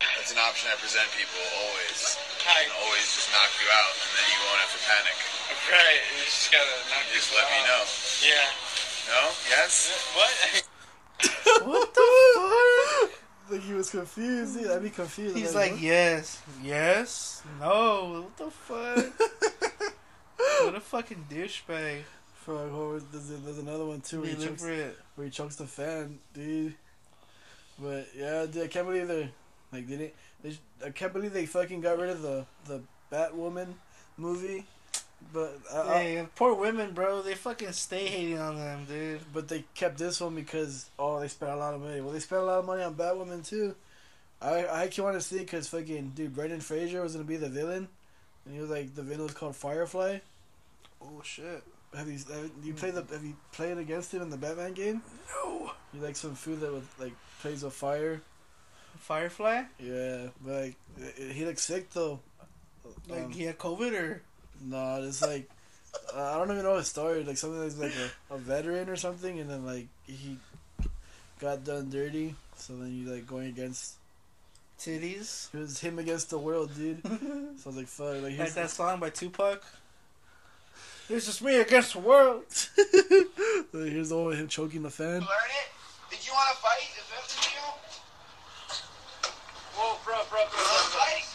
It's 0.00 0.32
an 0.32 0.38
option 0.38 0.70
I 0.72 0.76
present 0.80 1.08
people 1.16 1.40
always. 1.60 2.16
Hi. 2.44 2.64
And 2.64 2.72
always 2.84 3.04
just 3.12 3.28
knock 3.32 3.52
you 3.60 3.68
out, 3.68 3.92
and 4.00 4.10
then 4.16 4.26
you 4.32 4.38
won't 4.48 4.60
have 4.64 4.72
to 4.72 4.80
panic. 4.88 5.16
Right, 5.68 6.00
you 6.16 6.24
just 6.24 6.48
gotta 6.50 6.72
knock 6.88 7.04
You 7.08 7.20
just 7.20 7.30
people 7.30 7.44
let 7.44 7.48
me 7.52 7.60
know. 7.68 7.82
Yeah. 8.24 8.48
No? 9.12 9.22
Yes? 9.48 9.72
What? 10.16 10.32
what 11.68 11.94
the 11.94 12.08
fuck? 12.36 13.10
Like 13.50 13.62
he 13.62 13.74
was 13.74 13.90
confused. 13.90 14.58
Dude. 14.58 14.70
I'd 14.70 14.82
be 14.82 14.90
confused. 14.90 15.36
He's 15.36 15.54
I'm 15.54 15.72
like, 15.72 15.82
yes, 15.82 16.40
yes, 16.62 17.42
no. 17.60 18.24
What 18.24 18.36
the 18.38 18.50
fuck? 18.50 19.92
what 20.64 20.74
a 20.74 20.80
fucking 20.80 21.26
douchebag. 21.30 22.02
Fuck, 22.36 22.72
what 22.72 22.72
was- 22.72 23.04
there's, 23.12 23.28
there's 23.42 23.58
another 23.58 23.84
one 23.84 24.00
too 24.00 24.20
where 24.22 24.30
They 24.32 24.40
he, 24.40 24.46
chokes, 24.48 24.62
for 24.62 24.70
it. 24.70 24.96
where 25.16 25.24
he 25.26 25.30
chokes 25.30 25.56
the 25.56 25.66
fan, 25.66 26.18
dude. 26.32 26.74
But 27.78 28.08
yeah, 28.16 28.46
dude, 28.46 28.64
I 28.64 28.66
can't 28.68 28.86
believe 28.86 29.08
they 29.08 29.30
like 29.72 29.86
they 29.88 29.96
didn't. 29.96 30.14
They, 30.42 30.58
I 30.86 30.90
can't 30.90 31.12
believe 31.12 31.32
they 31.32 31.46
fucking 31.46 31.80
got 31.80 31.98
rid 31.98 32.10
of 32.10 32.22
the 32.22 32.46
the 32.66 32.80
Batwoman 33.12 33.74
movie. 34.16 34.64
But 35.34 35.58
I, 35.72 35.92
Hey, 35.98 36.26
poor 36.34 36.54
women, 36.54 36.92
bro. 36.92 37.20
They 37.20 37.34
fucking 37.34 37.72
stay 37.72 38.06
hating 38.06 38.38
on 38.38 38.56
them, 38.56 38.86
dude. 38.88 39.20
but 39.34 39.48
they 39.48 39.64
kept 39.74 39.98
this 39.98 40.20
one 40.20 40.34
because 40.34 40.88
oh 40.98 41.20
they 41.20 41.28
spent 41.28 41.52
a 41.52 41.56
lot 41.56 41.74
of 41.74 41.82
money. 41.82 42.00
Well, 42.00 42.12
they 42.12 42.20
spent 42.20 42.40
a 42.42 42.44
lot 42.44 42.58
of 42.60 42.64
money 42.66 42.82
on 42.82 42.94
Batwoman 42.94 43.46
too. 43.46 43.74
I 44.40 44.64
I 44.64 44.82
actually 44.84 45.04
want 45.04 45.16
to 45.16 45.26
see 45.26 45.38
because 45.40 45.68
fucking 45.68 46.12
dude 46.14 46.34
Brendan 46.34 46.60
Fraser 46.60 47.02
was 47.02 47.12
gonna 47.12 47.24
be 47.24 47.36
the 47.36 47.50
villain, 47.50 47.88
and 48.46 48.54
he 48.54 48.60
was 48.60 48.70
like 48.70 48.94
the 48.94 49.02
villain 49.02 49.24
was 49.24 49.34
called 49.34 49.56
Firefly. 49.56 50.18
Oh 51.02 51.20
shit. 51.22 51.62
Have 51.94 52.08
you 52.08 52.18
have 52.32 52.50
you 52.62 52.72
played 52.72 52.94
the 52.94 53.02
have 53.12 53.24
you 53.24 53.36
played 53.52 53.76
against 53.76 54.14
him 54.14 54.22
in 54.22 54.30
the 54.30 54.36
Batman 54.38 54.72
game? 54.72 55.02
No. 55.44 55.72
You 55.92 56.00
like 56.00 56.16
some 56.16 56.34
food 56.34 56.60
that 56.60 56.72
would 56.72 56.86
like 56.98 57.12
plays 57.40 57.62
with 57.62 57.74
fire? 57.74 58.22
Firefly? 58.98 59.62
Yeah, 59.78 60.28
but 60.44 60.52
like 60.62 60.76
he 61.16 61.44
looks 61.44 61.62
sick 61.62 61.90
though. 61.90 62.20
Like 63.08 63.24
Um, 63.24 63.30
he 63.32 63.44
had 63.44 63.58
COVID 63.58 63.92
or? 64.00 64.22
Nah, 64.62 64.98
it's 64.98 65.22
like 65.22 65.48
uh, 66.14 66.22
I 66.34 66.38
don't 66.38 66.50
even 66.52 66.62
know 66.64 66.76
his 66.76 66.88
story. 66.88 67.24
Like 67.24 67.36
something 67.36 67.60
that's 67.60 67.78
like 67.78 67.92
a, 68.30 68.34
a 68.34 68.38
veteran 68.38 68.88
or 68.88 68.96
something, 68.96 69.38
and 69.40 69.48
then 69.50 69.64
like 69.66 69.86
he 70.06 70.36
got 71.40 71.64
done 71.64 71.90
dirty. 71.90 72.34
So 72.56 72.74
then 72.76 72.92
you 72.92 73.10
like 73.10 73.26
going 73.26 73.48
against 73.48 73.94
Titties. 74.78 75.52
it 75.54 75.58
was 75.58 75.80
him 75.80 75.98
against 75.98 76.30
the 76.30 76.38
world, 76.38 76.70
dude. 76.76 77.02
So 77.60 77.64
I 77.64 77.68
was 77.68 77.76
like, 77.76 77.86
fuck. 77.88 78.22
Like 78.22 78.38
Like 78.38 78.52
that 78.54 78.70
song 78.78 79.00
by 79.00 79.10
Tupac. 79.10 79.62
It's 81.08 81.26
just 81.26 81.42
me 81.42 81.56
against 81.60 81.94
the 81.94 81.98
world. 81.98 82.44
like, 83.72 83.90
here's 83.92 84.10
the 84.10 84.16
one 84.16 84.26
with 84.26 84.38
him 84.38 84.46
choking 84.48 84.82
the 84.82 84.90
fan. 84.90 85.20
Learn 85.20 85.20
it? 85.20 85.68
Did 86.10 86.24
you 86.24 86.32
want 86.32 86.54
to 86.54 86.62
fight? 86.62 86.88
Is 86.96 87.08
that 87.10 87.28
the 87.28 87.40
deal? 87.50 87.76
You 90.30 90.36
want 90.36 90.48
to 90.48 90.56
fight? 90.94 91.26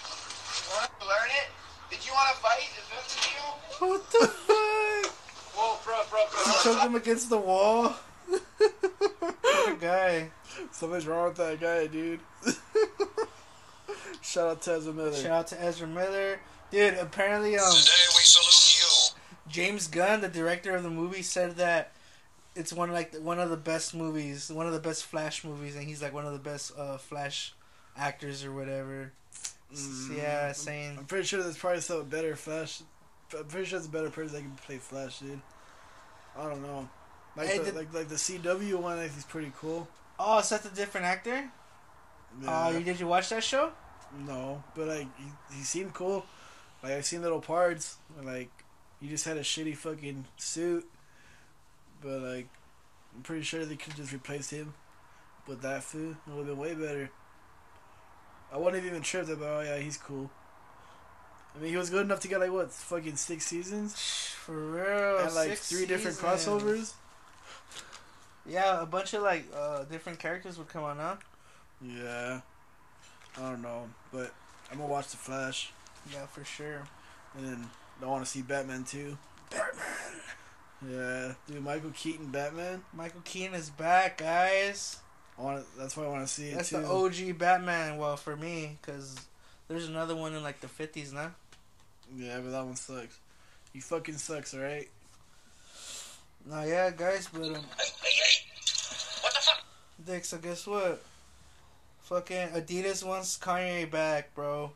You 0.63 0.77
want 0.77 0.99
to 1.01 1.05
learn 1.05 1.29
it? 1.29 1.47
Did 1.89 2.05
you 2.05 2.13
want 2.13 2.33
to 2.33 2.41
fight? 2.41 2.69
Is 2.79 2.87
that 2.91 3.03
the 3.11 3.17
deal? 3.27 3.89
What 3.89 4.11
the 4.11 4.27
fuck? 4.27 5.11
Whoa, 5.53 5.77
bro, 5.83 5.95
bro, 6.09 6.21
bro. 6.31 6.39
He 6.45 6.63
choked 6.63 6.81
him 6.81 6.95
against 6.95 7.29
the 7.29 7.37
wall. 7.37 7.95
Poor 8.29 9.75
guy. 9.75 10.29
Something's 10.71 11.07
wrong 11.07 11.27
with 11.27 11.37
that 11.37 11.59
guy, 11.59 11.87
dude. 11.87 12.21
Shout 14.21 14.47
out 14.47 14.61
to 14.61 14.73
Ezra 14.73 14.93
Miller. 14.93 15.13
Shout 15.13 15.31
out 15.31 15.47
to 15.47 15.61
Ezra 15.61 15.87
Miller. 15.87 16.39
Dude, 16.71 16.93
apparently 16.95 17.57
um 17.57 17.71
Today 17.71 17.91
we 18.15 18.21
salute 18.23 18.79
you. 18.79 19.51
James 19.51 19.87
Gunn, 19.87 20.21
the 20.21 20.29
director 20.29 20.73
of 20.73 20.83
the 20.83 20.89
movie, 20.89 21.21
said 21.21 21.57
that 21.57 21.91
it's 22.55 22.71
one 22.71 22.89
of, 22.89 22.95
like 22.95 23.13
one 23.15 23.39
of 23.39 23.49
the 23.49 23.57
best 23.57 23.93
movies, 23.93 24.49
one 24.49 24.67
of 24.67 24.73
the 24.73 24.79
best 24.79 25.05
Flash 25.05 25.43
movies, 25.43 25.75
and 25.75 25.85
he's 25.85 26.01
like 26.01 26.13
one 26.13 26.25
of 26.25 26.31
the 26.31 26.39
best 26.39 26.71
uh, 26.77 26.97
Flash 26.97 27.53
actors 27.97 28.43
or 28.43 28.53
whatever. 28.53 29.11
S- 29.71 30.07
mm, 30.09 30.17
yeah, 30.17 30.51
saying 30.51 30.97
I'm 30.97 31.05
pretty 31.05 31.25
sure 31.25 31.41
there's 31.41 31.57
probably 31.57 31.81
some 31.81 32.03
better 32.05 32.35
Flash. 32.35 32.81
I'm 33.37 33.45
pretty 33.45 33.65
sure 33.65 33.79
there's 33.79 33.87
a 33.89 33.91
better 33.91 34.09
person 34.09 34.33
that 34.35 34.41
can 34.41 34.51
play 34.65 34.77
Flash, 34.77 35.19
dude. 35.19 35.41
I 36.37 36.43
don't 36.49 36.61
know. 36.61 36.87
Like 37.35 37.47
Hey, 37.47 37.57
the, 37.57 37.65
did- 37.65 37.75
like 37.75 37.93
like 37.93 38.07
the 38.07 38.15
CW 38.15 38.75
one, 38.79 38.97
I 38.97 39.07
think 39.07 39.17
is 39.17 39.23
pretty 39.25 39.51
cool. 39.59 39.87
oh, 40.19 40.39
is 40.39 40.49
that 40.49 40.63
the 40.63 40.69
different 40.69 41.07
actor? 41.07 41.49
Yeah. 42.41 42.67
Oh, 42.67 42.77
you 42.77 42.83
did 42.83 42.99
you 42.99 43.07
watch 43.07 43.29
that 43.29 43.43
show? 43.43 43.71
No, 44.25 44.63
but 44.75 44.87
like 44.87 45.07
he, 45.17 45.57
he 45.57 45.63
seemed 45.63 45.93
cool. 45.93 46.25
Like 46.83 46.93
I've 46.93 47.05
seen 47.05 47.21
little 47.21 47.41
parts. 47.41 47.97
Like 48.23 48.49
he 49.01 49.07
just 49.09 49.25
had 49.25 49.37
a 49.37 49.41
shitty 49.41 49.75
fucking 49.75 50.25
suit, 50.37 50.87
but 52.01 52.21
like 52.21 52.47
I'm 53.15 53.23
pretty 53.23 53.43
sure 53.43 53.65
they 53.65 53.75
could 53.75 53.95
just 53.95 54.13
replace 54.13 54.49
him 54.51 54.73
with 55.47 55.61
that 55.61 55.83
food. 55.83 56.15
It 56.27 56.31
would 56.31 56.47
have 56.47 56.47
been 56.47 56.57
way 56.57 56.73
better. 56.75 57.09
I 58.53 58.57
wouldn't 58.57 58.75
have 58.75 58.85
even 58.85 59.01
tripped 59.01 59.29
about. 59.29 59.57
Oh 59.57 59.61
yeah, 59.61 59.77
he's 59.77 59.97
cool. 59.97 60.29
I 61.55 61.61
mean, 61.61 61.71
he 61.71 61.77
was 61.77 61.89
good 61.89 62.05
enough 62.05 62.19
to 62.21 62.27
get 62.27 62.39
like 62.39 62.51
what 62.51 62.71
fucking 62.71 63.15
six 63.15 63.45
seasons 63.45 63.95
For 64.45 64.53
real, 64.53 65.19
and 65.19 65.33
like 65.35 65.49
six 65.49 65.69
three 65.69 65.85
different 65.85 66.17
crossovers. 66.17 66.93
Yeah, 68.47 68.81
a 68.81 68.85
bunch 68.85 69.13
of 69.13 69.23
like 69.23 69.45
uh, 69.55 69.83
different 69.83 70.19
characters 70.19 70.57
would 70.57 70.67
come 70.69 70.83
on, 70.83 70.97
huh? 70.97 71.15
Yeah, 71.81 72.41
I 73.37 73.41
don't 73.41 73.61
know, 73.61 73.89
but 74.11 74.33
I'm 74.71 74.77
gonna 74.77 74.89
watch 74.89 75.07
the 75.09 75.17
Flash, 75.17 75.71
Yeah, 76.13 76.25
for 76.27 76.43
sure. 76.43 76.83
and 77.37 77.45
then 77.47 77.69
I 78.01 78.05
want 78.05 78.23
to 78.23 78.29
see 78.29 78.41
Batman 78.41 78.83
too. 78.83 79.17
Batman. 79.49 80.21
Yeah, 80.89 81.33
dude, 81.47 81.63
Michael 81.63 81.91
Keaton 81.95 82.27
Batman. 82.27 82.83
Michael 82.93 83.21
Keaton 83.23 83.55
is 83.55 83.69
back, 83.69 84.17
guys. 84.17 84.97
I 85.37 85.41
want. 85.41 85.65
That's 85.77 85.97
why 85.97 86.05
I 86.05 86.07
want 86.07 86.25
to 86.27 86.33
see 86.33 86.49
it 86.49 86.55
That's 86.55 86.69
too. 86.69 86.81
the 86.81 86.87
OG 86.87 87.37
Batman. 87.37 87.97
Well, 87.97 88.17
for 88.17 88.35
me, 88.35 88.77
because 88.81 89.15
there's 89.67 89.87
another 89.87 90.15
one 90.15 90.33
in 90.33 90.43
like 90.43 90.61
the 90.61 90.67
50s 90.67 91.13
now. 91.13 91.31
Yeah, 92.15 92.39
but 92.39 92.51
that 92.51 92.65
one 92.65 92.75
sucks. 92.75 93.17
You 93.73 93.81
fucking 93.81 94.17
sucks, 94.17 94.53
alright? 94.53 94.87
No, 96.45 96.63
yeah, 96.63 96.91
guys, 96.91 97.27
but 97.33 97.41
um, 97.41 97.53
Hey, 97.55 97.59
hey, 98.01 98.09
hey. 98.09 98.45
What 99.21 99.33
the 99.33 99.39
fuck? 99.39 99.63
Dick. 100.05 100.23
So 100.25 100.37
guess 100.37 100.67
what? 100.67 101.01
Fucking 102.03 102.49
Adidas 102.49 103.03
wants 103.03 103.37
Kanye 103.37 103.89
back, 103.89 104.33
bro. 104.35 104.71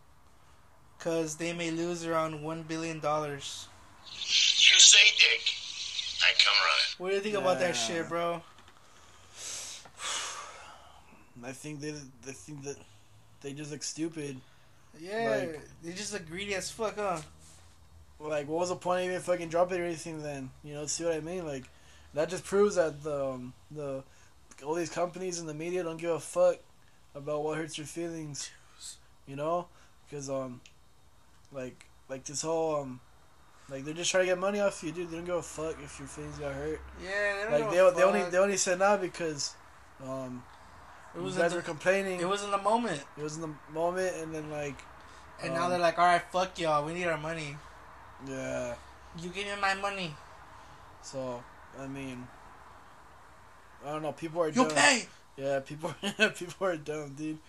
Cause 0.98 1.36
they 1.36 1.54
may 1.54 1.72
lose 1.72 2.06
around 2.06 2.44
one 2.44 2.64
billion 2.64 3.00
dollars. 3.00 3.68
You 4.12 4.80
say 4.80 4.98
dick. 5.18 5.42
I 6.22 6.34
come 6.44 6.56
running. 6.60 6.96
What 6.98 7.10
do 7.10 7.16
you 7.16 7.22
think 7.22 7.36
about 7.42 7.60
that 7.60 7.76
shit, 7.76 8.10
bro? 8.10 8.42
I 11.46 11.52
think 11.52 11.80
they, 11.82 11.90
I 11.92 12.32
think 12.32 12.64
that 12.64 12.78
they 13.42 13.54
just 13.54 13.72
look 13.72 13.84
stupid. 13.84 14.40
Yeah, 15.00 15.48
Like- 15.52 15.62
they 15.84 15.94
just 15.94 16.14
look 16.14 16.28
greedy 16.28 16.56
as 16.56 16.70
fuck, 16.72 16.96
huh? 16.96 17.20
Like, 18.20 18.48
what 18.50 18.60
was 18.60 18.70
the 18.70 18.76
point 18.76 19.06
of 19.06 19.12
even 19.12 19.22
fucking 19.22 19.48
dropping 19.50 19.80
or 19.80 19.86
anything 19.86 20.22
then? 20.22 20.50
You 20.64 20.74
know, 20.74 20.86
see 20.88 21.06
what 21.06 21.14
I 21.14 21.22
mean? 21.22 21.46
Like, 21.48 21.64
that 22.14 22.28
just 22.30 22.44
proves 22.44 22.76
that 22.76 23.02
the 23.02 23.26
um, 23.28 23.54
the 23.72 24.04
all 24.66 24.74
these 24.74 24.90
companies 24.90 25.40
and 25.40 25.48
the 25.48 25.54
media 25.54 25.84
don't 25.84 25.96
give 25.98 26.12
a 26.12 26.20
fuck 26.20 26.58
about 27.16 27.44
what 27.44 27.58
hurts 27.58 27.78
your 27.78 27.88
feelings. 27.88 28.50
You 29.26 29.36
know, 29.38 29.68
because 30.10 30.30
um, 30.30 30.60
like 31.54 31.86
like 32.10 32.26
this 32.26 32.42
whole 32.42 32.82
um, 32.82 33.00
like 33.70 33.86
they're 33.86 33.94
just 33.94 34.12
trying 34.12 34.24
to 34.24 34.32
get 34.32 34.38
money 34.40 34.60
off 34.60 34.84
you, 34.84 34.92
dude. 34.92 35.12
They 35.12 35.16
don't 35.18 35.26
give 35.26 35.36
a 35.36 35.42
fuck 35.42 35.78
if 35.82 35.98
your 36.00 36.08
feelings 36.10 36.40
got 36.40 36.54
hurt. 36.54 36.82
Yeah, 37.02 37.46
they 37.46 37.52
Like 37.52 37.62
don't 37.62 37.70
they, 37.70 37.76
give 37.78 37.88
a 37.88 37.92
they 37.92 38.04
only 38.04 38.24
they 38.32 38.38
only 38.38 38.58
said 38.58 38.80
that 38.80 39.00
because 39.00 39.54
um, 40.04 40.44
It 41.16 41.18
you 41.20 41.24
was 41.24 41.36
guys 41.38 41.52
in 41.52 41.58
were 41.58 41.62
complaining. 41.64 42.20
it 42.20 42.28
was 42.28 42.44
in 42.44 42.52
the 42.52 42.58
moment, 42.58 43.04
It 43.18 43.24
was 43.24 43.36
in 43.36 43.42
the 43.42 43.54
moment, 43.74 44.16
and 44.18 44.34
then 44.34 44.50
like, 44.52 44.76
and 45.42 45.54
now 45.54 45.64
Um, 45.66 45.70
they're 45.72 45.80
like, 45.80 45.98
"All 45.98 46.06
right, 46.06 46.22
fuck 46.32 46.60
y'all. 46.60 46.86
We 46.86 46.94
need 46.94 47.06
our 47.08 47.18
money. 47.18 47.58
yeah. 48.28 48.76
You 49.18 49.30
give 49.30 49.46
me 49.48 49.54
my 49.60 49.74
money. 49.74 50.16
So 51.02 51.44
I 51.80 51.88
mean, 51.88 52.28
I 53.86 53.92
don't 53.92 54.02
know. 54.04 54.12
People 54.14 54.42
are 54.44 54.50
You 54.50 54.66
pay." 54.66 55.08
Yeah, 55.38 55.60
people 55.62 55.94
people 56.36 56.68
are 56.68 56.78
dumb, 56.78 57.14
dude. 57.16 57.40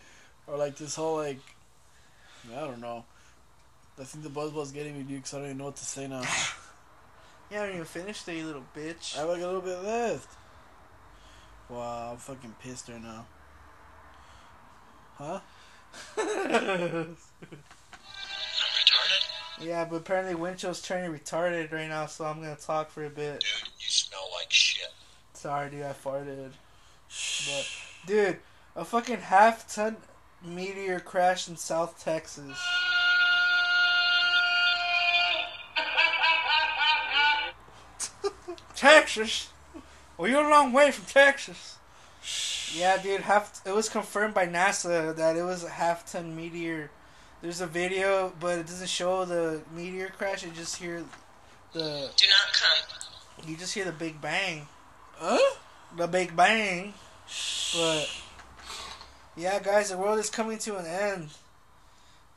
Or 0.47 0.57
like 0.57 0.77
this 0.77 0.95
whole 0.95 1.17
like, 1.17 1.41
I 2.57 2.61
don't 2.61 2.81
know. 2.81 3.05
I 4.01 4.05
think 4.05 4.25
the 4.25 4.31
buzz 4.31 4.51
buzz 4.53 4.73
getting 4.73 4.97
me, 4.97 5.03
dude, 5.03 5.17
because 5.19 5.35
I 5.35 5.39
don't 5.39 5.47
even 5.47 5.59
know 5.59 5.65
what 5.67 5.77
to 5.77 5.85
say 5.85 6.07
now. 6.09 6.23
You 7.51 7.57
haven't 7.57 7.75
even 7.75 7.85
finished 7.85 8.29
it, 8.29 8.37
you 8.37 8.47
little 8.47 8.63
bitch. 8.77 9.17
I 9.17 9.21
have 9.23 9.29
like 9.29 9.43
a 9.43 9.45
little 9.45 9.61
bit 9.61 9.83
left. 9.83 10.29
Wow, 11.69 12.11
I'm 12.13 12.17
fucking 12.17 12.55
pissed 12.63 12.89
right 12.89 13.03
now. 13.03 13.27
Huh? 15.21 15.41
I'm 16.17 16.25
retarded? 18.25 19.27
yeah, 19.61 19.85
but 19.85 19.97
apparently 19.97 20.35
Winchell's 20.35 20.81
turning 20.81 21.13
retarded 21.13 21.71
right 21.71 21.91
now, 21.91 22.07
so 22.07 22.25
I'm 22.25 22.41
gonna 22.41 22.57
talk 22.57 22.91
for 22.91 23.05
a 23.05 23.11
bit. 23.11 23.41
Dude, 23.41 23.69
you 23.79 23.89
smell 23.89 24.27
like 24.39 24.51
shit. 24.51 24.89
Sorry, 25.35 25.69
dude, 25.69 25.83
I 25.83 25.93
farted. 25.93 26.53
But, 27.47 27.69
dude, 28.07 28.39
a 28.75 28.83
fucking 28.83 29.19
half 29.19 29.71
ton 29.71 29.99
meteor 30.43 31.01
crashed 31.01 31.49
in 31.51 31.57
South 31.59 32.03
Texas. 32.03 32.59
Texas? 38.75 39.51
Well, 40.17 40.31
you're 40.31 40.47
a 40.47 40.51
long 40.51 40.73
way 40.73 40.91
from 40.93 41.05
Texas. 41.05 41.70
Yeah, 42.75 42.97
dude, 43.03 43.23
half. 43.23 43.61
It 43.67 43.75
was 43.75 43.89
confirmed 43.89 44.35
by 44.35 44.47
NASA 44.47 45.15
that 45.17 45.37
it 45.37 45.43
was 45.43 45.65
a 45.65 45.69
half 45.69 46.11
ton 46.11 46.37
meteor. 46.37 46.91
There's 47.43 47.61
a 47.61 47.67
video, 47.67 48.33
but 48.39 48.59
it 48.59 48.67
doesn't 48.67 48.89
show 48.89 49.25
the 49.25 49.63
meteor 49.75 50.09
crash. 50.17 50.45
You 50.45 50.51
just 50.51 50.77
hear 50.77 51.05
the. 51.73 52.11
Do 52.17 52.27
not 52.27 52.53
come. 52.53 53.49
You 53.49 53.57
just 53.57 53.75
hear 53.75 53.85
the 53.85 53.93
big 53.93 54.21
bang. 54.21 54.67
Huh? 55.15 55.57
The 55.97 56.07
big 56.07 56.37
bang. 56.37 56.95
But 57.75 58.11
yeah, 59.37 59.59
guys, 59.61 59.91
the 59.91 59.99
world 59.99 60.19
is 60.19 60.31
coming 60.31 60.59
to 60.59 60.77
an 60.77 60.87
end, 60.87 61.29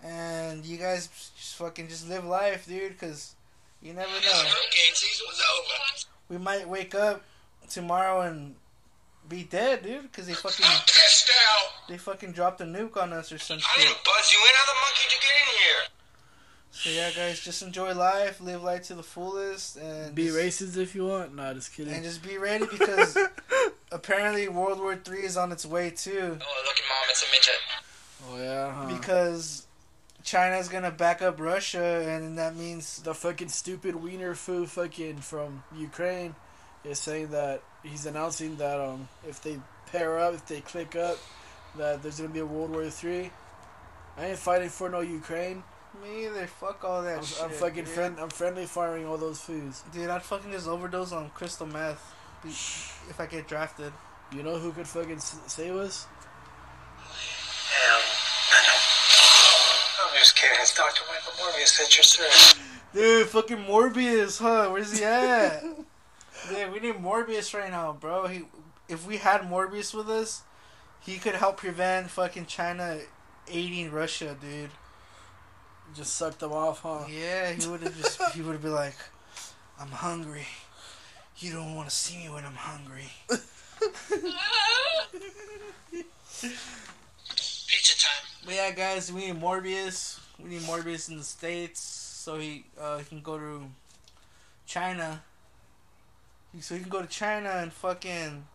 and 0.04 0.66
you 0.66 0.78
guys 0.78 1.08
just 1.38 1.56
fucking 1.56 1.88
just 1.90 2.08
live 2.08 2.26
life, 2.26 2.66
dude, 2.68 2.94
because 2.94 3.36
you 3.82 3.94
never 3.94 4.10
know. 4.10 4.16
Hurricane 4.18 4.94
season 4.94 5.26
was 5.28 5.42
over. 5.60 6.06
We 6.30 6.38
might 6.38 6.68
wake 6.68 6.96
up 6.96 7.24
tomorrow 7.70 8.22
and 8.22 8.56
be 9.30 9.44
dead, 9.44 9.84
dude, 9.84 10.04
because 10.04 10.28
they 10.28 10.34
fucking 10.34 10.66
I'm 10.68 10.82
pissed 10.86 11.30
now. 11.30 11.70
they 11.90 11.98
fucking 11.98 12.32
dropped 12.34 12.62
a 12.62 12.66
nuke 12.66 13.02
on 13.02 13.14
us 13.14 13.32
or 13.32 13.38
some 13.40 13.58
I 13.58 13.62
shit. 13.62 13.88
didn't 13.88 14.04
buzz 14.04 14.32
you 14.32 14.38
in. 14.40 14.54
How 14.56 14.66
the 14.74 14.80
monkey 14.82 15.02
did 15.04 15.14
you 15.14 15.20
get 15.22 15.36
in 15.42 15.58
here? 15.60 15.90
So 16.72 16.90
yeah, 16.90 17.12
guys, 17.12 17.40
just 17.40 17.62
enjoy 17.62 17.94
life, 17.94 18.42
live 18.42 18.64
life 18.64 18.84
to 18.88 18.96
the 18.96 19.04
fullest, 19.04 19.78
and 19.78 20.14
Be 20.16 20.26
just, 20.28 20.38
racist 20.38 20.78
if 20.78 20.96
you 20.96 21.06
want. 21.06 21.36
Nah, 21.36 21.54
just 21.54 21.74
kidding. 21.74 21.94
and 21.94 22.04
just 22.04 22.24
be 22.24 22.38
ready 22.38 22.66
because 22.66 23.16
apparently 23.92 24.48
World 24.50 24.80
War 24.80 24.96
Three 24.96 25.24
is 25.24 25.38
on 25.38 25.52
its 25.52 25.66
way 25.66 25.92
too. 25.92 26.12
Oh, 26.42 26.64
look 26.66 26.78
at 26.78 26.84
mom. 26.90 27.10
It's 27.10 27.24
a 27.24 27.32
midget. 27.32 27.62
oh 28.30 28.38
yeah. 28.42 28.74
Huh. 28.74 28.98
because 28.98 29.68
China's 30.24 30.68
gonna 30.68 30.90
back 30.92 31.22
up 31.22 31.40
Russia, 31.40 32.04
and 32.08 32.38
that 32.40 32.56
means 32.56 33.02
the 33.04 33.14
fucking 33.14 33.50
stupid 33.50 33.96
wiener 33.96 34.34
foo 34.34 34.66
fucking 34.66 35.18
from 35.18 35.64
Ukraine 35.78 36.34
is 36.84 37.00
saying 37.00 37.30
that 37.32 37.62
he's 37.84 38.06
announcing 38.06 38.56
that 38.58 38.80
um 38.80 39.08
if 39.28 39.42
they 39.42 39.60
pair 39.92 40.20
up, 40.20 40.34
if 40.34 40.46
they 40.48 40.62
click 40.62 40.96
up, 40.96 41.18
that 41.78 42.02
there's 42.02 42.18
gonna 42.20 42.34
be 42.34 42.40
a 42.40 42.46
World 42.46 42.72
War 42.72 42.90
Three. 42.90 43.32
I 44.18 44.28
ain't 44.28 44.38
fighting 44.40 44.70
for 44.70 44.90
no 44.90 45.00
Ukraine. 45.00 45.64
me 46.04 46.26
either. 46.26 46.46
Fuck 46.48 46.84
all 46.84 47.02
that 47.04 47.18
I'm, 47.20 47.24
shit. 47.26 47.42
I'm 47.44 47.50
fucking 47.52 47.86
dude. 47.86 47.94
friend. 47.94 48.16
I'm 48.20 48.30
friendly 48.30 48.66
firing 48.66 49.06
all 49.08 49.18
those 49.18 49.40
foos. 49.40 49.82
Dude, 49.92 50.10
I'd 50.10 50.22
fucking 50.24 50.52
just 50.52 50.68
overdose 50.68 51.12
on 51.12 51.30
crystal 51.32 51.66
meth 51.68 52.14
if 52.46 53.20
I 53.20 53.26
get 53.26 53.48
drafted. 53.48 53.92
You 54.32 54.44
know 54.44 54.58
who 54.58 54.72
could 54.72 54.88
fucking 54.88 55.16
s- 55.18 55.40
save 55.48 55.76
us? 55.76 56.06
Hell, 57.74 58.02
I'm 60.10 60.18
just 60.20 60.36
kidding. 60.36 60.58
It's 60.60 60.76
Dr. 60.76 61.02
Michael 61.10 61.34
Morbius 61.44 61.80
at 61.82 61.96
your 61.96 62.04
service. 62.04 62.56
Dude, 62.94 63.28
fucking 63.28 63.58
Morbius, 63.66 64.40
huh? 64.40 64.70
Where's 64.70 64.98
he 64.98 65.04
at? 65.06 65.64
Dude, 66.50 66.72
we 66.72 66.80
need 66.80 66.96
Morbius 66.96 67.54
right 67.58 67.72
now, 67.72 67.94
bro. 67.94 68.28
He, 68.28 68.44
if 68.88 69.08
we 69.08 69.18
had 69.18 69.42
Morbius 69.42 69.94
with 69.94 70.10
us, 70.10 70.44
he 71.00 71.18
could 71.18 71.36
help 71.36 71.58
prevent 71.58 72.10
fucking 72.10 72.46
China 72.46 73.00
aiding 73.50 73.92
Russia, 73.92 74.36
dude. 74.40 74.70
Just 75.96 76.16
suck 76.16 76.38
them 76.40 76.52
off, 76.52 76.82
huh? 76.82 77.06
Yeah, 77.10 77.52
he 77.52 77.68
would 77.68 77.82
have 77.82 77.96
just 77.96 78.22
he 78.34 78.42
would 78.42 78.54
have 78.54 78.62
been 78.62 78.74
like, 78.74 78.96
"I'm 79.80 79.90
hungry. 79.90 80.48
You 81.38 81.54
don't 81.54 81.76
want 81.76 81.90
to 81.90 81.96
see 81.96 82.18
me 82.18 82.30
when 82.30 82.46
I'm 82.46 82.56
hungry." 82.56 83.12
Pizza 87.68 87.98
time. 88.00 88.24
But 88.46 88.54
yeah, 88.56 88.72
guys, 88.72 89.12
we 89.12 89.28
need 89.28 89.40
Morbius. 89.40 90.20
We 90.40 90.50
need 90.50 90.62
Morbius 90.62 91.10
in 91.10 91.18
the 91.18 91.24
states 91.24 91.80
so 91.80 92.38
he 92.38 92.66
uh, 92.80 93.02
can 93.08 93.22
go 93.22 93.38
to 93.38 93.64
China. 94.66 95.22
So 96.62 96.76
he 96.76 96.82
can 96.82 96.90
go 96.90 97.02
to 97.02 97.08
China 97.08 97.50
and 97.50 97.74
fucking 97.74 98.46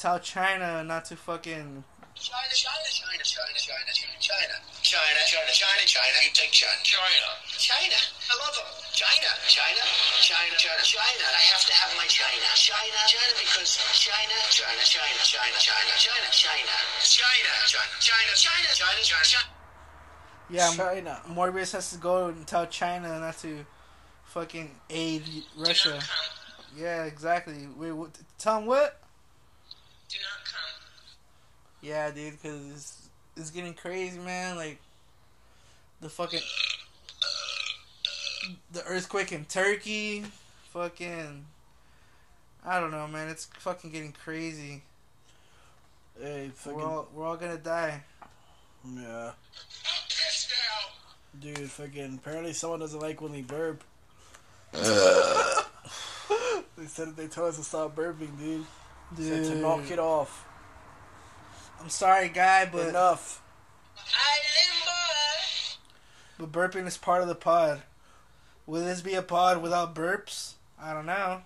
tell 0.00 0.18
China 0.18 0.82
not 0.82 1.04
to 1.12 1.16
fucking. 1.16 1.84
China, 2.16 2.52
China, 2.52 2.88
China, 2.88 3.20
China, 3.20 3.52
China, 3.54 3.92
China, 3.92 4.16
China, 4.16 4.56
China, 4.80 5.20
China, 5.28 5.52
China, 5.52 5.84
China. 5.84 6.16
You 6.24 6.32
take 6.32 6.50
China. 6.56 6.72
China. 6.82 7.28
China. 7.52 8.00
I 8.00 8.34
love 8.40 8.56
them. 8.56 8.64
China, 8.96 9.28
China, 9.44 9.84
China, 10.24 10.56
China, 10.56 10.82
China. 10.82 11.24
I 11.28 11.42
have 11.52 11.64
to 11.68 11.74
have 11.76 11.92
my 12.00 12.08
China. 12.08 12.48
China, 12.56 13.00
China, 13.06 13.32
because 13.44 13.76
China, 13.92 14.36
China, 14.48 14.80
China, 14.88 15.20
China, 15.20 15.56
China, 15.60 15.92
China, 16.00 16.28
China, 16.32 16.32
China, 16.32 16.74
China, 17.04 17.92
China, 18.00 18.32
China, 18.36 18.68
China, 18.72 19.02
China, 19.04 19.24
China. 19.28 19.52
Yeah, 20.48 20.72
China. 20.72 21.20
Morbius 21.28 21.72
has 21.76 21.92
to 21.92 21.98
go 22.00 22.28
and 22.32 22.46
tell 22.46 22.66
China 22.66 23.20
not 23.20 23.36
to 23.44 23.64
fucking 24.24 24.70
aid 24.88 25.22
Russia. 25.56 25.88
Do 25.88 25.94
not 25.94 26.08
come. 26.08 26.39
Yeah, 26.76 27.04
exactly. 27.04 27.66
Wait, 27.76 27.92
what, 27.92 28.10
tell 28.38 28.58
him 28.58 28.66
what? 28.66 29.00
Do 30.08 30.16
not 30.18 30.44
come. 30.44 30.82
Yeah, 31.82 32.10
dude, 32.10 32.40
because 32.40 32.70
it's, 32.70 33.08
it's 33.36 33.50
getting 33.50 33.74
crazy, 33.74 34.18
man. 34.18 34.56
Like, 34.56 34.78
the 36.00 36.08
fucking. 36.08 36.40
The 38.72 38.84
earthquake 38.84 39.32
in 39.32 39.44
Turkey. 39.44 40.24
Fucking. 40.72 41.44
I 42.64 42.80
don't 42.80 42.90
know, 42.90 43.06
man. 43.06 43.28
It's 43.28 43.46
fucking 43.58 43.90
getting 43.90 44.12
crazy. 44.12 44.82
Hey, 46.20 46.50
fucking. 46.54 46.78
We're 46.78 46.84
all, 46.84 47.08
we're 47.14 47.26
all 47.26 47.36
gonna 47.36 47.58
die. 47.58 48.02
yeah. 48.94 49.26
I'm 49.28 50.02
pissed 50.08 50.50
now. 50.50 51.40
Dude, 51.40 51.70
fucking. 51.70 52.20
Apparently, 52.22 52.52
someone 52.52 52.80
doesn't 52.80 53.00
like 53.00 53.20
when 53.20 53.32
we 53.32 53.42
burp. 53.42 53.82
They 56.80 56.86
said 56.86 57.14
they 57.14 57.26
told 57.26 57.50
us 57.50 57.58
to 57.58 57.62
stop 57.62 57.94
burping, 57.94 58.38
dude. 58.38 58.64
Dude. 59.14 59.26
Said 59.26 59.44
to 59.52 59.54
knock 59.56 59.90
it 59.90 59.98
off. 59.98 60.46
I'm 61.78 61.90
sorry, 61.90 62.30
guy, 62.30 62.64
but 62.64 62.88
enough. 62.88 63.42
But 66.38 66.50
burping 66.50 66.86
is 66.86 66.96
part 66.96 67.20
of 67.20 67.28
the 67.28 67.34
pod. 67.34 67.82
Will 68.66 68.82
this 68.82 69.02
be 69.02 69.12
a 69.12 69.20
pod 69.20 69.60
without 69.60 69.94
burps? 69.94 70.54
I 70.80 70.94
don't 70.94 71.04
know. 71.04 71.42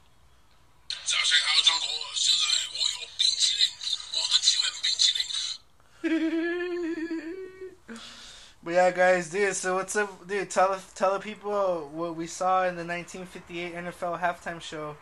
but 8.63 8.73
yeah, 8.73 8.93
guys, 8.93 9.31
dude. 9.31 9.57
So 9.57 9.75
what's 9.75 9.97
up, 9.97 10.29
dude? 10.29 10.49
Tell 10.49 10.79
tell 10.95 11.15
the 11.15 11.19
people 11.19 11.91
what 11.93 12.15
we 12.15 12.29
saw 12.29 12.69
in 12.69 12.77
the 12.77 12.85
1958 12.85 13.75
NFL 13.75 14.21
halftime 14.21 14.61
show. 14.61 14.95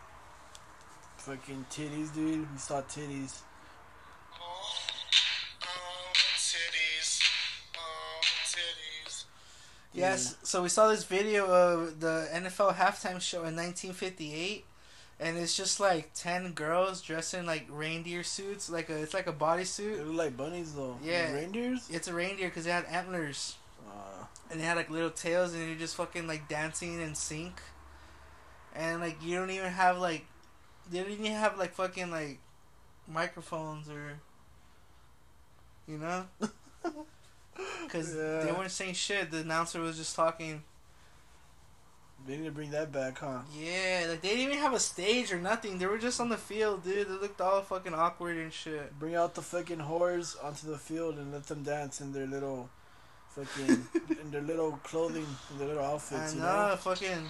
Fucking 1.25 1.67
titties, 1.71 2.13
dude. 2.13 2.51
We 2.53 2.59
saw 2.59 2.83
titties. 2.83 3.43
Oh, 4.41 4.75
oh, 5.63 6.13
titties. 6.37 7.21
Oh, 7.77 8.21
titties. 8.45 9.25
Yes. 9.93 10.37
So 10.43 10.65
we 10.65 10.69
saw 10.69 10.89
this 10.89 11.05
video 11.05 11.47
of 11.47 12.01
the 12.01 12.29
NFL 12.33 12.75
halftime 12.75 13.21
show 13.21 13.45
in 13.45 13.55
1958, 13.55 14.65
and 15.21 15.39
it's 15.39 15.57
just 15.57 15.79
like 15.79 16.11
10 16.15 16.53
girls 16.55 17.01
dressed 17.01 17.35
in 17.35 17.47
like 17.47 17.67
reindeer 17.71 18.25
suits, 18.25 18.69
like 18.69 18.91
a 18.91 18.97
it's 19.01 19.15
like 19.15 19.29
a 19.29 19.33
bodysuit. 19.33 19.99
They 19.99 20.03
look 20.03 20.17
like 20.17 20.37
bunnies, 20.37 20.75
though. 20.75 20.97
Yeah. 21.05 21.33
Reindeers? 21.33 21.89
It's 21.89 22.09
a 22.09 22.15
reindeer 22.15 22.49
because 22.49 22.65
they 22.65 22.73
had 22.73 22.87
antlers 22.87 23.57
Uh, 23.87 24.25
and 24.51 24.59
they 24.61 24.65
had 24.65 24.77
like 24.77 24.91
little 24.91 25.11
tails, 25.11 25.55
and 25.55 25.69
you're 25.69 25.79
just 25.79 25.95
fucking 25.95 26.27
like 26.27 26.49
dancing 26.49 27.01
in 27.01 27.15
sync. 27.15 27.61
And 28.75 29.01
like 29.01 29.23
you 29.23 29.37
don't 29.37 29.51
even 29.51 29.71
have 29.71 29.99
like, 29.99 30.25
they 30.91 31.01
don't 31.01 31.11
even 31.11 31.27
have 31.27 31.59
like 31.59 31.73
fucking 31.73 32.11
like 32.11 32.39
microphones 33.09 33.89
or, 33.89 34.21
you 35.87 35.99
know, 35.99 36.25
because 37.85 38.15
they 38.15 38.53
weren't 38.57 38.71
saying 38.71 38.95
shit. 38.95 39.31
The 39.31 39.39
announcer 39.41 39.81
was 39.81 39.97
just 39.97 40.15
talking. 40.17 40.63
they 42.27 42.37
need 42.37 42.45
to 42.45 42.51
bring 42.51 42.71
that 42.71 42.93
back, 42.93 43.19
huh? 43.19 43.41
Yeah, 43.57 44.07
like 44.09 44.21
they 44.23 44.29
didn't 44.29 44.45
even 44.45 44.59
have 44.59 44.75
a 44.75 44.81
stage 44.81 45.33
or 45.33 45.39
nothing. 45.39 45.79
They 45.79 45.87
were 45.87 45.99
just 45.99 46.21
on 46.21 46.29
the 46.29 46.37
field, 46.37 46.85
dude. 46.85 47.09
They 47.09 47.13
looked 47.15 47.41
all 47.41 47.63
fucking 47.63 47.95
awkward 47.95 48.37
and 48.37 48.53
shit. 48.53 48.99
Bring 48.99 49.15
out 49.15 49.35
the 49.35 49.43
fucking 49.43 49.79
whores 49.79 50.37
onto 50.43 50.69
the 50.71 50.79
field 50.79 51.19
and 51.19 51.33
let 51.33 51.47
them 51.47 51.63
dance 51.63 52.01
in 52.01 52.13
their 52.13 52.27
little 52.27 52.69
fucking 53.31 53.87
in 54.23 54.31
their 54.31 54.43
little 54.43 54.73
clothing, 54.85 55.27
in 55.51 55.59
their 55.59 55.69
little 55.69 55.85
I 55.85 55.93
outfits. 55.93 56.35
You 56.35 56.41
know, 56.41 56.69
know? 56.69 56.77
fucking. 56.77 57.27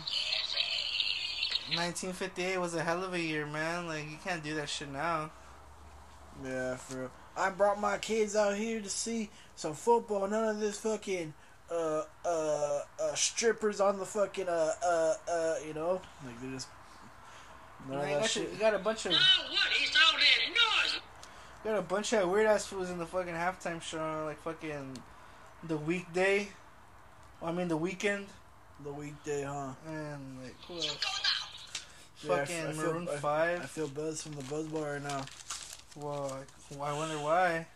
1958 1.76 2.58
was 2.58 2.74
a 2.74 2.82
hell 2.82 3.02
of 3.04 3.14
a 3.14 3.20
year, 3.20 3.46
man. 3.46 3.86
Like 3.86 4.10
you 4.10 4.18
can't 4.24 4.42
do 4.42 4.54
that 4.56 4.68
shit 4.68 4.90
now. 4.90 5.30
Yeah, 6.44 6.76
for 6.76 6.98
real. 6.98 7.10
I 7.36 7.50
brought 7.50 7.80
my 7.80 7.98
kids 7.98 8.36
out 8.36 8.56
here 8.56 8.80
to 8.80 8.88
see 8.88 9.30
some 9.56 9.74
football. 9.74 10.26
None 10.28 10.44
of 10.48 10.60
this 10.60 10.78
fucking 10.78 11.32
uh 11.70 12.02
uh, 12.24 12.80
uh 13.02 13.14
strippers 13.14 13.80
on 13.80 13.98
the 13.98 14.04
fucking 14.04 14.48
uh 14.48 14.72
uh 14.84 15.14
uh 15.30 15.54
you 15.66 15.72
know 15.72 16.00
like 16.26 16.40
they 16.42 16.48
just 16.50 16.68
none 17.88 17.98
Man, 17.98 18.08
that 18.10 18.20
that 18.22 18.30
shit- 18.30 18.42
shit. 18.44 18.52
you 18.52 18.58
got 18.58 18.74
a 18.74 18.78
bunch 18.78 19.06
of 19.06 19.12
Oh, 19.12 19.16
what? 19.50 19.72
He's 19.72 19.96
all 19.96 20.12
that 20.12 20.48
noise. 20.84 21.00
you 21.64 21.70
got 21.70 21.78
a 21.78 21.82
bunch 21.82 22.12
of 22.12 22.28
weird 22.28 22.46
ass 22.46 22.66
fools 22.66 22.90
in 22.90 22.98
the 22.98 23.06
fucking 23.06 23.32
halftime 23.34 23.80
show, 23.80 24.24
like 24.26 24.40
fucking 24.42 24.98
the 25.64 25.76
weekday. 25.78 26.48
I 27.42 27.50
mean 27.52 27.68
the 27.68 27.78
Weeknd 27.78 28.26
The 28.84 28.92
weekday, 28.92 29.42
huh? 29.42 29.72
and 29.88 30.42
like 30.42 30.54
who 30.68 30.74
else? 30.74 30.96
Yeah, 32.24 32.32
I 32.32 32.38
f- 32.40 32.48
fucking 32.48 32.66
I 32.66 32.72
feel- 32.72 32.82
Maroon 32.92 33.08
I- 33.08 33.16
Five. 33.16 33.60
I 33.62 33.66
feel 33.66 33.88
buzz 33.88 34.22
from 34.22 34.32
the 34.32 34.42
buzz 34.44 34.66
ball 34.66 34.82
right 34.84 35.02
now. 35.02 35.24
well, 35.96 36.36
I 36.80 36.92
wonder 36.92 37.18
why. 37.18 37.66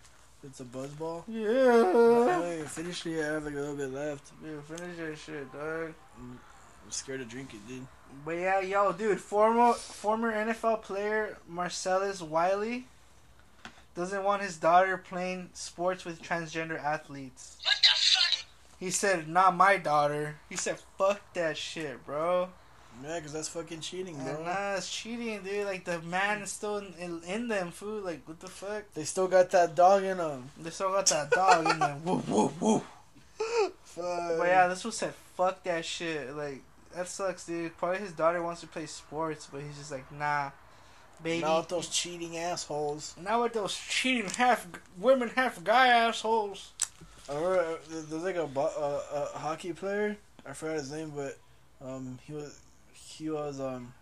It's 0.45 0.61
a 0.61 0.65
buzz 0.65 0.91
ball. 0.91 1.25
Yeah. 1.27 1.47
haven't 1.49 2.53
even 2.53 2.67
finished 2.67 3.07
it. 3.07 3.21
I 3.21 3.33
have 3.35 3.45
like 3.45 3.55
a 3.55 3.59
little 3.59 3.75
bit 3.75 3.93
left. 3.93 4.31
Dude, 4.43 4.63
finish 4.65 4.97
that 4.99 5.19
shit, 5.19 5.53
dog. 5.53 5.93
I'm 6.19 6.39
scared 6.91 7.21
to 7.21 7.25
drink 7.27 7.53
it, 7.55 7.67
dude. 7.67 7.87
But 8.25 8.33
yeah, 8.37 8.61
yo, 8.61 8.93
dude, 8.93 9.21
former 9.21 9.73
former 9.73 10.33
NFL 10.33 10.83
player 10.83 11.39
Marcellus 11.49 12.23
Wiley 12.23 12.87
doesn't 13.97 14.23
want 14.23 14.43
his 14.43 14.57
daughter 14.57 14.97
playing 14.97 15.51
sports 15.55 16.05
with 16.05 16.23
transgender 16.23 16.79
athletes. 16.83 17.57
What 17.65 17.75
the 17.83 17.89
fuck? 17.95 18.47
He 18.79 18.91
said, 18.91 19.27
"Not 19.29 19.57
my 19.57 19.79
daughter." 19.79 20.37
He 20.49 20.57
said, 20.57 20.79
"Fuck 20.99 21.21
that 21.35 21.57
shit, 21.57 22.05
bro." 22.07 22.51
Yeah, 23.05 23.21
cause 23.21 23.33
that's 23.33 23.49
fucking 23.49 23.81
cheating, 23.81 24.17
bro. 24.17 24.37
And 24.37 24.45
nah, 24.45 24.75
it's 24.75 24.91
cheating, 24.91 25.43
dude. 25.43 25.67
Like 25.67 25.85
the 25.85 26.01
man 26.03 26.43
is 26.43 26.51
still 26.51 26.79
in, 26.79 26.95
in, 26.99 27.21
in 27.25 27.49
them, 27.49 27.71
food. 27.71 28.05
Like 28.05 28.27
what 28.27 28.41
the 28.41 28.49
fuck? 28.49 28.85
They 28.95 29.05
still 29.05 29.29
got 29.29 29.51
that 29.51 29.75
dog 29.75 30.03
in 30.03 30.19
them. 30.19 30.51
They 30.61 30.71
still 30.71 30.93
got 30.93 31.07
that 31.07 31.31
dog 31.31 31.69
in 31.71 31.79
them. 31.79 32.03
Woo 32.05 32.23
woo 32.27 32.53
woo. 32.61 32.83
Fuck. 33.85 34.39
But 34.39 34.47
yeah, 34.49 34.67
this 34.69 34.85
was 34.85 34.97
said, 34.97 35.15
"Fuck 35.37 35.63
that 35.65 35.85
shit." 35.85 36.35
Like 36.35 36.63
that 36.95 37.09
sucks, 37.09 37.47
dude. 37.47 37.77
Probably 37.77 37.99
his 37.99 38.13
daughter 38.13 38.43
wants 38.43 38.63
to 38.63 38.67
play 38.67 38.87
sports, 38.87 39.49
but 39.51 39.63
he's 39.63 39.77
just 39.77 39.93
like, 39.93 40.11
"Nah, 40.13 40.51
baby." 41.23 41.43
Not 41.43 41.61
with 41.61 41.69
those 41.69 41.89
cheating 41.89 42.37
assholes. 42.39 43.15
Not 43.23 43.43
with 43.43 43.53
those 43.53 43.77
cheating 43.77 44.31
half 44.31 44.67
women, 44.99 45.29
half 45.29 45.63
guy 45.63 45.89
assholes. 45.89 46.73
I 47.29 47.35
remember 47.35 47.59
uh, 47.59 47.77
there's 47.89 48.23
like 48.23 48.37
a, 48.37 48.47
bo- 48.47 49.03
uh, 49.13 49.29
a 49.35 49.39
hockey 49.39 49.73
player. 49.73 50.17
I 50.47 50.53
forgot 50.53 50.77
his 50.77 50.93
name, 50.93 51.13
but 51.15 51.37
um, 51.85 52.19
he 52.25 52.33
was 52.33 52.61
he 52.97 53.31
was 53.31 53.61
um 53.61 53.95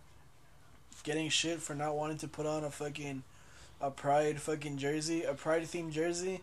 getting 1.02 1.28
shit 1.28 1.60
for 1.60 1.74
not 1.74 1.94
wanting 1.94 2.18
to 2.18 2.28
put 2.28 2.46
on 2.46 2.64
a 2.64 2.70
fucking 2.70 3.22
a 3.80 3.90
pride 3.90 4.40
fucking 4.40 4.78
jersey, 4.78 5.22
a 5.24 5.34
pride 5.34 5.62
themed 5.62 5.92
jersey, 5.92 6.40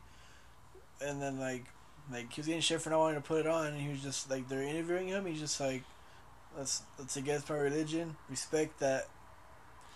and 1.02 1.22
then 1.22 1.40
like 1.40 1.66
like 2.12 2.32
he 2.32 2.42
was 2.42 2.48
getting 2.48 2.62
shit 2.62 2.82
for 2.82 2.90
not 2.90 3.00
wanting 3.00 3.22
to 3.22 3.28
put 3.28 3.40
it 3.40 3.48
on, 3.48 3.68
and 3.68 3.82
he 3.82 3.90
was 3.90 4.02
just 4.02 4.30
like 4.30 4.48
they're 4.48 4.62
interviewing 4.62 5.08
him. 5.08 5.26
He's 5.26 5.40
just 5.40 5.60
like, 5.60 5.84
that's 6.58 6.84
that's 6.98 7.18
against 7.18 7.50
my 7.50 7.58
religion. 7.58 8.16
Respect 8.30 8.80
that. 8.80 9.08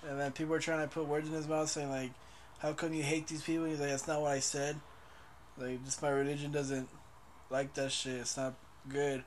And 0.08 0.20
then 0.20 0.32
people 0.32 0.54
are 0.54 0.60
trying 0.60 0.82
to 0.82 0.94
put 0.94 1.08
words 1.08 1.28
in 1.28 1.34
his 1.34 1.48
mouth, 1.48 1.70
saying 1.70 1.90
like, 1.90 2.12
"How 2.60 2.74
come 2.74 2.94
you 2.94 3.04
hate 3.04 3.28
these 3.28 3.44
people?" 3.44 3.66
He's 3.66 3.80
like, 3.80 3.90
"That's 3.90 4.08
not 4.08 4.22
what 4.22 4.32
I 4.32 4.40
said." 4.40 4.80
Like, 5.58 5.84
just 5.86 6.02
my 6.02 6.10
religion 6.10 6.52
doesn't 6.52 6.90
like 7.50 7.74
that 7.76 7.92
shit. 7.92 8.16
It's 8.16 8.38
not 8.38 8.54
good. 8.90 9.24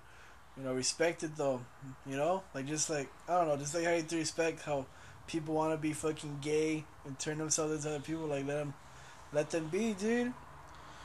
You 0.58 0.64
know, 0.64 0.74
respect 0.74 1.22
it 1.22 1.36
though. 1.36 1.60
You 2.06 2.16
know, 2.16 2.42
like 2.54 2.66
just 2.66 2.90
like 2.90 3.08
I 3.28 3.38
don't 3.38 3.48
know, 3.48 3.56
just 3.56 3.74
like 3.74 3.84
how 3.84 3.90
you 3.90 3.96
have 3.98 4.08
to 4.08 4.16
respect 4.16 4.62
how 4.62 4.86
people 5.26 5.54
want 5.54 5.72
to 5.72 5.76
be 5.78 5.92
fucking 5.92 6.38
gay 6.42 6.84
and 7.06 7.18
turn 7.18 7.38
themselves 7.38 7.72
into 7.84 7.88
other 7.94 8.00
people. 8.04 8.26
Like 8.26 8.46
let 8.46 8.56
them, 8.58 8.74
let 9.32 9.50
them 9.50 9.68
be, 9.68 9.92
dude. 9.92 10.32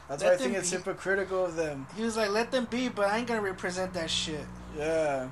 That's 0.10 0.22
Let 0.24 0.30
why 0.30 0.34
I 0.34 0.38
think 0.38 0.52
them 0.54 0.62
it's 0.62 0.72
hypocritical 0.72 1.46
of 1.46 1.56
them. 1.56 1.88
He 1.96 2.04
was 2.04 2.18
like, 2.18 2.30
"Let 2.32 2.52
them 2.52 2.66
be," 2.66 2.90
but 2.90 3.06
I 3.10 3.20
ain't 3.20 3.28
gonna 3.28 3.42
represent 3.42 3.94
that 3.94 4.10
shit. 4.10 4.44
Yeah, 4.78 5.30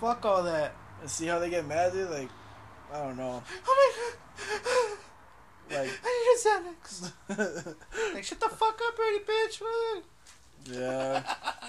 Fuck 0.00 0.24
all 0.26 0.42
that. 0.42 0.74
and 1.00 1.08
see 1.08 1.26
how 1.26 1.38
they 1.38 1.48
get 1.48 1.66
mad, 1.66 1.92
dude. 1.92 2.10
Like, 2.10 2.28
I 2.92 2.98
don't 2.98 3.16
know. 3.16 3.42
Oh 3.66 3.92
my 5.70 5.76
god. 5.78 5.80
Like- 5.80 5.90
I 6.04 6.10
need 6.10 6.34
a 6.34 7.36
Xanax. 7.38 8.14
Like, 8.14 8.24
shut 8.24 8.40
the 8.40 8.48
fuck 8.48 8.78
up, 8.86 8.98
already, 8.98 9.24
bitch. 9.24 9.62
What? 10.66 10.76
Yeah, 10.76 11.22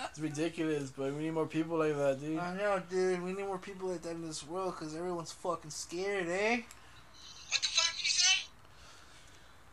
it's 0.10 0.20
ridiculous, 0.20 0.90
but 0.90 1.14
we 1.14 1.24
need 1.24 1.32
more 1.34 1.48
people 1.48 1.78
like 1.78 1.96
that, 1.98 2.20
dude. 2.20 2.38
I 2.40 2.56
know, 2.56 2.82
dude. 2.90 3.22
We 3.22 3.34
need 3.34 3.46
more 3.46 3.58
people 3.58 3.90
like 3.90 4.02
that 4.04 4.12
in 4.12 4.26
this 4.28 4.46
world 4.48 4.76
because 4.78 4.96
everyone's 4.96 5.32
fucking 5.32 5.72
scared, 5.72 6.28
eh? 6.28 6.58
What 6.58 7.62
the 7.62 7.68
fuck 7.68 7.96
did 7.96 8.02
you 8.02 8.08
say? 8.08 8.46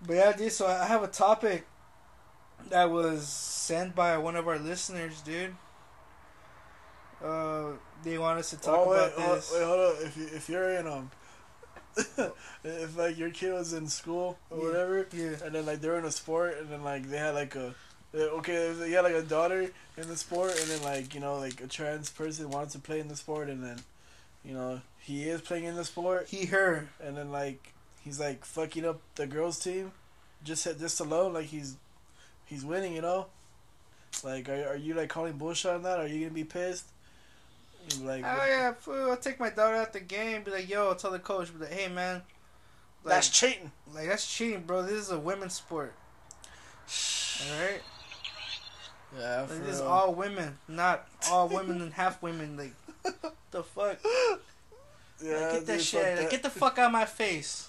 But 0.07 0.15
yeah, 0.17 0.33
dude. 0.33 0.53
So 0.53 0.67
I 0.67 0.87
have 0.87 1.03
a 1.03 1.09
topic 1.09 1.67
that 2.71 2.91
was 2.91 3.27
sent 3.29 3.95
by 3.95 4.17
one 4.19 4.37
of 4.37 4.47
our 4.49 4.59
listeners, 4.59 5.21
dude. 5.23 5.55
Uh, 7.23 7.71
they 8.05 8.17
want 8.17 8.39
us 8.39 8.51
to 8.51 8.57
talk 8.57 8.79
oh, 8.87 8.91
wait, 8.91 8.99
about 8.99 9.13
oh, 9.19 9.35
this. 9.35 9.53
wait, 9.53 9.65
hold 9.65 9.81
up. 9.81 9.97
If 10.03 10.17
you, 10.17 10.27
if 10.27 10.49
you're 10.49 10.71
in 10.71 10.87
um, 10.87 11.11
if 12.65 12.97
like 12.97 13.19
your 13.19 13.31
kid 13.31 13.53
was 13.53 13.73
in 13.73 13.89
school 13.89 14.39
or 14.51 14.59
Yeah. 14.59 14.65
whatever, 14.65 15.07
Yeah. 15.13 15.35
and 15.45 15.55
then 15.55 15.67
like 15.67 15.81
they're 15.81 15.99
in 15.99 16.05
a 16.05 16.13
sport, 16.13 16.57
and 16.61 16.71
then 16.71 16.85
like 16.85 17.09
they 17.11 17.19
had 17.19 17.35
like 17.35 17.57
a 17.57 17.75
they- 18.13 18.21
okay, 18.23 18.73
they 18.73 18.91
had 18.91 19.03
like 19.05 19.15
a 19.15 19.23
daughter 19.23 19.71
in 19.97 20.09
the 20.09 20.17
sport, 20.17 20.53
and 20.59 20.69
then 20.71 20.83
like 20.83 21.15
you 21.15 21.21
know 21.21 21.39
like 21.39 21.61
a 21.63 21.67
trans 21.67 22.11
person 22.11 22.51
wants 22.51 22.73
to 22.75 22.79
play 22.79 23.01
in 23.01 23.09
the 23.09 23.17
sport, 23.17 23.49
and 23.49 23.63
then 23.63 23.79
you 24.45 24.55
know 24.55 24.81
he 24.99 25.29
is 25.29 25.41
playing 25.41 25.65
in 25.65 25.75
the 25.77 25.85
sport, 25.85 26.29
He, 26.29 26.47
her. 26.47 26.89
and 27.03 27.17
then 27.17 27.31
like 27.33 27.73
he's 28.03 28.19
like 28.21 28.45
fucking 28.45 28.85
up 28.85 29.01
the 29.17 29.27
girls 29.27 29.59
team, 29.59 29.93
just 30.45 30.65
just 30.79 31.01
alone 31.01 31.33
like 31.33 31.47
he's 31.47 31.77
he's 32.45 32.65
winning, 32.65 32.95
you 32.95 33.03
know. 33.03 33.27
Like, 34.25 34.49
are, 34.49 34.69
are 34.71 34.77
you 34.77 34.95
like 34.95 35.11
calling 35.11 35.35
bullshit 35.35 35.71
on 35.73 35.83
that? 35.83 36.01
Are 36.01 36.07
you 36.07 36.21
gonna 36.21 36.35
be 36.35 36.45
pissed? 36.45 36.87
Like, 38.03 38.25
Oh 38.25 38.47
yeah, 38.49 38.73
fool. 38.73 39.11
I'll 39.11 39.17
take 39.17 39.39
my 39.39 39.51
daughter 39.51 39.77
out 39.77 39.93
the 39.93 40.01
game. 40.01 40.43
Be 40.43 40.51
like, 40.51 40.69
yo, 40.69 40.89
I'll 40.89 40.95
tell 40.95 41.11
the 41.11 41.19
coach. 41.19 41.53
Be 41.53 41.65
like, 41.65 41.73
hey 41.73 41.89
man, 41.89 42.23
like, 43.05 43.15
that's 43.15 43.29
cheating. 43.29 43.71
like 43.95 44.09
that's 44.09 44.27
cheating, 44.27 44.63
bro. 44.63 44.83
This 44.83 44.93
is 44.95 45.11
a 45.11 45.19
women's 45.19 45.55
sport. 45.55 45.95
All 47.51 47.61
right, 47.63 47.81
Yeah, 49.17 49.43
like, 49.43 49.69
is 49.69 49.79
real. 49.81 49.89
all 49.89 50.15
women, 50.15 50.59
not 50.69 51.07
all 51.31 51.49
women 51.49 51.81
and 51.83 51.93
half 51.93 52.21
women. 52.23 52.57
Like, 52.57 52.73
the 53.51 53.63
fuck? 53.63 53.99
yeah, 55.23 55.33
Like, 55.33 55.53
get 55.53 55.67
that 55.67 55.81
shit. 55.83 56.19
Like, 56.19 56.31
get 56.31 56.43
the 56.43 56.51
fuck 56.51 56.79
out 56.79 56.87
of 56.87 56.93
my 56.93 57.05
face. 57.05 57.69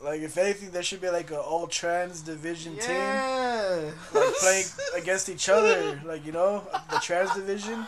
Like, 0.00 0.20
if 0.22 0.36
anything, 0.36 0.70
there 0.70 0.82
should 0.82 1.00
be 1.00 1.10
like 1.10 1.30
an 1.30 1.36
all 1.36 1.66
trans 1.68 2.22
division 2.22 2.72
team, 2.76 2.90
Yeah. 2.96 3.90
like 4.14 4.34
playing 4.34 4.64
against 4.96 5.28
each 5.28 5.48
other. 5.48 6.00
Like 6.04 6.24
you 6.26 6.32
know, 6.32 6.66
the 6.90 6.96
trans 6.98 7.32
division, 7.34 7.86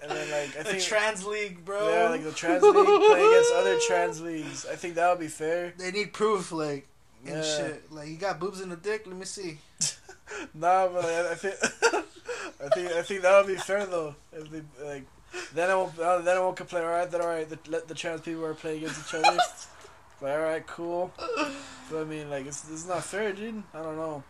and 0.00 0.10
then 0.10 0.30
like 0.30 0.56
I 0.58 0.62
the 0.62 0.70
think 0.70 0.82
trans 0.82 1.26
league, 1.26 1.62
bro. 1.64 1.90
yeah, 1.92 2.08
like 2.08 2.24
the 2.24 2.32
trans 2.32 2.62
league 2.62 2.72
playing 2.74 3.28
against 3.32 3.52
other 3.52 3.78
trans 3.86 4.20
leagues. 4.22 4.64
I 4.64 4.76
think 4.76 4.94
that 4.94 5.10
would 5.10 5.20
be 5.20 5.28
fair. 5.28 5.74
They 5.76 5.90
need 5.90 6.14
proof, 6.14 6.52
like 6.52 6.86
and 7.26 7.36
Yeah. 7.36 7.42
shit. 7.42 7.92
Like 7.92 8.08
you 8.08 8.16
got 8.16 8.38
boobs 8.40 8.60
in 8.62 8.70
the 8.70 8.76
dick. 8.76 9.02
Let 9.06 9.16
me 9.16 9.26
see. 9.26 9.58
Nah, 10.54 10.88
but 10.88 11.04
like, 11.04 11.12
I 11.26 11.34
think 11.34 11.54
I 12.64 12.68
think 12.74 12.92
I 12.92 13.02
think 13.02 13.22
that 13.22 13.38
would 13.38 13.54
be 13.54 13.60
fair 13.60 13.86
though. 13.86 14.14
If 14.32 14.50
they 14.50 14.62
like, 14.84 15.06
then 15.54 15.70
I 15.70 15.74
won't 15.74 15.98
uh, 15.98 16.18
then 16.20 16.36
I 16.36 16.40
won't 16.40 16.56
complain. 16.56 16.84
All 16.84 16.90
right, 16.90 17.10
then 17.10 17.20
all 17.20 17.28
right, 17.28 17.48
the, 17.48 17.58
let 17.70 17.88
the 17.88 17.94
trans 17.94 18.22
people 18.22 18.44
are 18.44 18.54
playing 18.54 18.78
against 18.84 19.08
each 19.08 19.14
other. 19.14 19.38
but 20.20 20.30
all 20.30 20.40
right, 20.42 20.66
cool. 20.66 21.12
But 21.90 22.00
I 22.00 22.04
mean, 22.04 22.28
like, 22.30 22.46
it's 22.46 22.68
it's 22.70 22.86
not 22.86 23.04
fair, 23.04 23.32
dude. 23.32 23.62
I 23.74 23.82
don't 23.82 23.96
know. 23.96 24.22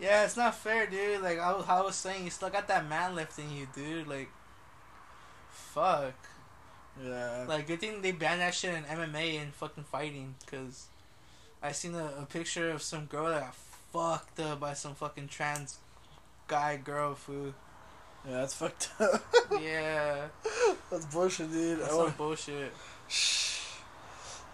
Yeah, 0.00 0.24
it's 0.24 0.36
not 0.36 0.54
fair, 0.54 0.86
dude. 0.86 1.22
Like 1.22 1.38
I, 1.40 1.52
was- 1.52 1.66
I 1.68 1.80
was 1.80 1.96
saying, 1.96 2.24
you 2.24 2.30
still 2.30 2.50
got 2.50 2.68
that 2.68 2.88
man 2.88 3.14
left 3.16 3.38
in 3.38 3.50
you, 3.50 3.66
dude. 3.74 4.06
Like, 4.06 4.28
fuck. 5.50 6.14
Yeah. 7.02 7.44
Like, 7.48 7.66
good 7.66 7.80
thing 7.80 8.02
they 8.02 8.12
banned 8.12 8.40
that 8.40 8.54
shit 8.54 8.74
in 8.74 8.82
MMA 8.84 9.40
and 9.40 9.54
fucking 9.54 9.84
fighting, 9.84 10.34
cause 10.46 10.86
I 11.62 11.72
seen 11.72 11.94
a, 11.94 12.12
a 12.22 12.26
picture 12.26 12.70
of 12.70 12.82
some 12.82 13.06
girl 13.06 13.26
that 13.26 13.40
got 13.40 13.54
fucked 13.92 14.40
up 14.40 14.60
by 14.60 14.74
some 14.74 14.94
fucking 14.94 15.28
trans 15.28 15.78
guy 16.46 16.76
girl 16.76 17.14
food. 17.14 17.54
Yeah, 18.28 18.40
that's 18.40 18.54
fucked 18.54 18.90
up. 19.00 19.24
Yeah, 19.62 20.26
that's 20.90 21.06
bullshit, 21.06 21.50
dude. 21.50 21.78
that's 21.78 21.88
I 21.88 21.90
some 21.90 21.98
want- 21.98 22.16
bullshit. 22.18 22.72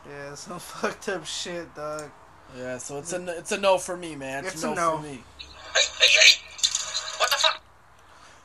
Yeah, 0.09 0.35
some 0.35 0.59
fucked 0.61 1.09
up 1.09 1.25
shit, 1.27 1.75
dog. 1.75 2.11
yeah, 2.57 2.79
so 2.79 2.99
it's 2.99 3.13
a 3.13 3.17
n- 3.17 3.29
it's 3.31 3.53
a 3.53 3.59
no 3.59 3.79
for 3.79 3.97
me, 3.97 4.15
man. 4.17 4.45
It's, 4.45 4.55
It's 4.55 4.65
a 4.65 4.73
a 4.73 4.75
no, 4.75 4.91
no. 4.93 4.97
for 4.99 5.03
me. 5.03 5.09
Hey, 5.75 5.81
hey, 5.99 6.07
hey! 6.21 6.41
What 7.19 7.31
the 7.31 7.37
fuck? 7.39 7.63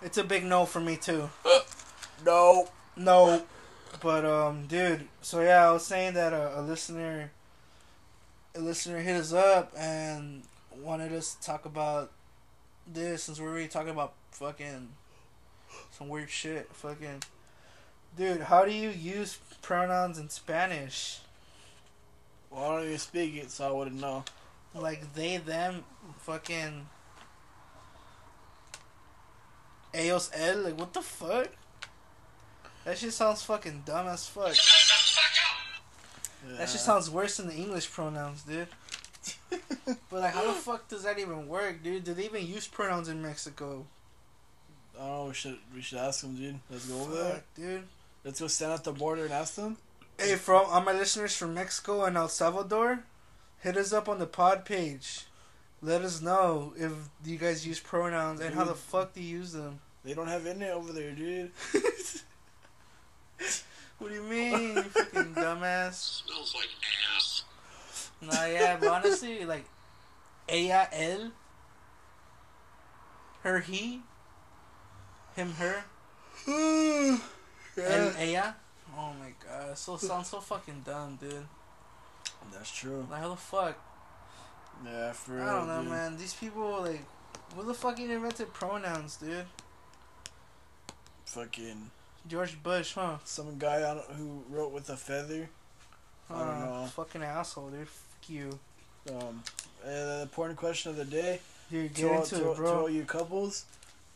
It's 0.02 0.18
a 0.18 0.24
big 0.24 0.46
no 0.46 0.66
for 0.66 0.80
me 0.80 0.96
too. 0.98 1.30
No. 2.26 2.68
No, 2.98 3.44
but 4.02 4.26
um, 4.26 4.66
dude. 4.68 5.08
So 5.22 5.40
yeah, 5.40 5.70
I 5.70 5.72
was 5.72 5.86
saying 5.86 6.16
that 6.16 6.34
a, 6.34 6.60
a 6.60 6.62
listener, 6.62 7.32
a 8.54 8.60
listener 8.60 9.00
hit 9.00 9.16
us 9.16 9.32
up 9.32 9.72
and 9.78 10.42
wanted 10.82 11.14
us 11.14 11.36
to 11.36 11.42
talk 11.42 11.66
about 11.66 12.12
this 12.88 13.24
since 13.24 13.40
we're 13.40 13.50
already 13.50 13.68
talking 13.68 13.92
about 13.92 14.14
fucking 14.32 14.90
some 15.92 16.10
weird 16.10 16.30
shit. 16.30 16.68
Fucking, 16.74 17.24
dude, 18.18 18.42
how 18.42 18.66
do 18.66 18.72
you 18.72 18.90
use 18.90 19.38
pronouns 19.62 20.18
in 20.18 20.30
Spanish? 20.30 21.20
Well, 22.50 22.64
I 22.64 22.76
don't 22.78 22.86
even 22.86 22.98
speak 22.98 23.36
it, 23.36 23.52
so 23.52 23.68
I 23.68 23.72
wouldn't 23.72 24.00
know. 24.00 24.24
Like 24.74 25.14
they, 25.14 25.38
them, 25.38 25.84
fucking. 26.20 26.88
Ellos, 29.94 30.30
él, 30.32 30.64
like 30.64 30.78
what 30.78 30.94
the 30.94 31.02
fuck? 31.02 31.50
That 32.86 32.98
shit 32.98 33.14
sounds 33.14 33.44
fucking 33.44 33.84
dumb 33.86 34.08
as 34.08 34.28
fuck. 34.28 34.56
Yeah. 36.48 36.58
That 36.58 36.70
just 36.70 36.86
sounds 36.86 37.10
worse 37.10 37.38
than 37.38 37.48
the 37.48 37.56
English 37.56 37.92
pronouns, 37.92 38.44
dude. 38.44 38.68
but 39.86 40.22
like, 40.22 40.34
how 40.34 40.46
the 40.46 40.54
fuck 40.54 40.88
does 40.88 41.04
that 41.04 41.20
even 41.20 41.48
work, 41.48 41.84
dude? 41.84 42.04
Do 42.04 42.14
they 42.14 42.26
even 42.26 42.46
use 42.46 42.68
pronouns 42.68 43.10
in 43.10 43.22
Mexico? 43.22 43.86
I 44.96 45.06
don't 45.06 45.10
know. 45.10 45.26
We 45.26 45.34
should 45.34 45.58
we 45.74 45.82
should 45.82 46.00
ask 46.00 46.22
them, 46.22 46.36
dude. 46.36 46.60
Let's 46.70 46.86
go 46.86 47.02
over 47.02 47.16
there. 47.16 47.44
Dude. 47.56 47.84
Let's 48.24 48.40
go 48.40 48.48
stand 48.48 48.74
at 48.74 48.84
the 48.84 48.92
border 48.92 49.24
and 49.24 49.34
ask 49.34 49.56
them. 49.56 49.78
Hey, 50.18 50.36
from 50.36 50.66
all 50.68 50.82
my 50.82 50.92
listeners 50.92 51.36
from 51.36 51.54
Mexico 51.54 52.04
and 52.04 52.18
El 52.18 52.28
Salvador, 52.28 53.06
hit 53.60 53.78
us 53.78 53.94
up 53.94 54.10
on 54.10 54.20
the 54.20 54.28
pod 54.28 54.66
page. 54.66 55.26
Let 55.82 56.02
us 56.02 56.22
know 56.22 56.74
if 56.78 56.92
you 57.24 57.38
guys 57.38 57.66
use 57.66 57.80
pronouns 57.80 58.42
and 58.42 58.54
how 58.54 58.66
the 58.66 58.76
fuck 58.76 59.14
do 59.14 59.22
you 59.22 59.38
use 59.38 59.54
them. 59.54 59.80
They 60.04 60.14
don't 60.14 60.28
have 60.28 60.46
internet 60.46 60.72
over 60.72 60.92
there, 60.92 61.12
dude. 61.12 61.52
What 64.00 64.12
do 64.12 64.16
you 64.16 64.24
mean, 64.24 64.76
you 64.78 64.84
fucking 64.84 65.34
dumbass? 65.36 66.24
Smells 66.24 66.56
like 66.56 66.70
ass. 67.18 67.39
Nah, 68.22 68.46
yeah, 68.46 68.78
but 68.80 68.90
honestly, 68.90 69.46
like, 69.46 69.66
ella, 70.48 70.88
él, 70.94 71.32
her, 73.44 73.60
he, 73.60 74.02
him, 75.36 75.54
her, 75.54 75.84
yeah. 76.48 77.18
and 77.78 78.16
ella. 78.18 78.56
Oh 78.98 79.14
my 79.20 79.32
god, 79.46 79.78
so 79.78 79.96
sounds 79.98 80.28
so 80.30 80.40
fucking 80.42 80.82
dumb, 80.86 81.18
dude. 81.22 81.46
That's 82.52 82.72
true. 82.72 83.08
Like, 83.10 83.22
how 83.22 83.30
the 83.30 83.36
fuck? 83.36 83.78
Yeah, 84.86 85.12
for 85.14 85.34
real. 85.36 85.44
I 85.44 85.52
don't 85.54 85.68
know, 85.68 85.82
dude. 85.82 85.92
man. 85.92 86.18
These 86.18 86.34
people, 86.34 86.82
like, 86.82 87.04
who 87.56 87.64
the 87.64 87.74
fuck 87.74 88.00
invented 88.00 88.52
pronouns, 88.54 89.18
dude? 89.18 89.46
Fucking 91.26 91.92
George 92.28 92.62
Bush, 92.62 92.94
huh? 92.94 93.18
some 93.24 93.58
guy 93.58 93.78
I 93.78 93.94
don't, 93.94 94.12
who 94.12 94.44
wrote 94.50 94.72
with 94.72 94.90
a 94.90 94.98
feather. 94.98 95.50
I 96.30 96.40
don't 96.40 96.48
Uh, 96.48 96.82
know. 96.82 96.86
Fucking 96.88 97.24
asshole, 97.24 97.70
dude. 97.70 97.88
You. 98.28 98.60
Um, 99.10 99.44
and 99.86 100.10
the 100.10 100.22
important 100.24 100.58
question 100.58 100.92
of 100.92 100.98
the 100.98 101.06
day 101.06 101.40
Dude, 101.72 101.96
to 101.96 102.02
get 102.02 102.12
all, 102.12 102.24
into 102.24 102.36
to, 102.36 102.52
it, 102.52 102.56
to 102.56 102.68
all 102.68 102.90
you 102.90 103.04
couples, 103.04 103.66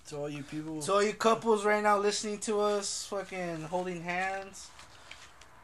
to 0.08 0.18
all 0.18 0.30
you 0.30 0.43
people. 0.43 0.82
So, 0.82 0.95
all 0.95 1.04
you 1.04 1.14
couples 1.14 1.66
right 1.66 1.82
now 1.82 1.97
listening 1.97 2.39
to 2.39 2.60
us, 2.60 3.06
fucking 3.10 3.64
holding 3.64 4.01
hands, 4.04 4.70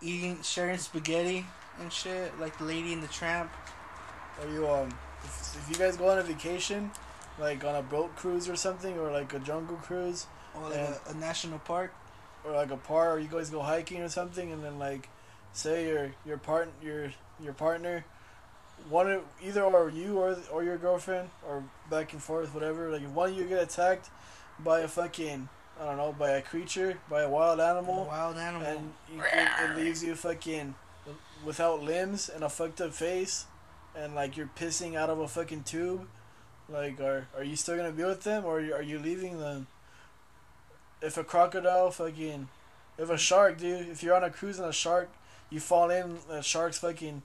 eating, 0.01 0.41
sharing 0.41 0.77
spaghetti 0.77 1.45
and 1.79 1.91
shit, 1.91 2.37
like 2.39 2.57
the 2.57 2.63
lady 2.63 2.93
in 2.93 3.01
the 3.01 3.07
tramp. 3.07 3.51
Are 4.41 4.51
you 4.51 4.67
um? 4.67 4.89
If, 5.23 5.57
if 5.57 5.69
you 5.69 5.75
guys 5.75 5.97
go 5.97 6.09
on 6.09 6.17
a 6.19 6.23
vacation, 6.23 6.91
like 7.39 7.63
on 7.65 7.75
a 7.75 7.81
boat 7.81 8.15
cruise 8.15 8.47
or 8.47 8.55
something, 8.55 8.97
or 8.97 9.11
like 9.11 9.33
a 9.33 9.39
jungle 9.39 9.75
cruise, 9.77 10.27
Or 10.55 10.69
like 10.69 10.75
a, 10.75 10.99
a 11.09 11.13
national 11.15 11.59
park. 11.59 11.93
or 12.45 12.53
like 12.53 12.71
a 12.71 12.77
park, 12.77 13.17
or 13.17 13.19
you 13.19 13.27
guys 13.27 13.49
go 13.49 13.61
hiking 13.61 14.01
or 14.01 14.09
something, 14.09 14.51
and 14.51 14.63
then 14.63 14.79
like, 14.79 15.09
say 15.51 15.87
your 15.87 16.11
your 16.25 16.37
part 16.37 16.71
your 16.81 17.11
your 17.43 17.53
partner, 17.53 18.05
one 18.89 19.11
of 19.11 19.23
either 19.43 19.63
or 19.63 19.89
you 19.89 20.17
or 20.19 20.37
or 20.51 20.63
your 20.63 20.77
girlfriend 20.77 21.29
or 21.47 21.63
back 21.89 22.13
and 22.13 22.21
forth 22.21 22.53
whatever. 22.53 22.89
Like 22.91 23.01
if 23.01 23.09
one 23.09 23.31
of 23.31 23.37
you 23.37 23.45
get 23.45 23.61
attacked 23.61 24.09
by 24.59 24.81
a 24.81 24.87
fucking 24.87 25.49
I 25.79 25.85
don't 25.85 25.97
know 25.97 26.13
by 26.17 26.31
a 26.31 26.41
creature 26.41 26.99
by 27.09 27.21
a 27.21 27.29
wild 27.29 27.59
A 27.59 27.65
animal, 27.65 28.05
wild 28.05 28.37
animal. 28.37 28.67
and 28.67 28.93
you, 29.13 29.21
it, 29.21 29.47
it 29.61 29.77
leaves 29.77 30.03
you 30.03 30.15
fucking 30.15 30.75
without 31.45 31.81
limbs 31.81 32.29
and 32.29 32.43
a 32.43 32.49
fucked 32.49 32.81
up 32.81 32.93
face, 32.93 33.45
and 33.95 34.13
like 34.15 34.35
you're 34.35 34.49
pissing 34.57 34.95
out 34.95 35.09
of 35.09 35.19
a 35.19 35.27
fucking 35.27 35.63
tube. 35.63 36.07
Like, 36.67 36.99
are 36.99 37.27
are 37.35 37.43
you 37.43 37.55
still 37.55 37.77
gonna 37.77 37.91
be 37.91 38.03
with 38.03 38.23
them, 38.23 38.45
or 38.45 38.59
are 38.59 38.81
you 38.81 38.99
leaving 38.99 39.39
them? 39.39 39.67
If 41.01 41.17
a 41.17 41.23
crocodile 41.23 41.91
fucking, 41.91 42.49
if 42.97 43.09
a 43.09 43.17
shark, 43.17 43.57
dude, 43.57 43.87
if 43.87 44.03
you're 44.03 44.15
on 44.15 44.23
a 44.23 44.29
cruise 44.29 44.59
and 44.59 44.67
a 44.67 44.73
shark, 44.73 45.09
you 45.49 45.59
fall 45.61 45.89
in, 45.89 46.17
the 46.27 46.41
shark's 46.41 46.77
fucking 46.77 47.21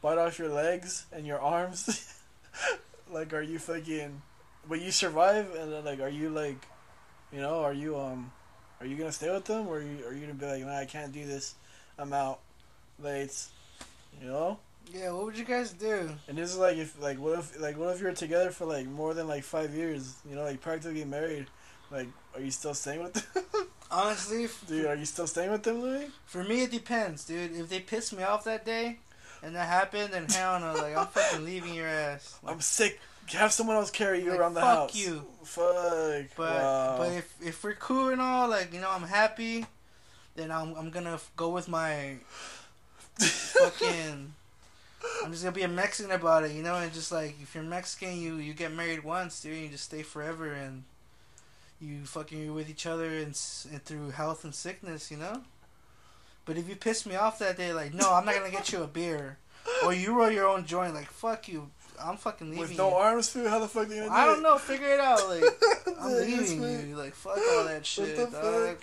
bite 0.00 0.18
off 0.18 0.38
your 0.38 0.48
legs 0.48 1.06
and 1.12 1.26
your 1.26 1.40
arms. 1.40 2.14
like, 3.10 3.32
are 3.32 3.42
you 3.42 3.58
fucking 3.58 4.22
but 4.68 4.80
you 4.80 4.90
survive, 4.90 5.54
and 5.54 5.72
then 5.72 5.84
like, 5.84 6.00
are 6.00 6.08
you 6.08 6.30
like, 6.30 6.66
you 7.32 7.40
know, 7.40 7.60
are 7.60 7.72
you 7.72 7.98
um, 7.98 8.32
are 8.80 8.86
you 8.86 8.96
gonna 8.96 9.12
stay 9.12 9.30
with 9.30 9.44
them, 9.44 9.68
or 9.68 9.78
are 9.78 9.82
you 9.82 10.04
are 10.06 10.12
you 10.12 10.20
gonna 10.20 10.34
be 10.34 10.46
like, 10.46 10.64
nah, 10.64 10.78
I 10.78 10.86
can't 10.86 11.12
do 11.12 11.24
this, 11.24 11.54
I'm 11.98 12.12
out, 12.12 12.40
late, 13.02 13.46
you 14.20 14.28
know? 14.28 14.58
Yeah, 14.92 15.10
what 15.12 15.24
would 15.24 15.38
you 15.38 15.44
guys 15.44 15.72
do? 15.72 16.10
And 16.28 16.38
this 16.38 16.50
is 16.50 16.58
like 16.58 16.76
if 16.76 17.00
like 17.00 17.18
what 17.18 17.38
if 17.38 17.60
like 17.60 17.76
what 17.76 17.94
if 17.94 18.00
you're 18.00 18.12
together 18.12 18.50
for 18.50 18.66
like 18.66 18.86
more 18.86 19.14
than 19.14 19.26
like 19.26 19.44
five 19.44 19.74
years, 19.74 20.14
you 20.28 20.36
know, 20.36 20.44
like 20.44 20.60
practically 20.60 21.04
married, 21.04 21.46
like 21.90 22.08
are 22.34 22.40
you 22.40 22.50
still 22.50 22.74
staying 22.74 23.02
with 23.02 23.14
them? 23.14 23.44
Honestly, 23.90 24.48
dude, 24.66 24.86
are 24.86 24.96
you 24.96 25.04
still 25.04 25.26
staying 25.26 25.50
with 25.50 25.62
them, 25.62 25.80
Louis? 25.80 26.08
for 26.24 26.42
me 26.42 26.64
it 26.64 26.70
depends, 26.70 27.24
dude. 27.24 27.54
If 27.54 27.68
they 27.68 27.80
piss 27.80 28.12
me 28.12 28.22
off 28.22 28.44
that 28.44 28.64
day, 28.64 28.98
and 29.42 29.54
that 29.54 29.68
happened, 29.68 30.14
and 30.14 30.30
hell 30.30 30.60
no, 30.60 30.74
like 30.74 30.96
I'm 30.96 31.06
fucking 31.06 31.44
leaving 31.44 31.74
your 31.74 31.86
ass. 31.86 32.38
Like, 32.42 32.52
I'm 32.54 32.60
sick. 32.60 33.00
Have 33.28 33.52
someone 33.52 33.76
else 33.76 33.90
carry 33.90 34.22
you 34.22 34.30
Like, 34.30 34.38
around 34.38 34.54
the 34.54 34.60
fuck 34.60 34.78
house. 34.78 34.90
Fuck 34.90 35.00
you. 35.00 35.26
Fuck. 35.42 36.24
But 36.36 36.62
wow. 36.62 36.94
but 36.98 37.12
if 37.12 37.34
if 37.42 37.64
we're 37.64 37.74
cool 37.74 38.08
and 38.08 38.20
all, 38.20 38.48
like 38.48 38.72
you 38.72 38.80
know, 38.80 38.90
I'm 38.90 39.02
happy, 39.02 39.66
then 40.36 40.50
I'm 40.50 40.74
I'm 40.74 40.90
gonna 40.90 41.14
f- 41.14 41.30
go 41.36 41.50
with 41.50 41.68
my 41.68 42.16
fucking. 43.18 44.32
I'm 45.24 45.30
just 45.30 45.44
gonna 45.44 45.54
be 45.54 45.62
a 45.62 45.68
Mexican 45.68 46.10
about 46.10 46.44
it, 46.44 46.52
you 46.52 46.62
know, 46.62 46.74
and 46.76 46.92
just 46.92 47.12
like 47.12 47.36
if 47.40 47.54
you're 47.54 47.64
Mexican, 47.64 48.16
you 48.16 48.36
you 48.36 48.54
get 48.54 48.72
married 48.72 49.04
once, 49.04 49.40
dude, 49.40 49.52
and 49.52 49.62
you 49.62 49.68
just 49.68 49.84
stay 49.84 50.02
forever, 50.02 50.52
and 50.52 50.84
you 51.80 52.04
fucking 52.04 52.42
you're 52.42 52.52
with 52.54 52.70
each 52.70 52.86
other 52.86 53.06
and, 53.06 53.38
and 53.70 53.84
through 53.84 54.10
health 54.10 54.44
and 54.44 54.54
sickness, 54.54 55.10
you 55.10 55.16
know. 55.16 55.42
But 56.46 56.56
if 56.56 56.68
you 56.68 56.76
piss 56.76 57.04
me 57.04 57.16
off 57.16 57.38
that 57.40 57.56
day, 57.58 57.72
like 57.74 57.92
no, 57.92 58.14
I'm 58.14 58.24
not 58.24 58.34
gonna 58.34 58.50
get 58.50 58.72
you 58.72 58.82
a 58.82 58.86
beer, 58.86 59.36
or 59.84 59.92
you 59.92 60.16
roll 60.16 60.30
your 60.30 60.46
own 60.48 60.64
joint, 60.64 60.94
like 60.94 61.08
fuck 61.10 61.48
you, 61.48 61.70
I'm 62.02 62.16
fucking 62.16 62.46
leaving. 62.50 62.62
You. 62.62 62.68
With 62.68 62.78
no 62.78 62.88
you. 62.90 62.94
arms, 62.94 63.28
food, 63.28 63.48
how 63.48 63.58
the 63.58 63.68
fuck 63.68 63.88
are 63.90 63.94
you 63.94 63.96
gonna 64.04 64.08
do 64.10 64.14
I 64.14 64.24
don't 64.26 64.38
it? 64.38 64.42
know. 64.42 64.56
Figure 64.58 64.88
it 64.88 65.00
out. 65.00 65.28
Like 65.28 65.42
I'm 66.00 66.10
Dude, 66.12 66.26
leaving 66.28 66.88
you. 66.90 66.96
Like 66.96 67.14
fuck 67.14 67.36
all 67.36 67.64
that 67.64 67.84
shit, 67.84 68.16
the 68.16 68.26
dog. 68.26 68.78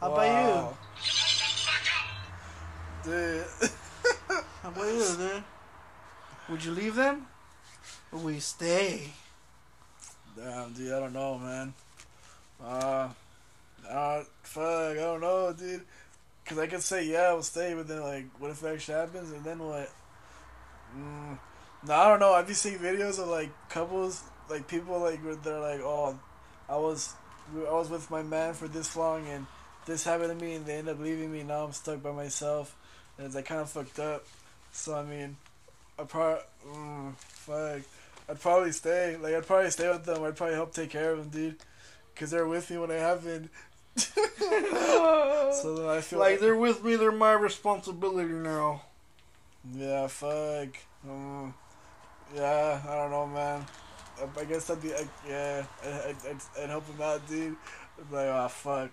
How 0.00 0.10
Wow. 0.10 0.14
about 0.14 0.76
Dude. 3.04 3.44
you? 3.60 3.68
How 4.62 4.68
about 4.68 4.84
you, 4.86 5.16
dude? 5.16 5.44
Would 6.50 6.64
you 6.64 6.72
leave 6.72 6.94
them, 6.94 7.26
or 8.12 8.18
will 8.18 8.30
you 8.32 8.40
stay? 8.40 9.12
Damn, 10.36 10.72
dude, 10.72 10.92
I 10.92 11.00
don't 11.00 11.12
know, 11.12 11.38
man. 11.38 11.74
Uh, 12.62 13.08
uh, 13.88 14.22
fuck, 14.42 14.62
I 14.92 14.94
don't 14.94 15.20
know, 15.20 15.52
dude. 15.52 15.82
Cause 16.48 16.58
I 16.58 16.66
could 16.66 16.80
say 16.80 17.04
yeah, 17.04 17.24
I'll 17.24 17.42
stay, 17.42 17.74
but 17.74 17.86
then 17.86 18.00
like, 18.00 18.24
what 18.38 18.50
if 18.50 18.64
it 18.64 18.72
actually 18.72 18.94
happens, 18.94 19.30
and 19.32 19.44
then 19.44 19.58
what? 19.58 19.92
Mm, 20.96 21.38
no, 21.86 21.94
I 21.94 22.08
don't 22.08 22.20
know. 22.20 22.32
I've 22.32 22.46
been 22.46 22.54
seeing 22.56 22.78
videos 22.78 23.20
of 23.20 23.28
like 23.28 23.50
couples, 23.68 24.24
like 24.48 24.66
people 24.66 24.98
like 24.98 25.22
where 25.22 25.34
they're 25.34 25.60
like, 25.60 25.80
oh, 25.80 26.18
I 26.66 26.76
was, 26.78 27.14
I 27.54 27.70
was 27.70 27.90
with 27.90 28.10
my 28.10 28.22
man 28.22 28.54
for 28.54 28.66
this 28.66 28.96
long, 28.96 29.28
and 29.28 29.44
this 29.84 30.04
happened 30.04 30.38
to 30.38 30.42
me, 30.42 30.54
and 30.54 30.64
they 30.64 30.76
end 30.76 30.88
up 30.88 30.98
leaving 30.98 31.30
me. 31.30 31.42
Now 31.42 31.64
I'm 31.64 31.72
stuck 31.72 32.02
by 32.02 32.12
myself, 32.12 32.74
and 33.18 33.26
it's 33.26 33.34
like 33.34 33.44
kind 33.44 33.60
of 33.60 33.68
fucked 33.68 33.98
up. 33.98 34.24
So 34.72 34.94
I 34.94 35.04
mean, 35.04 35.36
I 35.98 36.04
probably, 36.04 36.44
mm, 36.66 37.14
fuck. 37.18 37.82
I'd 38.26 38.40
probably 38.40 38.72
stay. 38.72 39.18
Like 39.18 39.34
I'd 39.34 39.46
probably 39.46 39.70
stay 39.70 39.90
with 39.90 40.06
them. 40.06 40.24
I'd 40.24 40.34
probably 40.36 40.54
help 40.54 40.72
take 40.72 40.88
care 40.88 41.12
of 41.12 41.18
them, 41.18 41.28
dude, 41.28 41.56
because 42.14 42.30
they're 42.30 42.48
with 42.48 42.70
me 42.70 42.78
when 42.78 42.90
it 42.90 43.00
happened. 43.00 43.50
so 45.52 45.74
then 45.76 45.88
I 45.88 46.00
feel 46.00 46.18
like 46.18 46.40
they're 46.40 46.56
with 46.56 46.84
me. 46.84 46.96
They're 46.96 47.12
my 47.12 47.32
responsibility 47.32 48.32
now. 48.32 48.82
yeah, 49.74 50.06
fuck. 50.06 50.68
Um, 51.08 51.54
yeah, 52.34 52.80
I 52.88 52.94
don't 52.94 53.10
know, 53.10 53.26
man. 53.26 53.66
I, 54.20 54.40
I 54.40 54.44
guess 54.44 54.70
I'd 54.70 54.82
be 54.82 54.92
like, 54.92 55.08
yeah, 55.26 55.64
I, 55.84 55.88
I, 55.88 56.62
I'd, 56.62 56.70
help 56.70 56.86
them 56.86 57.00
out, 57.00 57.26
dude. 57.28 57.56
I'd 57.98 58.12
like, 58.12 58.28
ah, 58.28 58.48
fuck. 58.48 58.90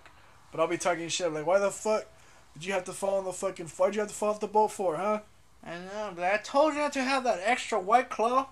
But 0.51 0.59
I'll 0.61 0.67
be 0.67 0.77
talking 0.77 1.07
shit. 1.09 1.31
like, 1.31 1.45
why 1.45 1.59
the 1.59 1.71
fuck 1.71 2.05
did 2.53 2.65
you 2.65 2.73
have 2.73 2.85
to 2.85 2.93
fall 2.93 3.17
on 3.17 3.25
the 3.25 3.33
fucking? 3.33 3.67
Why'd 3.67 3.95
you 3.95 4.01
have 4.01 4.09
to 4.09 4.15
fall 4.15 4.29
off 4.29 4.39
the 4.39 4.47
boat 4.47 4.71
for, 4.71 4.95
huh? 4.95 5.19
I 5.65 5.77
know, 5.77 6.13
but 6.15 6.23
I 6.23 6.37
told 6.37 6.73
you 6.73 6.79
not 6.79 6.93
to 6.93 7.03
have 7.03 7.23
that 7.23 7.41
extra 7.43 7.79
white 7.79 8.09
claw. 8.09 8.47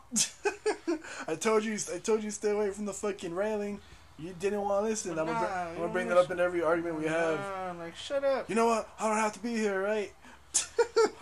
I 1.27 1.35
told 1.35 1.63
you, 1.63 1.77
I 1.93 1.99
told 1.99 2.23
you, 2.23 2.31
stay 2.31 2.49
away 2.49 2.71
from 2.71 2.85
the 2.85 2.93
fucking 2.93 3.35
railing. 3.35 3.79
You 4.19 4.33
didn't 4.39 4.61
want 4.61 4.83
to 4.85 4.89
listen. 4.89 5.17
I'm 5.17 5.25
gonna, 5.25 5.39
I'm 5.39 5.75
gonna 5.75 5.87
bring 5.91 6.07
that 6.09 6.17
up 6.17 6.29
in 6.31 6.39
every 6.39 6.61
argument 6.61 6.99
we 6.99 7.05
have. 7.05 7.39
Nah, 7.39 7.71
like 7.83 7.95
shut 7.95 8.23
up. 8.23 8.49
You 8.49 8.55
know 8.55 8.67
what? 8.67 8.87
I 8.99 9.07
don't 9.07 9.17
have 9.17 9.33
to 9.33 9.39
be 9.39 9.55
here, 9.55 9.81
right? 9.81 10.11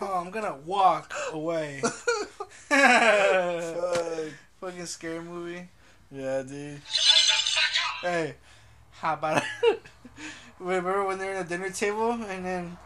Oh, 0.00 0.20
I'm 0.20 0.30
gonna 0.30 0.56
walk 0.66 1.14
away. 1.32 1.80
Fuck. 2.68 4.32
Fucking 4.60 4.86
scary 4.86 5.20
movie. 5.20 5.68
Yeah, 6.10 6.42
dude. 6.42 6.80
Hey, 8.00 8.34
how 8.90 9.14
about 9.14 9.44
remember 10.58 11.04
when 11.06 11.18
they're 11.18 11.34
at 11.34 11.48
the 11.48 11.56
dinner 11.56 11.70
table 11.70 12.12
and 12.12 12.44
then 12.44 12.76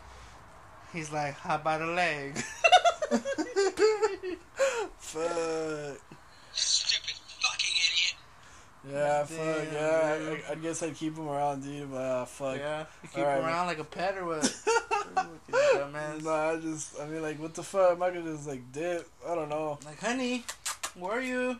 he's 0.92 1.10
like, 1.10 1.34
"How 1.34 1.56
about 1.56 1.80
a 1.80 1.86
leg?" 1.86 2.36
Fuck. 4.98 6.00
Yeah, 8.90 9.24
fuck. 9.24 9.36
Damn, 9.38 9.72
Yeah, 9.72 10.18
dude. 10.18 10.40
I, 10.48 10.52
I 10.52 10.54
guess 10.56 10.82
I'd 10.82 10.94
keep 10.94 11.16
him 11.16 11.28
around, 11.28 11.62
dude. 11.62 11.90
But 11.90 11.96
uh, 11.96 12.24
fuck. 12.24 12.58
yeah, 12.58 12.84
you 13.02 13.08
keep 13.08 13.18
Alright. 13.18 13.38
him 13.38 13.44
around 13.46 13.66
like 13.66 13.78
a 13.78 13.84
pet 13.84 14.16
or 14.18 14.26
what? 14.26 14.42
Dumbass. 15.50 16.22
Nah, 16.22 16.50
I 16.50 16.56
just, 16.60 17.00
I 17.00 17.06
mean, 17.06 17.22
like, 17.22 17.40
what 17.40 17.54
the 17.54 17.62
fuck? 17.62 17.92
I'm 17.92 17.98
not 17.98 18.14
gonna 18.14 18.32
just 18.32 18.46
like 18.46 18.70
dip. 18.72 19.08
I 19.26 19.34
don't 19.34 19.48
know. 19.48 19.78
Like, 19.84 19.98
honey, 20.00 20.44
where 20.94 21.18
are 21.18 21.20
you? 21.22 21.58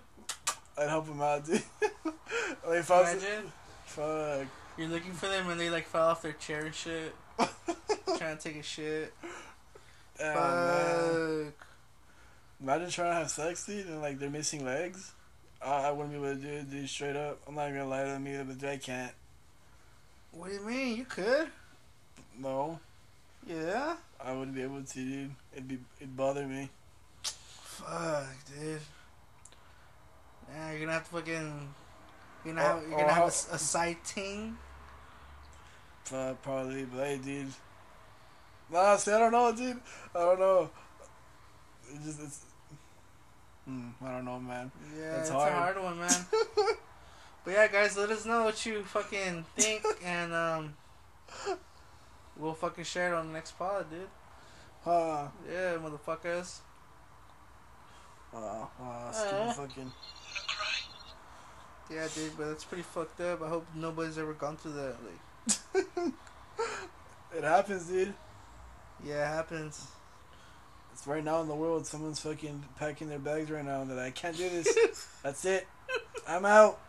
I'd 0.79 0.89
help 0.89 1.09
him 1.09 1.21
out, 1.23 1.47
dude. 1.47 1.63
like, 1.83 2.81
if 2.81 2.91
I 2.91 3.01
was, 3.01 3.13
Imagine 3.15 3.53
fuck. 3.87 4.47
you're 4.77 4.89
looking 4.89 5.13
for 5.13 5.27
them 5.27 5.49
and 5.49 5.59
they 5.59 5.71
like 5.71 5.87
fell 5.87 6.09
off 6.09 6.23
their 6.23 6.33
chair 6.33 6.67
and 6.67 6.75
shit, 6.75 7.15
trying 8.19 8.37
to 8.37 8.43
take 8.43 8.57
a 8.57 8.63
shit. 8.63 9.13
Yeah, 10.21 10.35
man. 10.35 11.45
Fuck. 11.47 11.67
Imagine 12.63 12.91
trying 12.91 13.11
to 13.11 13.15
have 13.17 13.31
sex, 13.31 13.67
dude, 13.67 13.87
and 13.87 14.01
like 14.01 14.19
they're 14.19 14.31
missing 14.31 14.65
legs. 14.65 15.13
I, 15.65 15.91
wouldn't 15.91 16.11
be 16.11 16.17
able 16.17 16.35
to 16.41 16.65
do 16.65 16.77
it. 16.83 16.89
Straight 16.89 17.17
up, 17.17 17.41
I'm 17.49 17.55
not 17.55 17.69
gonna 17.69 17.87
lie 17.87 18.03
to 18.05 18.11
them 18.11 18.27
either, 18.29 18.45
but 18.45 18.69
I 18.69 18.77
can't. 18.77 19.13
What 20.33 20.49
do 20.51 20.55
you 20.55 20.61
mean? 20.67 20.97
You 20.99 21.05
could? 21.05 21.49
No, 22.39 22.79
Yeah. 23.47 23.97
I 24.25 24.33
wouldn't 24.33 24.55
be 24.55 24.63
able 24.63 24.83
to, 24.83 24.95
dude. 24.95 25.31
It'd 25.53 25.69
be, 25.69 25.79
it'd 26.01 26.17
bother 26.17 26.47
me. 26.47 26.69
Fuck, 27.23 28.27
dude. 28.49 28.81
Yeah, 30.53 30.71
you're 30.71 30.81
gonna 30.81 30.93
have 30.93 31.05
to 31.05 31.11
fucking. 31.11 31.69
You're 32.45 32.55
gonna 32.55 32.67
Or- 32.67 32.81
have, 32.81 32.89
you're 32.89 32.99
gonna 32.99 33.13
have 33.13 33.23
a, 33.23 33.27
a, 33.27 33.29
s- 33.29 33.49
a 33.53 33.59
side 33.59 33.97
ting. 34.05 34.57
Uh, 36.13 36.35
probably, 36.43 36.85
but 36.85 37.05
hey, 37.07 37.19
dude. 37.19 37.53
Nah, 38.71 38.97
see, 38.97 39.13
I 39.13 39.19
don't 39.19 39.33
know, 39.33 39.53
dude. 39.55 39.81
I 40.15 40.19
don't 40.21 40.39
know. 40.41 40.71
It 41.93 42.03
just, 42.05 42.21
it's. 42.21 42.41
Hmm, 43.67 43.89
I 44.05 44.13
don't 44.13 44.25
know, 44.25 44.39
man. 44.39 44.71
Yeah, 44.97 45.11
That's 45.17 45.29
it's 45.29 45.31
hard. 45.31 45.53
a 45.53 45.57
hard 45.57 45.83
one, 45.83 45.99
man. 45.99 46.27
but 47.45 47.51
yeah, 47.51 47.67
guys, 47.69 47.97
let 47.97 48.11
us 48.11 48.25
know 48.25 48.45
what 48.45 48.65
you 48.65 48.83
fucking 48.85 49.45
think, 49.57 49.83
and 50.05 50.33
um, 50.33 50.75
we'll 52.37 52.55
fucking 52.55 52.85
share 52.85 53.13
it 53.13 53.17
on 53.17 53.27
the 53.29 53.33
next 53.33 53.59
pod, 53.59 53.91
dude. 53.91 54.09
Huh. 54.85 55.27
Yeah, 55.51 55.79
motherfuckers. 55.79 56.59
Uh, 58.35 58.67
uh, 58.81 59.11
stupid 59.13 59.35
Uh. 59.49 59.53
fucking. 59.53 59.93
Yeah, 61.91 62.07
dude, 62.15 62.37
but 62.37 62.49
that's 62.49 62.65
pretty 62.65 62.83
fucked 62.85 63.21
up. 63.21 63.43
I 63.43 63.49
hope 63.49 63.67
nobody's 63.75 64.19
ever 64.19 64.33
gone 64.35 64.57
through 64.57 64.73
that. 64.73 64.97
Like, 65.05 65.87
It 67.37 67.45
happens, 67.45 67.87
dude. 67.87 68.15
yeah, 69.05 69.31
it 69.31 69.35
happens. 69.35 69.87
It's 70.97 71.07
right 71.07 71.23
now 71.23 71.43
in 71.43 71.47
the 71.49 71.55
world. 71.55 71.87
Someone's 71.87 72.21
fucking 72.21 72.65
packing 72.79 73.11
their 73.11 73.19
bags 73.19 73.51
right 73.51 73.63
now, 73.63 73.83
and 73.83 73.91
that 73.91 73.99
I 73.99 74.11
can't 74.11 74.35
do 74.35 74.49
this. 74.49 75.07
That's 75.23 75.45
it. 75.45 75.67
I'm 76.27 76.47
out. 76.47 76.81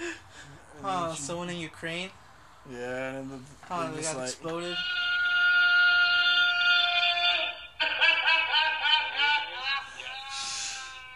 And 0.00 0.08
Huh? 0.82 1.08
Oh, 1.10 1.14
she- 1.14 1.22
Someone 1.22 1.48
in 1.48 1.58
Ukraine? 1.58 2.10
Yeah, 2.68 3.10
and 3.12 3.30
then 3.30 3.44
the, 3.68 3.72
Huh? 3.72 3.86
they're 3.86 3.96
just 3.98 4.12
got 4.14 4.18
like, 4.18 4.28
exploded. 4.30 4.76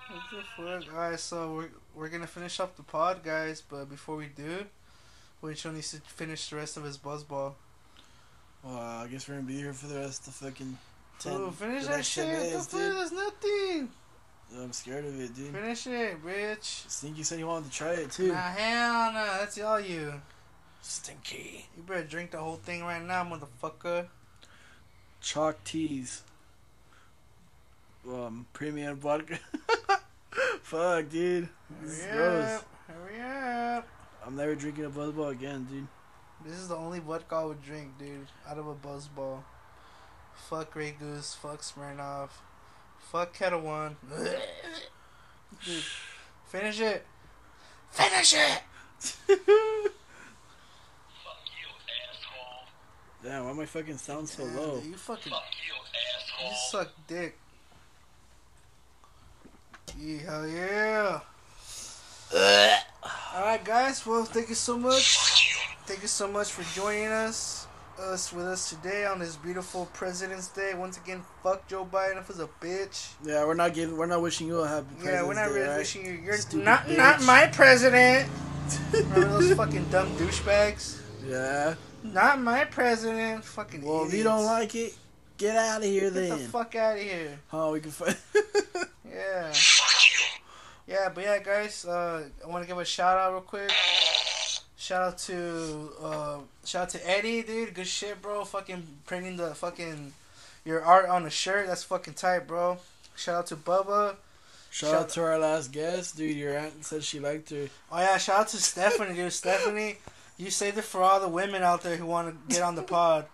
What 0.09 0.23
the 0.31 0.83
fuck? 0.85 0.95
Alright, 0.95 1.21
so 1.21 1.55
we're, 1.55 1.69
we're 1.95 2.09
gonna 2.09 2.27
finish 2.27 2.61
up 2.61 2.77
the 2.77 2.83
pod, 2.83 3.23
guys, 3.25 3.63
but 3.63 3.89
before 3.89 4.17
we 4.17 4.27
do, 4.27 4.67
Winchell 5.43 5.73
needs 5.73 5.91
to 5.93 6.01
finish 6.01 6.49
the 6.51 6.57
rest 6.57 6.77
of 6.77 6.85
his 6.85 6.99
buzzball. 6.99 7.55
well, 8.63 8.77
I 8.79 9.07
guess 9.11 9.29
we're 9.29 9.37
gonna 9.37 9.47
be 9.47 9.57
here 9.57 9.73
for 9.73 9.87
the 9.87 9.99
rest 10.01 10.27
of 10.29 10.39
the 10.39 10.47
fucking. 10.51 10.79
10, 11.21 11.33
Oh, 11.33 11.51
finish 11.51 11.87
that 11.87 12.05
shit! 12.05 12.25
10 12.25 12.35
The 12.35 12.45
minutes, 12.45 12.67
fuck? 12.67 12.81
dude. 12.81 12.93
There's 12.97 13.13
nothing! 13.13 13.89
I'm 14.57 14.73
scared 14.73 15.05
of 15.07 15.21
it, 15.21 15.35
dude. 15.35 15.53
Finish 15.53 15.87
it, 15.87 16.25
bitch! 16.25 16.89
Stinky 16.91 17.23
said 17.23 17.39
he 17.39 17.45
wanted 17.45 17.71
to 17.71 17.77
try 17.77 17.93
it 17.93 18.11
too. 18.11 18.29
Nah, 18.29 18.51
hell 18.51 19.13
no, 19.13 19.25
that's 19.41 19.59
all 19.61 19.81
you. 19.81 20.21
Stinky. 20.83 21.67
You 21.77 21.83
better 21.83 22.05
drink 22.05 22.31
the 22.33 22.39
whole 22.39 22.57
thing 22.57 22.83
right 22.85 23.03
now, 23.03 23.25
motherfucker. 23.25 24.07
Choc 25.21 25.65
Tease. 25.65 26.23
Um, 28.07 28.47
premium 28.53 28.97
vodka. 28.99 29.39
Fuck, 30.63 31.09
dude. 31.09 31.49
This 31.83 32.01
is 32.01 32.05
Yep. 32.05 32.15
gross. 32.15 33.83
I'm 34.27 34.37
never 34.37 34.55
drinking 34.55 34.85
a 34.85 34.91
buzzball 34.91 35.31
again, 35.33 35.65
dude. 35.71 35.87
This 36.45 36.59
is 36.59 36.69
the 36.69 36.77
only 36.77 36.99
vodka 36.99 37.37
I 37.37 37.45
would 37.45 37.63
drink, 37.63 37.97
dude. 37.99 38.27
Out 38.47 38.59
of 38.59 38.67
a 38.67 38.75
buzzball. 38.75 39.43
Fuck 40.49 40.73
Grey 40.73 40.93
Goose. 40.99 41.35
Fuck 41.35 41.61
Smirnoff. 41.63 42.31
Fuck 43.11 43.33
Ketel 43.35 43.61
One. 43.61 43.97
dude, 45.65 45.83
finish 46.47 46.81
it. 46.81 47.05
Finish 47.91 48.35
it. 48.35 48.63
Fuck 48.99 49.39
you, 49.39 49.91
asshole. 52.11 52.67
Damn, 53.23 53.45
why 53.47 53.53
my 53.53 53.67
fucking 53.67 53.99
sound 53.99 54.29
so 54.29 54.45
Damn, 54.45 54.57
low? 54.57 54.83
you 54.85 54.95
fucking. 54.97 55.33
You 55.33 56.51
suck 56.71 56.89
dick. 57.07 57.39
Yeah, 59.99 60.19
hell 60.23 60.49
yeah. 62.35 62.81
Alright, 63.35 63.65
guys. 63.65 64.05
Well, 64.05 64.25
thank 64.25 64.49
you 64.49 64.55
so 64.57 64.77
much. 64.77 65.57
Thank 65.87 66.03
you 66.03 66.09
so 66.09 66.27
much 66.27 66.51
for 66.51 66.63
joining 66.75 67.09
us. 67.09 67.64
Us 67.99 68.33
with 68.33 68.47
us 68.47 68.71
today 68.71 69.07
on 69.07 69.21
this 69.21 69.37
beautiful 69.37 69.87
President's 69.93 70.49
Day. 70.49 70.75
Once 70.75 70.97
again, 70.99 71.23
fuck 71.45 71.67
Joe 71.69 71.85
Biden 71.91 72.19
if 72.19 72.27
he's 72.27 72.41
a 72.41 72.49
bitch. 72.61 73.13
Yeah, 73.25 73.45
we're 73.47 73.55
not 73.55 73.73
giving, 73.73 73.97
we're 73.97 74.07
not 74.07 74.21
wishing 74.21 74.49
you 74.49 74.59
a 74.59 74.67
happy. 74.69 74.87
Yeah, 75.05 75.23
we're 75.25 75.35
not 75.35 75.51
President's 75.51 75.55
Day, 75.55 75.55
really 75.55 75.69
right? 75.69 75.79
wishing 75.79 76.07
you. 76.07 76.13
You're 76.13 76.37
Stupid 76.39 76.65
not 76.65 76.81
bitch. 76.87 76.97
not 76.97 77.23
my 77.23 77.47
president. 77.47 78.29
Remember 78.93 79.29
those 79.29 79.55
fucking 79.55 79.85
dumb 79.91 80.09
douchebags? 80.17 81.01
Yeah. 81.25 81.75
Not 82.03 82.41
my 82.41 82.65
president. 82.65 83.45
Fucking. 83.45 83.83
Well, 83.83 84.07
if 84.07 84.13
you 84.15 84.25
don't 84.25 84.45
like 84.45 84.75
it, 84.75 84.95
get 85.39 85.57
out 85.57 85.79
of 85.79 85.85
here 85.85 86.11
get 86.11 86.15
then. 86.15 86.31
the 86.31 86.37
fuck 86.49 86.75
out 86.75 86.97
of 86.97 87.03
here. 87.03 87.39
oh, 87.53 87.73
we 87.73 87.81
can 87.81 87.91
fight. 87.93 88.17
Yeah. 89.09 89.53
Yeah, 90.89 91.09
but 91.15 91.23
yeah, 91.23 91.39
guys, 91.39 91.85
uh, 91.85 92.25
I 92.45 92.49
want 92.49 92.65
to 92.65 92.69
give 92.69 92.77
a 92.77 92.85
shout 92.85 93.17
out 93.17 93.31
real 93.33 93.41
quick. 93.43 93.71
Shout 94.85 95.01
out 95.01 95.19
to 95.19 95.93
uh, 96.03 96.39
shout 96.67 96.83
out 96.83 96.89
to 96.91 97.11
Eddie, 97.11 97.41
dude. 97.41 97.73
Good 97.73 97.87
shit, 97.87 98.21
bro. 98.21 98.45
Fucking 98.45 98.87
printing 99.07 99.39
the 99.39 99.55
fucking 99.55 100.13
your 100.63 100.85
art 100.85 101.09
on 101.09 101.25
a 101.25 101.31
shirt. 101.31 101.69
That's 101.69 101.83
fucking 101.85 102.13
tight, 102.13 102.41
bro. 102.41 102.77
Shout 103.17 103.35
out 103.35 103.47
to 103.47 103.57
Bubba. 103.57 104.17
Shout, 104.71 104.91
Shout- 104.91 104.95
out 104.95 105.09
to 105.09 105.23
our 105.23 105.39
last 105.39 105.73
guest, 105.73 106.19
dude. 106.19 106.37
Your 106.37 106.55
aunt 106.59 106.85
said 106.85 107.03
she 107.03 107.19
liked 107.19 107.49
her. 107.49 107.69
Oh 107.91 107.99
yeah, 107.99 108.19
shout 108.19 108.41
out 108.41 108.49
to 108.49 108.59
Stephanie, 108.59 109.15
dude. 109.15 109.33
Stephanie, 109.33 109.97
you 110.37 110.51
saved 110.51 110.77
it 110.77 110.85
for 110.85 111.01
all 111.01 111.19
the 111.19 111.29
women 111.29 111.63
out 111.63 111.83
there 111.83 111.97
who 111.97 112.05
want 112.05 112.29
to 112.29 112.55
get 112.55 112.63
on 112.63 112.75
the 112.75 112.83
pod. 112.83 113.25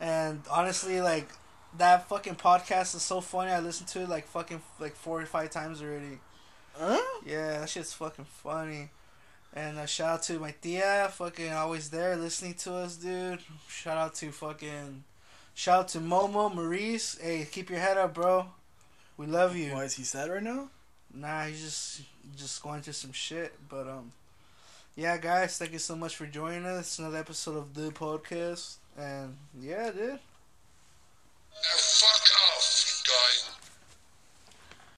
And 0.00 0.40
honestly, 0.50 1.02
like 1.02 1.28
that 1.76 2.08
fucking 2.08 2.36
podcast 2.36 2.94
is 2.94 3.02
so 3.02 3.20
funny. 3.20 3.50
I 3.50 3.60
listened 3.60 3.88
to 3.90 4.00
it 4.00 4.08
like 4.08 4.26
fucking 4.28 4.62
like 4.80 4.96
four 4.96 5.20
or 5.20 5.26
five 5.26 5.50
times 5.50 5.82
already. 5.82 6.20
Huh? 6.72 6.98
Yeah, 7.26 7.60
that 7.60 7.68
shit's 7.68 7.92
fucking 7.92 8.24
funny. 8.42 8.88
And 9.56 9.78
a 9.78 9.86
shout 9.86 10.10
out 10.14 10.22
to 10.24 10.40
my 10.40 10.52
tia, 10.60 11.08
fucking 11.12 11.52
always 11.52 11.88
there 11.88 12.16
listening 12.16 12.54
to 12.54 12.74
us, 12.74 12.96
dude. 12.96 13.38
Shout 13.68 13.96
out 13.96 14.14
to 14.16 14.32
fucking, 14.32 15.04
shout 15.54 15.78
out 15.78 15.88
to 15.88 15.98
Momo, 16.00 16.52
Maurice. 16.52 17.16
Hey, 17.20 17.46
keep 17.48 17.70
your 17.70 17.78
head 17.78 17.96
up, 17.96 18.14
bro. 18.14 18.46
We 19.16 19.26
love 19.26 19.54
you. 19.54 19.74
Why 19.74 19.84
is 19.84 19.94
he 19.94 20.02
sad 20.02 20.28
right 20.28 20.42
now? 20.42 20.70
Nah, 21.14 21.44
he's 21.44 21.62
just 21.62 22.02
just 22.36 22.60
going 22.64 22.82
through 22.82 22.94
some 22.94 23.12
shit. 23.12 23.54
But 23.68 23.86
um, 23.86 24.10
yeah, 24.96 25.16
guys, 25.18 25.56
thank 25.56 25.72
you 25.72 25.78
so 25.78 25.94
much 25.94 26.16
for 26.16 26.26
joining 26.26 26.66
us. 26.66 26.98
Another 26.98 27.18
episode 27.18 27.56
of 27.56 27.74
the 27.74 27.92
podcast, 27.92 28.78
and 28.98 29.36
yeah, 29.60 29.92
dude. 29.92 30.18
Now 31.54 31.76
fuck 31.76 32.24